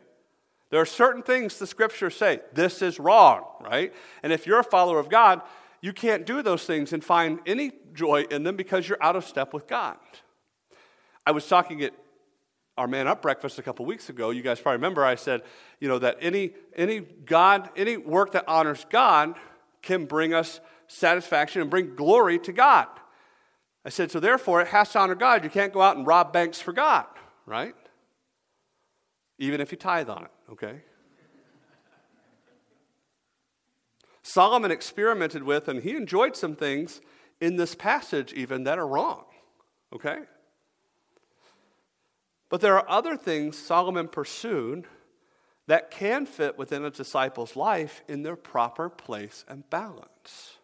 There 0.71 0.81
are 0.81 0.87
certain 0.87 1.25
things 1.25 1.59
the 1.59 1.67
scriptures 1.67 2.15
say, 2.15 2.39
this 2.53 2.83
is 2.83 3.01
wrong, 3.01 3.47
right? 3.61 3.93
And 4.23 4.33
if 4.33 4.47
you're 4.47 4.61
a 4.61 4.65
follower 4.65 5.01
of 5.01 5.09
God, 5.09 5.43
you 5.81 5.93
can't 5.93 6.25
do 6.25 6.41
those 6.41 6.65
things 6.67 6.93
and 6.93 7.03
find 7.03 7.41
any 7.47 7.73
joy 7.93 8.27
in 8.31 8.45
them 8.45 8.55
because 8.55 8.89
you're 8.89 9.03
out 9.03 9.17
of 9.17 9.25
step 9.25 9.53
with 9.53 9.67
God. 9.67 9.97
I 11.27 11.31
was 11.31 11.47
talking 11.47 11.83
at 11.83 11.93
our 12.77 12.89
man 12.89 13.07
up 13.07 13.23
breakfast 13.23 13.59
a 13.59 13.63
couple 13.63 13.85
weeks 13.85 14.09
ago. 14.09 14.31
You 14.31 14.43
guys 14.43 14.61
probably 14.61 14.77
remember 14.77 15.05
I 15.05 15.15
said, 15.15 15.43
you 15.79 15.89
know, 15.89 15.99
that 15.99 16.19
any 16.21 16.53
any 16.75 17.01
God, 17.01 17.71
any 17.77 17.97
work 17.97 18.33
that 18.33 18.45
honors 18.49 18.87
God 18.91 19.35
can 19.83 20.07
bring 20.07 20.33
us 20.33 20.61
satisfaction 20.87 21.61
and 21.61 21.71
bring 21.71 21.95
glory 21.95 22.39
to 22.41 22.53
God. 22.53 22.87
I 23.85 23.89
said, 23.89 24.11
so 24.11 24.21
therefore 24.21 24.61
it 24.61 24.69
has 24.69 24.91
to 24.93 25.01
honor 25.01 25.15
God. 25.15 25.45
You 25.45 25.51
can't 25.51 25.73
go 25.73 25.83
out 25.83 25.97
and 25.97 26.07
rob 26.07 26.33
banks 26.33 26.61
for 26.61 26.73
God, 26.73 27.07
right? 27.47 27.75
Even 29.39 29.61
if 29.61 29.73
you 29.73 29.79
tithe 29.79 30.09
on 30.09 30.25
it, 30.25 30.31
okay? 30.53 30.83
Solomon 34.23 34.71
experimented 34.71 35.43
with, 35.43 35.67
and 35.67 35.83
he 35.83 35.97
enjoyed 35.97 36.37
some 36.37 36.55
things 36.55 37.01
in 37.41 37.57
this 37.57 37.75
passage, 37.75 38.33
even 38.35 38.63
that 38.65 38.79
are 38.79 38.87
wrong, 38.87 39.25
okay? 39.93 40.21
But 42.53 42.61
there 42.61 42.77
are 42.77 42.85
other 42.87 43.17
things 43.17 43.57
Solomon 43.57 44.09
pursued 44.09 44.85
that 45.69 45.91
can 45.91 46.27
fit 46.27 46.59
within 46.59 46.85
a 46.85 46.91
disciple's 46.91 47.57
life 47.57 48.03
in 48.07 48.25
their 48.25 48.37
proper 48.37 48.91
place 48.91 49.43
and 49.49 49.71
balance. 49.71 50.59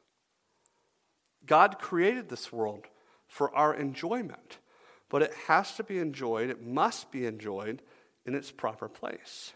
God 1.47 1.79
created 1.79 2.29
this 2.29 2.53
world 2.53 2.89
for 3.27 3.57
our 3.57 3.75
enjoyment, 3.75 4.59
but 5.09 5.23
it 5.23 5.33
has 5.47 5.77
to 5.77 5.83
be 5.83 5.99
enjoyed, 5.99 6.51
it 6.51 6.63
must 6.63 7.11
be 7.11 7.25
enjoyed 7.25 7.81
in 8.27 8.35
its 8.35 8.51
proper 8.51 8.91
place. 8.91 9.55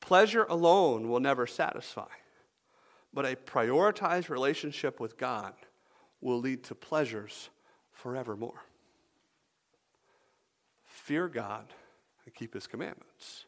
Pleasure 0.00 0.44
alone 0.50 1.08
will 1.08 1.20
never 1.20 1.46
satisfy, 1.46 2.12
but 3.10 3.24
a 3.24 3.36
prioritized 3.36 4.28
relationship 4.28 5.00
with 5.00 5.16
God 5.16 5.54
will 6.20 6.38
lead 6.38 6.62
to 6.64 6.74
pleasures 6.74 7.48
forevermore 7.90 8.64
fear 11.10 11.26
God 11.26 11.64
and 12.24 12.32
keep 12.32 12.54
his 12.54 12.68
commandments. 12.68 13.46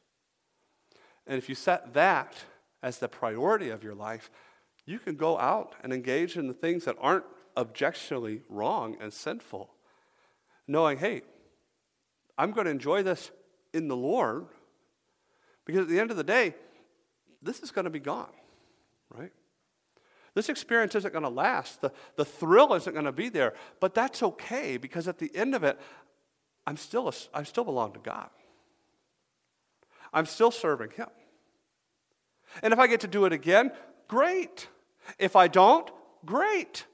And 1.29 1.39
if 1.39 1.49
you 1.49 1.55
set 1.55 1.95
that 1.95 2.35
as 2.83 2.99
the 2.99 3.07
priority 3.07 3.71
of 3.71 3.85
your 3.85 3.95
life, 3.95 4.33
you 4.85 4.99
can 4.99 5.15
go 5.15 5.39
out 5.39 5.77
and 5.81 5.93
engage 5.93 6.37
in 6.37 6.49
the 6.49 6.55
things 6.55 6.87
that 6.87 6.97
aren't 7.01 7.23
objectionably 7.57 8.43
wrong 8.49 8.97
and 9.01 9.13
sinful, 9.13 9.71
knowing, 10.67 10.99
hey, 10.99 11.23
I'm 12.37 12.51
going 12.51 12.65
to 12.65 12.73
enjoy 12.73 13.05
this 13.05 13.31
in 13.73 13.87
the 13.87 13.97
Lord 13.97 14.47
because 15.65 15.83
at 15.83 15.89
the 15.89 16.01
end 16.01 16.11
of 16.11 16.17
the 16.17 16.25
day, 16.25 16.57
this 17.43 17.61
is 17.61 17.71
going 17.71 17.85
to 17.85 17.93
be 17.93 18.01
gone, 18.01 18.35
right? 19.09 19.31
This 20.35 20.49
experience 20.49 20.95
isn't 20.95 21.13
going 21.13 21.25
to 21.25 21.29
last. 21.29 21.81
The, 21.81 21.93
the 22.17 22.25
thrill 22.25 22.75
isn't 22.75 22.93
going 22.93 23.05
to 23.05 23.13
be 23.13 23.29
there, 23.29 23.55
but 23.81 23.95
that's 23.95 24.23
okay 24.23 24.79
because 24.79 25.07
at 25.07 25.19
the 25.19 25.31
end 25.37 25.55
of 25.55 25.63
it, 25.63 25.79
I'm 26.67 26.77
still 26.77 27.09
a, 27.09 27.13
I 27.35 27.43
still 27.43 27.65
belong 27.65 27.93
to 27.93 27.99
God. 27.99 28.31
I'm 30.13 30.27
still 30.27 30.51
serving 30.51 30.91
Him. 30.91 31.09
And 32.63 32.73
if 32.73 32.79
I 32.79 32.87
get 32.87 33.01
to 33.01 33.09
do 33.09 33.25
it 33.25 33.33
again, 33.33 33.73
great. 34.09 34.69
If 35.19 35.37
I 35.37 35.49
don't, 35.49 35.91
great. 36.25 36.85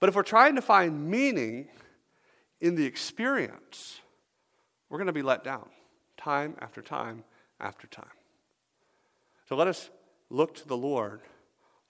But 0.00 0.08
if 0.08 0.14
we're 0.14 0.22
trying 0.22 0.56
to 0.56 0.62
find 0.62 1.08
meaning 1.08 1.68
in 2.60 2.74
the 2.74 2.84
experience, 2.84 4.00
we're 4.88 4.98
going 4.98 5.06
to 5.06 5.12
be 5.12 5.22
let 5.22 5.44
down 5.44 5.68
time 6.16 6.56
after 6.60 6.82
time 6.82 7.24
after 7.60 7.86
time. 7.86 8.06
So 9.48 9.56
let 9.56 9.68
us 9.68 9.90
look 10.30 10.54
to 10.56 10.68
the 10.68 10.76
Lord 10.76 11.20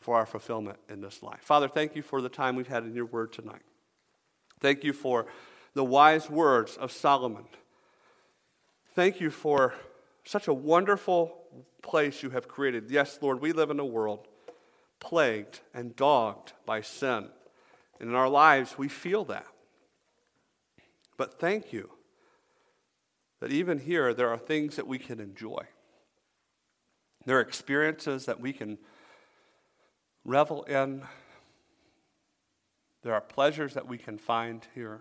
for 0.01 0.17
our 0.17 0.27
fulfillment 0.27 0.79
in 0.89 1.01
this 1.01 1.23
life. 1.23 1.41
Father, 1.41 1.69
thank 1.69 1.95
you 1.95 2.03
for 2.03 2.21
the 2.21 2.29
time 2.29 2.57
we've 2.57 2.67
had 2.67 2.85
in 2.85 2.95
your 2.95 3.07
word 3.07 3.33
tonight. 3.33 3.63
Thank 4.61 4.85
you 4.85 4.93
for 4.93 5.27
the 5.75 5.85
wise 5.85 6.29
words 6.29 6.77
of 6.77 6.93
Solomon. 6.93 7.45
Thank 8.95 9.21
you 9.21 9.31
for 9.31 9.75
such 10.25 10.49
a 10.49 10.55
wonderful 10.55 11.37
place 11.83 12.23
you 12.23 12.31
have 12.31 12.49
created. 12.49 12.91
Yes, 12.91 13.19
Lord, 13.21 13.41
we 13.41 13.53
live 13.53 13.71
in 13.71 13.81
a 13.81 13.85
world 13.85 14.27
plagued 15.01 15.61
and 15.73 15.97
dogged 15.97 16.53
by 16.67 16.83
sin. 16.83 17.29
And 17.99 18.11
in 18.11 18.15
our 18.15 18.29
lives, 18.29 18.77
we 18.79 18.89
feel 18.89 19.25
that. 19.27 19.47
But 21.17 21.41
thank 21.41 21.73
you 21.73 21.91
that 23.41 23.53
even 23.53 23.79
here, 23.79 24.13
there 24.15 24.29
are 24.29 24.39
things 24.39 24.77
that 24.77 24.87
we 24.87 24.99
can 24.99 25.19
enjoy. 25.19 25.65
There 27.25 27.39
are 27.39 27.43
experiences 27.43 28.27
that 28.27 28.41
we 28.41 28.53
can 28.53 28.79
revel 30.25 30.63
in. 30.65 31.03
There 33.03 33.15
are 33.15 33.21
pleasures 33.21 33.75
that 33.75 33.87
we 33.87 33.99
can 33.99 34.19
find 34.19 34.67
here. 34.75 35.01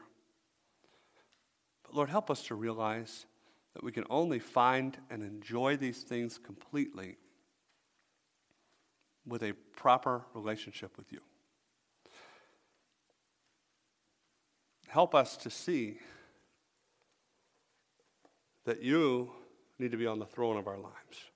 But 1.90 1.96
Lord, 1.96 2.10
help 2.12 2.30
us 2.30 2.44
to 2.44 2.56
realize 2.56 3.26
that 3.74 3.84
we 3.84 3.92
can 3.92 4.04
only 4.12 4.38
find 4.38 4.96
and 5.10 5.24
enjoy 5.24 5.76
these 5.76 6.04
things 6.04 6.38
completely 6.38 7.18
with 9.26 9.42
a 9.42 9.54
proper 9.76 10.24
relationship 10.36 10.96
with 10.98 11.12
you. 11.12 11.20
Help 14.88 15.16
us 15.16 15.36
to 15.38 15.50
see 15.50 15.98
that 18.66 18.84
you 18.84 19.32
need 19.80 19.90
to 19.90 19.98
be 19.98 20.06
on 20.06 20.20
the 20.20 20.28
throne 20.28 20.58
of 20.58 20.68
our 20.68 20.78
lives. 20.78 21.32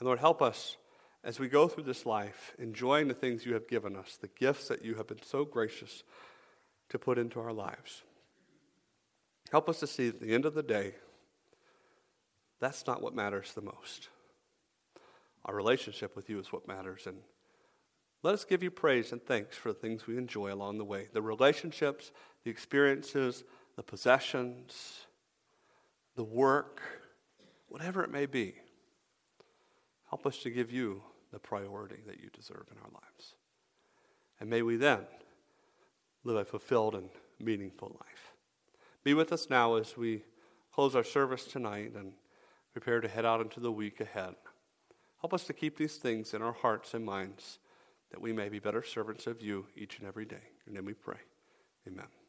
And 0.00 0.06
Lord, 0.06 0.18
help 0.18 0.42
us 0.42 0.78
as 1.22 1.38
we 1.38 1.46
go 1.46 1.68
through 1.68 1.84
this 1.84 2.04
life, 2.04 2.52
enjoying 2.58 3.06
the 3.06 3.14
things 3.14 3.46
you 3.46 3.54
have 3.54 3.68
given 3.68 3.94
us, 3.94 4.18
the 4.20 4.30
gifts 4.36 4.66
that 4.66 4.84
you 4.84 4.96
have 4.96 5.06
been 5.06 5.22
so 5.22 5.44
gracious 5.44 6.02
to 6.88 6.98
put 6.98 7.18
into 7.18 7.38
our 7.38 7.52
lives. 7.52 8.02
Help 9.54 9.68
us 9.68 9.78
to 9.78 9.86
see 9.86 10.08
at 10.08 10.18
the 10.18 10.34
end 10.34 10.46
of 10.46 10.54
the 10.54 10.64
day, 10.64 10.94
that's 12.58 12.88
not 12.88 13.00
what 13.00 13.14
matters 13.14 13.52
the 13.52 13.62
most. 13.62 14.08
Our 15.44 15.54
relationship 15.54 16.16
with 16.16 16.28
you 16.28 16.40
is 16.40 16.52
what 16.52 16.66
matters. 16.66 17.06
And 17.06 17.18
let 18.24 18.34
us 18.34 18.44
give 18.44 18.64
you 18.64 18.72
praise 18.72 19.12
and 19.12 19.24
thanks 19.24 19.56
for 19.56 19.68
the 19.68 19.78
things 19.78 20.08
we 20.08 20.18
enjoy 20.18 20.52
along 20.52 20.78
the 20.78 20.84
way 20.84 21.06
the 21.12 21.22
relationships, 21.22 22.10
the 22.42 22.50
experiences, 22.50 23.44
the 23.76 23.84
possessions, 23.84 25.06
the 26.16 26.24
work, 26.24 26.82
whatever 27.68 28.02
it 28.02 28.10
may 28.10 28.26
be. 28.26 28.56
Help 30.08 30.26
us 30.26 30.38
to 30.38 30.50
give 30.50 30.72
you 30.72 31.00
the 31.30 31.38
priority 31.38 32.00
that 32.08 32.18
you 32.18 32.28
deserve 32.32 32.66
in 32.72 32.78
our 32.78 32.90
lives. 32.90 33.36
And 34.40 34.50
may 34.50 34.62
we 34.62 34.74
then 34.74 35.06
live 36.24 36.38
a 36.38 36.44
fulfilled 36.44 36.96
and 36.96 37.08
meaningful 37.38 37.96
life. 38.00 38.33
Be 39.04 39.14
with 39.14 39.32
us 39.32 39.48
now 39.48 39.76
as 39.76 39.96
we 39.96 40.24
close 40.72 40.96
our 40.96 41.04
service 41.04 41.44
tonight. 41.44 41.92
And 41.94 42.14
prepare 42.74 43.00
to 43.00 43.08
head 43.08 43.24
out 43.24 43.40
into 43.40 43.60
the 43.60 43.72
week 43.72 44.00
ahead. 44.00 44.34
Help 45.20 45.32
us 45.32 45.44
to 45.44 45.52
keep 45.54 45.78
these 45.78 45.96
things 45.96 46.34
in 46.34 46.42
our 46.42 46.52
hearts 46.52 46.92
and 46.92 47.04
minds 47.04 47.60
that 48.10 48.20
we 48.20 48.32
may 48.32 48.48
be 48.48 48.58
better 48.58 48.82
servants 48.82 49.26
of 49.26 49.40
you 49.40 49.66
each 49.76 50.00
and 50.00 50.08
every 50.08 50.26
day. 50.26 50.42
In 50.66 50.74
your 50.74 50.82
name 50.82 50.86
we 50.86 50.94
pray. 50.94 51.18
Amen. 51.86 52.23